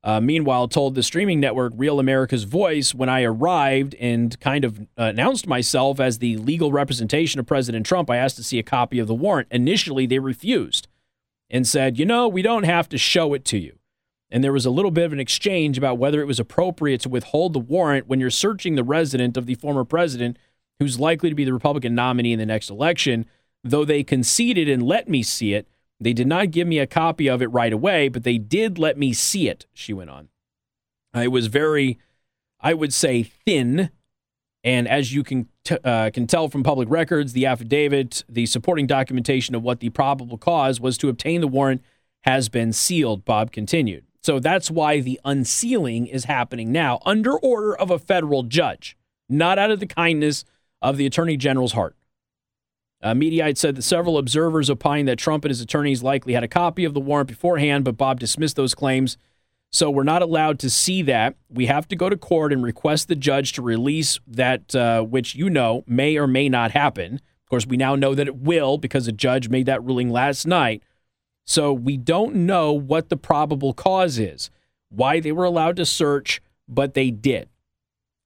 [0.05, 4.81] Uh, meanwhile, told the streaming network Real America's Voice when I arrived and kind of
[4.81, 8.65] uh, announced myself as the legal representation of President Trump, I asked to see a
[8.65, 9.49] copy of the warrant.
[9.53, 10.89] Initially, they refused
[11.49, 13.79] and said, you know, we don't have to show it to you.
[14.29, 17.09] And there was a little bit of an exchange about whether it was appropriate to
[17.09, 20.39] withhold the warrant when you're searching the resident of the former president
[20.81, 23.27] who's likely to be the Republican nominee in the next election.
[23.63, 25.69] Though they conceded and let me see it,
[26.05, 28.99] they did not give me a copy of it right away, but they did let
[28.99, 30.29] me see it, she went on.
[31.15, 31.99] It was very,
[32.61, 33.91] I would say, thin.
[34.65, 38.87] And as you can, t- uh, can tell from public records, the affidavit, the supporting
[38.87, 41.83] documentation of what the probable cause was to obtain the warrant
[42.23, 44.05] has been sealed, Bobb continued.
[44.23, 48.97] So that's why the unsealing is happening now under order of a federal judge,
[49.29, 50.45] not out of the kindness
[50.81, 51.97] of the attorney general's heart.
[53.03, 56.49] Uh, Mediaite said that several observers opined that Trump and his attorneys likely had a
[56.49, 59.17] copy of the warrant beforehand, but Bobb dismissed those claims.
[59.71, 61.35] So we're not allowed to see that.
[61.49, 65.35] We have to go to court and request the judge to release that, uh, which
[65.35, 67.15] you know may or may not happen.
[67.15, 70.47] Of course, we now know that it will because a judge made that ruling last
[70.47, 70.83] night.
[71.45, 74.51] So we don't know what the probable cause is,
[74.91, 77.49] why they were allowed to search, but they did.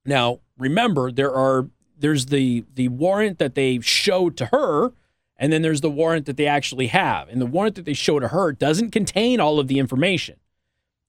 [0.05, 4.93] Now, remember, there are there's the the warrant that they showed to her
[5.37, 7.29] and then there's the warrant that they actually have.
[7.29, 10.37] And the warrant that they show to her doesn't contain all of the information.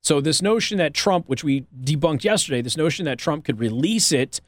[0.01, 4.11] So this notion that trump which we debunked yesterday this notion that trump could release
[4.11, 4.41] it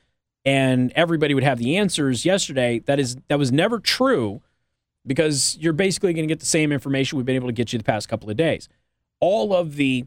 [0.46, 4.42] and everybody would have the answers yesterday that is that was never true
[5.06, 7.80] because you're basically going to get the same information we've been able to get you
[7.80, 8.70] the past couple of days.
[9.20, 10.06] All of the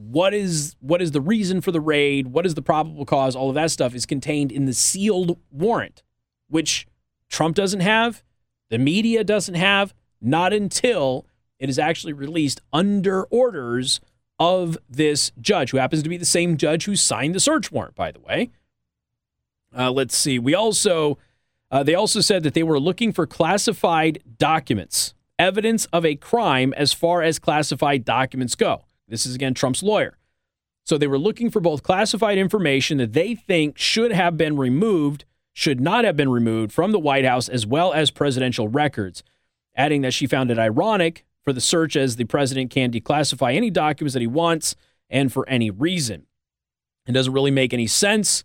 [0.00, 3.50] what is what is the reason for the raid, what is the probable cause, all
[3.50, 6.02] of that stuff is contained in the sealed warrant,
[6.48, 6.86] which
[7.28, 8.22] Trump doesn't have,
[8.70, 11.26] the media doesn't have, not until
[11.58, 14.00] it is actually released under orders
[14.38, 17.94] of this judge, who happens to be the same judge who signed the search warrant,
[17.94, 18.50] by the way.
[19.76, 20.38] Uh, let's see.
[20.38, 21.18] We also
[21.70, 26.72] uh, they also said that they were looking for classified documents, evidence of a crime
[26.74, 28.84] as far as classified documents go.
[29.10, 30.16] This is again Trump's lawyer.
[30.84, 35.24] So they were looking for both classified information that they think should have been removed,
[35.52, 39.22] should not have been removed from the White House, as well as presidential records,
[39.76, 43.70] adding that she found it ironic for the search as the president can declassify any
[43.70, 44.74] documents that he wants
[45.08, 46.26] and for any reason.
[47.06, 48.44] It doesn't really make any sense.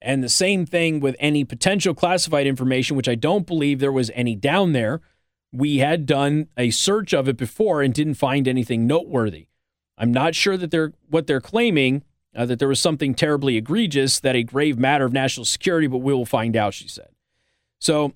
[0.00, 4.10] And the same thing with any potential classified information, which I don't believe there was
[4.14, 5.00] any down there
[5.54, 9.46] we had done a search of it before and didn't find anything noteworthy.
[9.96, 12.02] I'm not sure that they're what they're claiming
[12.36, 15.98] uh, that there was something terribly egregious, that a grave matter of national security, but
[15.98, 17.08] we will find out, she said.
[17.78, 18.14] So,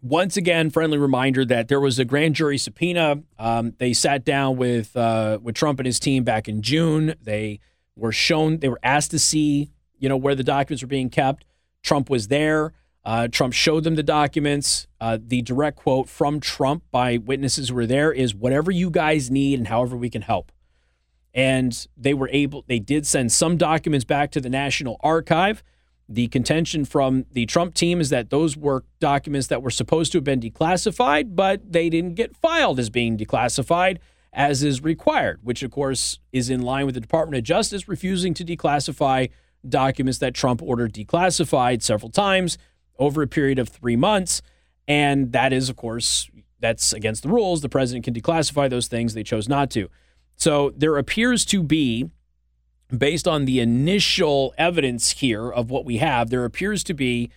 [0.00, 3.22] once again, friendly reminder that there was a grand jury subpoena.
[3.38, 7.14] Um, they sat down with uh, with Trump and his team back in June.
[7.22, 7.60] They
[7.94, 11.44] were shown, they were asked to see, you know, where the documents were being kept.
[11.82, 12.72] Trump was there.
[13.04, 14.88] Uh, Trump showed them the documents.
[15.00, 19.30] Uh, the direct quote from Trump by witnesses who were there is whatever you guys
[19.30, 20.50] need and however we can help.
[21.34, 25.62] And they were able, they did send some documents back to the National Archive.
[26.08, 30.18] The contention from the Trump team is that those were documents that were supposed to
[30.18, 33.98] have been declassified, but they didn't get filed as being declassified
[34.32, 38.34] as is required, which of course is in line with the Department of Justice refusing
[38.34, 39.30] to declassify
[39.68, 42.58] documents that Trump ordered declassified several times
[42.98, 44.42] over a period of three months.
[44.88, 46.28] And that is, of course,
[46.60, 47.60] that's against the rules.
[47.60, 49.14] The president can declassify those things.
[49.14, 49.88] They chose not to.
[50.42, 52.10] So there appears to be,
[52.90, 57.30] based on the initial evidence here of what we have, there appears to be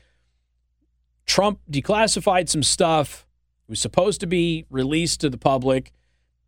[1.28, 3.28] Trump declassified some stuff.
[3.68, 5.92] It was supposed to be released to the public.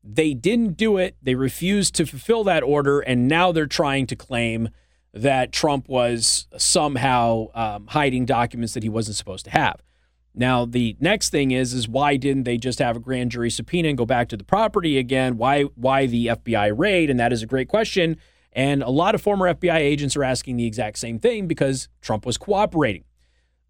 [0.03, 1.15] They didn't do it.
[1.21, 3.01] They refused to fulfill that order.
[3.01, 4.69] And now they're trying to claim
[5.13, 9.83] that Trump was somehow um, hiding documents that he wasn't supposed to have.
[10.37, 13.89] Now, the next thing is is why didn't they just have a grand jury subpoena
[13.89, 15.37] and go back to the property again?
[15.37, 17.09] Why why the FBI raid?
[17.09, 18.17] And that is a great question.
[18.53, 22.25] And a lot of former FBI agents are asking the exact same thing because Trump
[22.25, 23.03] was cooperating.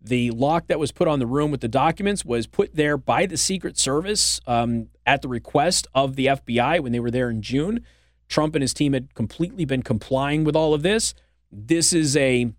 [0.01, 3.25] The lock that was put on the room with the documents was put there by
[3.25, 7.41] the Secret Service um, at the request of the FBI when they were there in
[7.41, 7.83] June.
[8.27, 11.13] Trump and his team had completely been complying with all of this.
[11.49, 12.51] This is a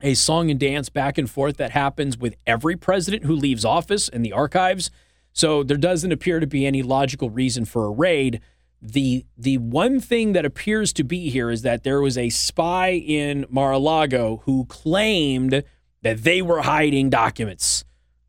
[0.00, 4.08] a song and dance back and forth that happens with every president who leaves office
[4.08, 4.90] in the archives.
[5.32, 8.40] So there doesn't appear to be any logical reason for a raid.
[8.80, 12.90] The the one thing that appears to be here is that there was a spy
[12.90, 15.64] in Mar-a-Lago who claimed
[16.02, 17.84] that they were hiding documents.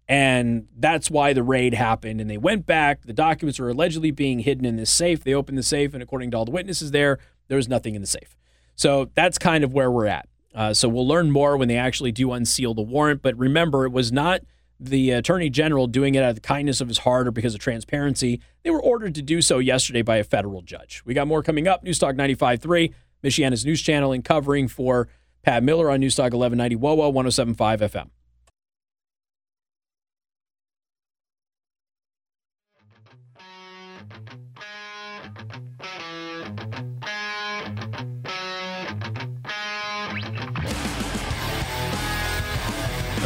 [0.10, 2.22] And that's why the raid happened.
[2.22, 3.02] And they went back.
[3.04, 5.24] The documents were allegedly being hidden in this safe.
[5.24, 7.20] They opened the safe, and according to all the witnesses there,
[7.50, 8.36] there was nothing in the safe.
[8.76, 10.30] So that's kind of where we're at.
[10.58, 13.22] Uh, so we'll learn more when they actually do unseal the warrant.
[13.22, 14.42] But remember, it was not
[14.80, 17.60] the attorney general doing it out of the kindness of his heart or because of
[17.60, 18.42] transparency.
[18.64, 21.04] They were ordered to do so yesterday by a federal judge.
[21.06, 21.86] We got more coming up.
[21.86, 22.92] Newstalk 95.3,
[23.24, 25.08] Michiana's news channel, and covering for
[25.44, 28.10] Pat Miller on Newstalk 1190 WOWO 1075 FM.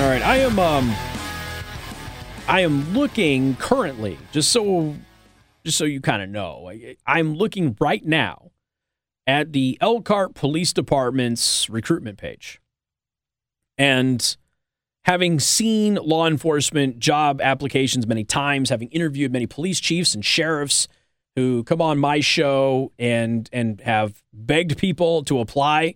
[0.01, 0.95] All right, I am um
[2.47, 4.95] I am looking currently just so
[5.63, 6.71] just so you kind of know.
[6.71, 8.49] I, I'm looking right now
[9.27, 12.59] at the Elkhart Police Department's recruitment page.
[13.77, 14.35] And
[15.05, 20.87] having seen law enforcement job applications many times, having interviewed many police chiefs and sheriffs
[21.35, 25.93] who come on my show and and have begged people to apply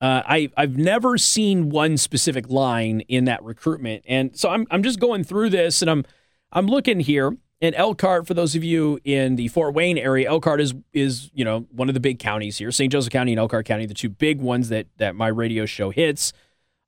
[0.00, 4.82] uh, I I've never seen one specific line in that recruitment, and so I'm I'm
[4.82, 6.04] just going through this, and I'm
[6.52, 7.36] I'm looking here.
[7.62, 11.44] And Elkhart, for those of you in the Fort Wayne area, Elkhart is is you
[11.44, 12.72] know one of the big counties here.
[12.72, 12.90] St.
[12.90, 16.32] Joseph County and Elkhart County, the two big ones that that my radio show hits,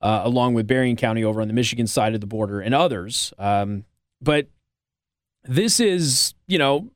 [0.00, 3.34] uh, along with Berrien County over on the Michigan side of the border and others.
[3.38, 3.84] Um,
[4.22, 4.46] but
[5.44, 6.88] this is you know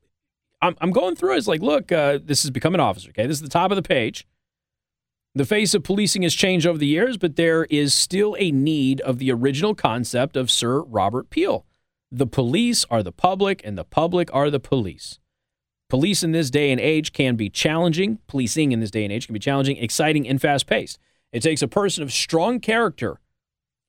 [0.63, 1.37] I'm I'm going through.
[1.37, 3.11] It's like, look, uh, this is becoming officer.
[3.11, 4.27] Okay, this is the top of the page.
[5.37, 9.03] The face of policing has changed over the years, but there is still a need
[9.03, 11.67] of the original concept of Sir Robert Peel.
[12.11, 15.19] The police are the public, and the public are the police.
[15.91, 18.19] Police in this day and age can be challenging.
[18.29, 20.99] Policing in this day and age can be challenging, exciting, and fast paced.
[21.33, 23.21] It takes a person of strong character,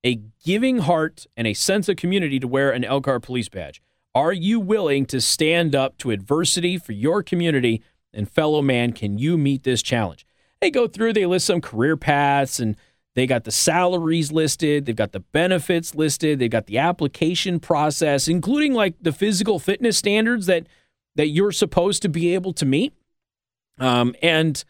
[0.04, 3.82] a giving heart, and a sense of community to wear an Elkhart police badge.
[4.14, 7.82] Are you willing to stand up to adversity for your community?
[8.14, 10.27] And fellow man, can you meet this challenge?
[10.62, 12.76] They go through, they list some career paths and
[13.16, 18.28] they got the salaries listed, they've got the benefits listed, they've got the application process,
[18.28, 20.68] including like the physical fitness standards that
[21.16, 22.94] that you're supposed to be able to meet.
[23.80, 24.64] Um, and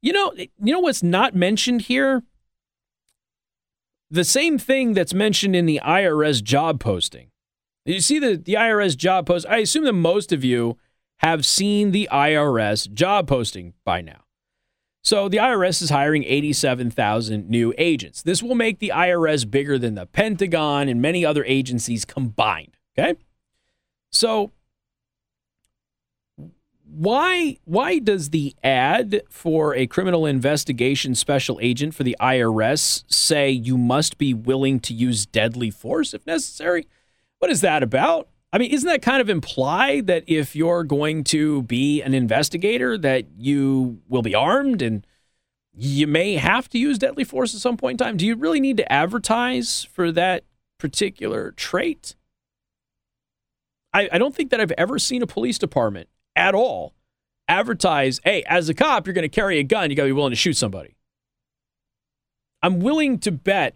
[0.00, 2.22] you know, you know what's not mentioned here?
[4.10, 7.30] The same thing that's mentioned in the IRS job posting.
[7.84, 9.46] You see the, the IRS job post.
[9.48, 10.78] I assume that most of you
[11.18, 14.20] have seen the IRS job posting by now.
[15.02, 18.22] So the IRS is hiring 87,000 new agents.
[18.22, 22.76] This will make the IRS bigger than the Pentagon and many other agencies combined.
[22.98, 23.14] Okay.
[24.10, 24.52] So
[26.90, 33.50] why why does the ad for a criminal investigation special agent for the IRS say
[33.50, 36.86] you must be willing to use deadly force if necessary?
[37.38, 38.28] What is that about?
[38.52, 42.96] I mean, isn't that kind of imply that if you're going to be an investigator
[42.98, 45.06] that you will be armed and
[45.74, 48.16] you may have to use deadly force at some point in time?
[48.16, 50.44] Do you really need to advertise for that
[50.78, 52.14] particular trait?
[53.92, 56.94] I, I don't think that I've ever seen a police department at all
[57.48, 60.12] advertise, hey, as a cop, you're going to carry a gun, you got to be
[60.12, 60.96] willing to shoot somebody.
[62.62, 63.74] I'm willing to bet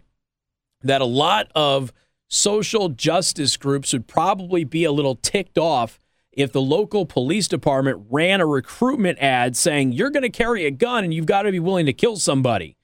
[0.81, 1.93] that a lot of
[2.33, 5.99] social justice groups would probably be a little ticked off
[6.31, 10.71] if the local police department ran a recruitment ad saying you're going to carry a
[10.71, 12.75] gun and you've got to be willing to kill somebody.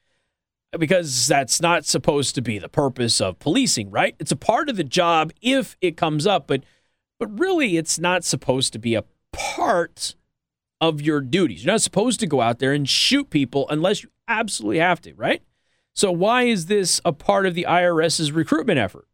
[0.77, 4.15] Because that's not supposed to be the purpose of policing, right?
[4.19, 6.63] It's a part of the job if it comes up, but
[7.19, 9.03] but really it's not supposed to be a
[9.33, 10.15] part
[10.79, 11.65] of your duties.
[11.65, 15.13] You're not supposed to go out there and shoot people unless you absolutely have to,
[15.15, 15.41] right?
[15.95, 19.08] So, why is this a part of the IRS's recruitment effort?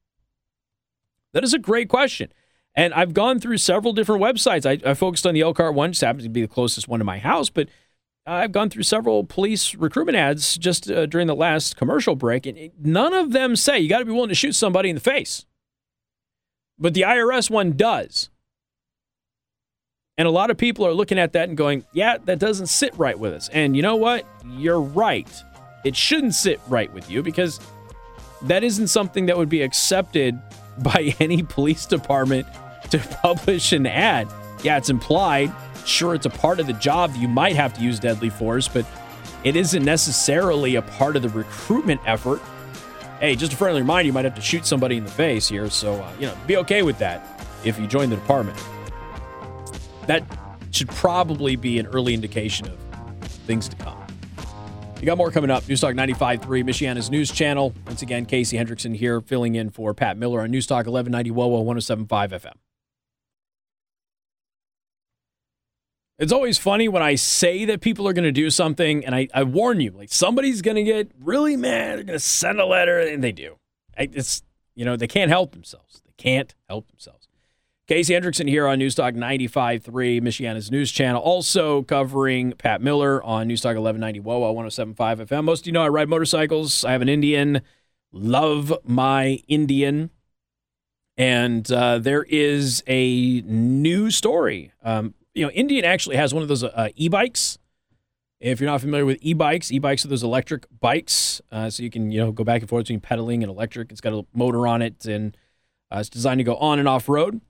[1.36, 2.32] That is a great question.
[2.76, 4.66] And I've gone through several different websites.
[4.66, 7.03] I, I focused on the Elkhart one, just happens to be the closest one to
[7.03, 7.68] my house, but
[8.26, 12.72] I've gone through several police recruitment ads just uh, during the last commercial break, and
[12.80, 15.45] none of them say you got to be willing to shoot somebody in the face.
[16.80, 18.30] But the IRS one does.
[20.18, 22.98] And a lot of people are looking at that and going, yeah, that doesn't sit
[22.98, 23.49] right with us.
[23.49, 24.26] And you know what?
[24.45, 25.30] You're right.
[25.84, 27.60] It shouldn't sit right with you because
[28.44, 30.40] that isn't something that would be accepted
[30.80, 32.47] by any police department
[32.89, 34.27] to publish an ad.
[34.64, 35.52] Yeah, it's implied.
[35.85, 38.85] Sure, it's a part of the job you might have to use deadly force, but
[39.43, 42.41] it isn't necessarily a part of the recruitment effort.
[43.19, 45.69] Hey, just a friendly reminder, you might have to shoot somebody in the face here.
[45.69, 47.26] So, uh, you know, be okay with that
[47.64, 48.57] if you join the department
[50.07, 50.23] that
[50.72, 52.77] should probably be an early indication of
[53.47, 54.05] things to come.
[55.06, 55.61] You got more coming up.
[55.65, 57.76] Newstalk 95.3, Michiana's news channel.
[57.86, 62.30] Once again, Casey Hendrickson here, filling in for Pat Miller on Newstalk 1190 WOWO 107.5
[62.32, 62.53] FM.
[66.18, 69.27] It's always funny when I say that people are going to do something, and I,
[69.32, 71.99] I warn you, like somebody's going to get really mad.
[71.99, 73.57] They're going to send a letter, and they do.
[73.95, 74.41] I it's
[74.73, 76.02] you know they can't help themselves.
[76.03, 77.24] They can't help themselves.
[77.88, 81.22] Casey Hendrickson here on News Newstalk 95.3, Michiana's news channel.
[81.22, 85.44] Also covering Pat Miller on Newstalk 1190 WOWO 107.5 FM.
[85.44, 86.84] Most of you know I ride motorcycles.
[86.84, 87.62] I have an Indian.
[88.12, 90.10] Love my Indian.
[91.16, 94.72] And uh, there is a new story.
[94.84, 97.60] Um, you know, Indian actually has one of those uh, e-bikes.
[98.40, 102.12] If you're not familiar with e-bikes, e-bikes are those electric bikes, uh, so you can
[102.12, 103.91] you know go back and forth between pedaling and electric.
[103.91, 105.38] It's got a motor on it, and
[105.91, 107.41] uh, it's designed to go on and off road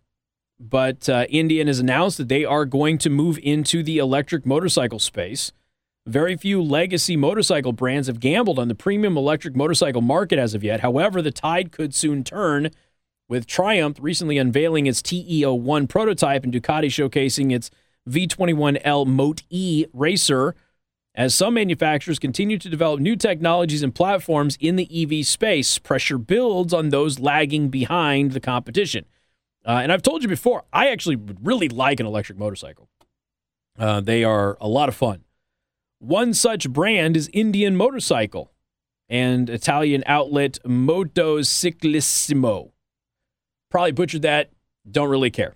[0.60, 5.00] but uh, Indian has announced that they are going to move into the electric motorcycle
[5.00, 5.52] space.
[6.08, 10.64] Very few legacy motorcycle brands have gambled on the premium electric motorcycle market as of
[10.64, 10.82] yet.
[10.82, 12.70] However, the tide could soon turn,
[13.28, 17.72] with Triumph recently unveiling its TE01 prototype and Ducati showcasing its
[18.08, 20.56] V21L Mote E racer.
[21.16, 26.18] As some manufacturers continue to develop new technologies and platforms in the EV space, pressure
[26.18, 29.06] builds on those lagging behind the competition.
[29.66, 32.88] Uh, and I've told you before, I actually really like an electric motorcycle.
[33.78, 35.24] Uh, they are a lot of fun.
[36.00, 38.52] One such brand is Indian Motorcycle
[39.10, 42.72] and Italian outlet Motociclissimo.
[43.72, 44.52] Probably butchered that,
[44.90, 45.56] don't really care.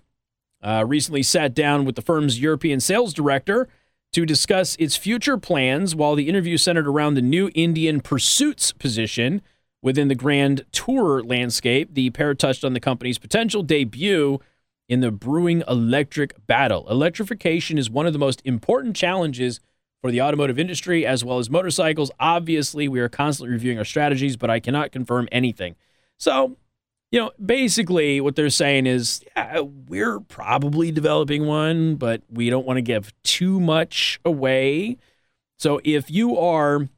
[0.62, 3.68] Uh, recently sat down with the firm's European sales director
[4.12, 9.40] to discuss its future plans while the interview centered around the new Indian Pursuits position
[9.82, 14.38] Within the Grand Tour landscape, the pair touched on the company's potential debut
[14.88, 16.86] in the brewing electric battle.
[16.90, 19.60] Electrification is one of the most important challenges
[20.02, 22.10] for the automotive industry as well as motorcycles.
[22.18, 25.76] Obviously, we are constantly reviewing our strategies, but I cannot confirm anything.
[26.18, 26.56] So,
[27.10, 32.66] you know, basically what they're saying is, yeah, we're probably developing one, but we don't
[32.66, 34.98] want to give too much away.
[35.58, 36.88] So if you are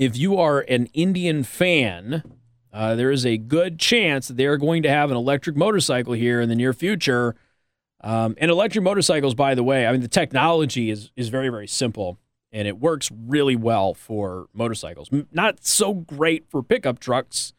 [0.00, 2.22] if you are an Indian fan,
[2.72, 6.14] uh, there is a good chance that they are going to have an electric motorcycle
[6.14, 7.36] here in the near future.
[8.02, 11.66] Um, and electric motorcycles, by the way, I mean the technology is is very very
[11.66, 12.18] simple
[12.50, 15.10] and it works really well for motorcycles.
[15.32, 17.52] Not so great for pickup trucks,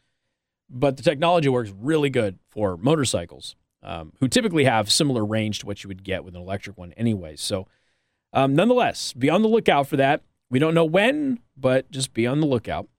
[0.67, 5.67] but the technology works really good for motorcycles, um, who typically have similar range to
[5.67, 7.35] what you would get with an electric one, anyway.
[7.35, 7.67] So,
[8.33, 10.23] um, nonetheless, be on the lookout for that.
[10.51, 12.89] We don't know when, but just be on the lookout.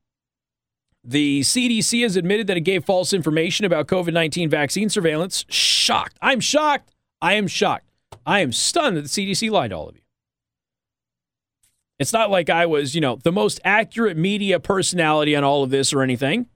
[1.05, 5.45] The CDC has admitted that it gave false information about COVID 19 vaccine surveillance.
[5.49, 6.17] Shocked.
[6.23, 6.91] I'm shocked.
[7.21, 7.91] I am shocked.
[8.25, 10.03] I am stunned that the CDC lied to all of you.
[11.99, 15.71] It's not like I was, you know, the most accurate media personality on all of
[15.71, 16.47] this or anything.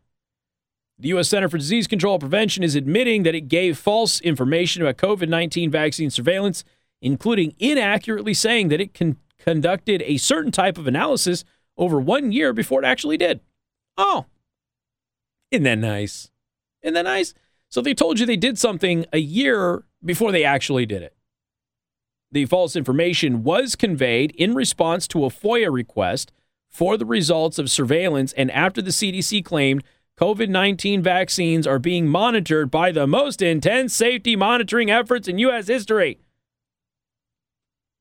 [0.99, 1.29] The U.S.
[1.29, 5.29] Center for Disease Control and Prevention is admitting that it gave false information about COVID
[5.29, 6.65] 19 vaccine surveillance,
[7.03, 11.45] including inaccurately saying that it con- conducted a certain type of analysis
[11.77, 13.41] over one year before it actually did.
[13.97, 14.27] Oh,
[15.51, 16.31] isn't that nice?
[16.83, 17.35] Isn't that nice?
[17.69, 21.15] So they told you they did something a year before they actually did it.
[22.33, 26.33] The false information was conveyed in response to a FOIA request
[26.69, 29.85] for the results of surveillance and after the CDC claimed
[30.19, 35.69] COVID 19 vaccines are being monitored by the most intense safety monitoring efforts in U.S.
[35.69, 36.19] history.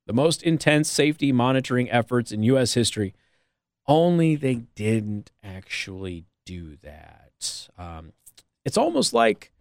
[0.07, 2.73] The most intense safety monitoring efforts in U.S.
[2.73, 3.13] history.
[3.87, 7.69] Only they didn't actually do that.
[7.77, 8.13] Um,
[8.63, 9.51] it's almost like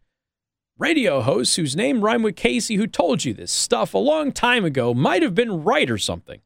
[0.78, 4.64] radio hosts whose name rhymed with Casey who told you this stuff a long time
[4.64, 6.40] ago might have been right or something.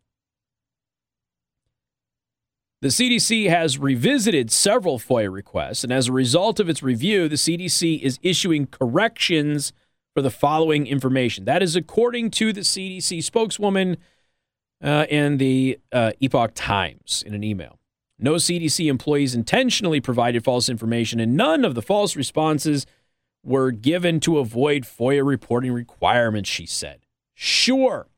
[2.81, 7.35] The CDC has revisited several FOIA requests, and as a result of its review, the
[7.35, 9.73] CDC is issuing corrections
[10.19, 11.45] for the following information.
[11.45, 13.99] That is according to the CDC spokeswoman
[14.82, 17.78] uh, in the uh, Epoch Times in an email.
[18.19, 22.85] No CDC employees intentionally provided false information, and none of the false responses
[23.45, 27.07] were given to avoid FOIA reporting requirements, she said.
[27.32, 28.09] Sure.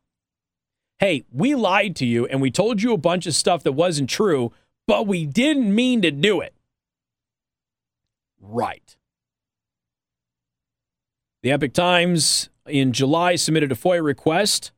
[1.01, 4.09] Hey, we lied to you and we told you a bunch of stuff that wasn't
[4.09, 4.53] true,
[4.87, 6.55] but we didn't mean to do it.
[8.41, 8.97] Right.
[11.43, 14.73] The Epoch Times in July submitted a FOIA request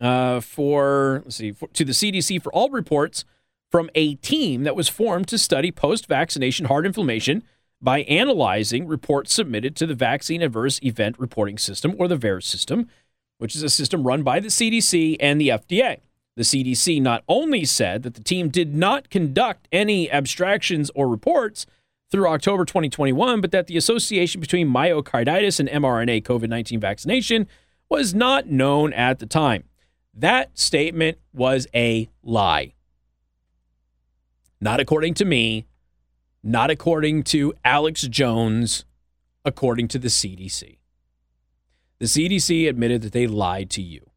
[0.00, 3.24] uh, for, let's see, for, to the CDC for all reports
[3.70, 7.42] from a team that was formed to study post vaccination heart inflammation
[7.82, 12.88] by analyzing reports submitted to the Vaccine Adverse Event Reporting System, or the VAERS system,
[13.38, 16.00] which is a system run by the CDC and the FDA.
[16.36, 21.66] The CDC not only said that the team did not conduct any abstractions or reports
[22.10, 27.46] through October 2021, but that the association between myocarditis and mRNA COVID 19 vaccination
[27.88, 29.64] was not known at the time.
[30.14, 32.74] That statement was a lie.
[34.60, 35.66] Not according to me,
[36.42, 38.84] not according to Alex Jones,
[39.44, 40.78] according to the CDC.
[41.98, 44.10] The CDC admitted that they lied to you.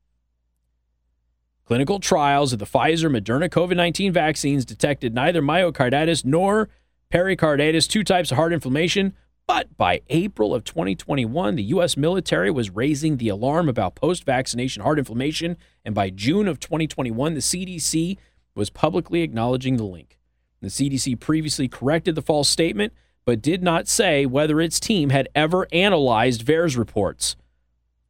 [1.66, 6.70] Clinical trials of the Pfizer Moderna COVID 19 vaccines detected neither myocarditis nor
[7.14, 9.14] pericarditis, two types of heart inflammation.
[9.46, 11.96] But by April of 2021, the U.S.
[11.96, 15.58] military was raising the alarm about post vaccination heart inflammation.
[15.86, 18.18] And by June of 2021, the CDC
[18.56, 20.18] was publicly acknowledging the link.
[20.62, 22.94] The CDC previously corrected the false statement,
[23.26, 27.36] but did not say whether its team had ever analyzed VAERS reports.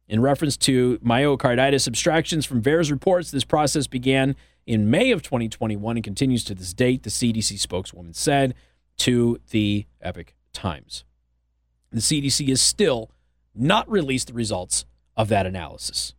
[0.08, 4.34] In reference to myocarditis abstractions from VAERS reports, this process began
[4.66, 8.54] in May of 2021 and continues to this date, the CDC spokeswoman said
[8.98, 11.04] to the Epoch Times.
[11.90, 13.10] The CDC has still
[13.54, 14.84] not released the results
[15.16, 16.14] of that analysis.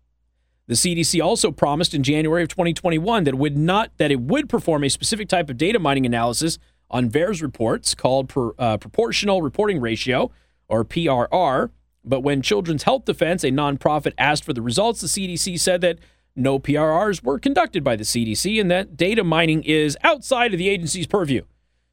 [0.67, 4.49] The CDC also promised in January of 2021 that it would not that it would
[4.49, 6.57] perform a specific type of data mining analysis
[6.89, 10.31] on VAERS reports called per, uh, proportional reporting ratio
[10.67, 11.69] or PRR.
[12.03, 15.99] But when Children's Health Defense, a nonprofit, asked for the results, the CDC said that
[16.35, 20.69] no PRRs were conducted by the CDC and that data mining is outside of the
[20.69, 21.43] agency's purview.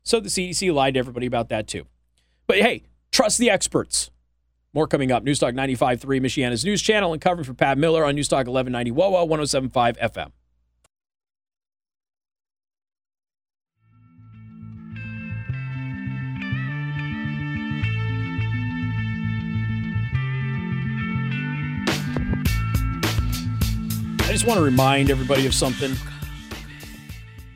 [0.04, 1.86] So the CDC lied to everybody about that too.
[2.46, 4.10] But hey, trust the experts.
[4.74, 5.24] More coming up.
[5.24, 9.98] Newstalk 95.3, Michiana's news channel, and covering for Pat Miller on Newstalk 1190 WOWO 107.5
[9.98, 10.32] FM.
[24.20, 25.94] I just want to remind everybody of something.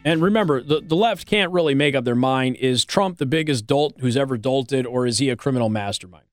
[0.07, 3.67] And remember, the, the left can't really make up their mind is Trump the biggest
[3.67, 6.27] dolt who's ever dolted, or is he a criminal mastermind?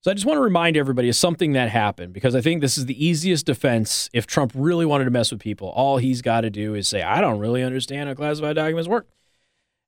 [0.00, 2.76] So I just want to remind everybody of something that happened because I think this
[2.76, 5.68] is the easiest defense if Trump really wanted to mess with people.
[5.68, 9.06] All he's got to do is say, I don't really understand how classified documents work.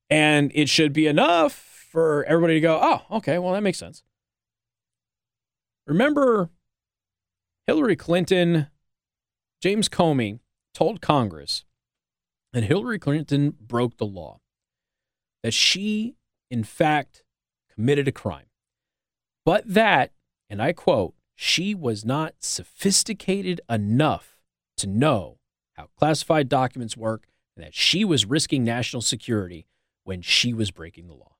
[0.09, 4.01] And it should be enough for everybody to go, oh, okay, well, that makes sense.
[5.87, 6.49] Remember,
[7.67, 8.67] Hillary Clinton,
[9.61, 10.39] James Comey
[10.73, 11.65] told Congress
[12.55, 14.39] that Hillary Clinton broke the law,
[15.43, 16.15] that she,
[16.49, 17.23] in fact,
[17.75, 18.45] committed a crime
[19.45, 20.11] but that,
[20.49, 24.37] and I quote, she was not sophisticated enough
[24.77, 25.37] to know
[25.73, 29.67] how classified documents work and that she was risking national security
[30.03, 31.35] when she was breaking the law.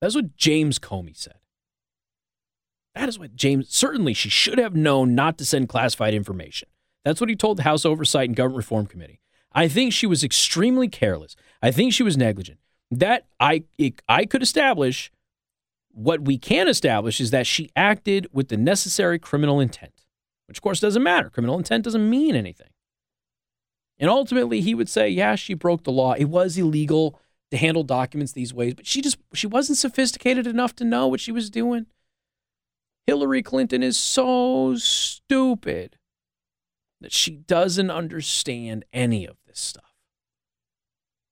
[0.00, 1.38] That's what James Comey said.
[2.94, 6.68] That is what James, certainly she should have known not to send classified information.
[7.04, 9.20] That's what he told the House Oversight and Government Reform Committee.
[9.56, 11.34] I think she was extremely careless.
[11.62, 12.60] I think she was negligent.
[12.90, 15.10] That I it, I could establish
[15.90, 20.04] what we can establish is that she acted with the necessary criminal intent,
[20.46, 21.30] which of course doesn't matter.
[21.30, 22.68] Criminal intent doesn't mean anything.
[23.98, 26.12] And ultimately he would say, "Yeah, she broke the law.
[26.12, 27.18] It was illegal
[27.50, 31.20] to handle documents these ways, but she just she wasn't sophisticated enough to know what
[31.20, 31.86] she was doing."
[33.06, 35.96] Hillary Clinton is so stupid
[37.06, 39.94] that she doesn't understand any of this stuff.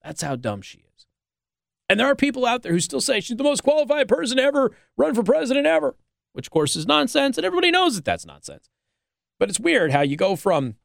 [0.05, 1.07] That's how dumb she is.
[1.89, 4.71] And there are people out there who still say she's the most qualified person ever
[4.97, 5.97] run for president ever,
[6.33, 8.71] which of course is nonsense, and everybody knows that that's nonsense.
[9.41, 10.77] But it's weird how you go from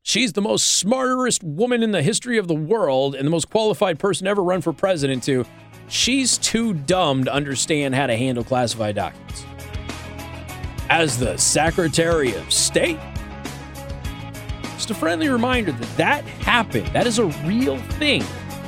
[0.00, 3.98] she's the most smartest woman in the history of the world and the most qualified
[3.98, 5.44] person ever run for president to
[5.88, 9.44] she's too dumb to understand how to handle classified documents
[10.88, 12.98] as the Secretary of State.
[14.82, 16.88] Just a friendly reminder that that happened.
[16.88, 18.24] That is a real thing.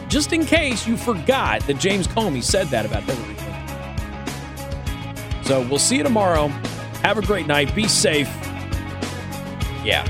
[0.06, 5.42] Just in case you forgot that James Comey said that about Hillary Clinton.
[5.42, 6.46] So we'll see you tomorrow.
[7.02, 7.74] Have a great night.
[7.74, 8.28] Be safe.
[9.82, 10.06] Yeah.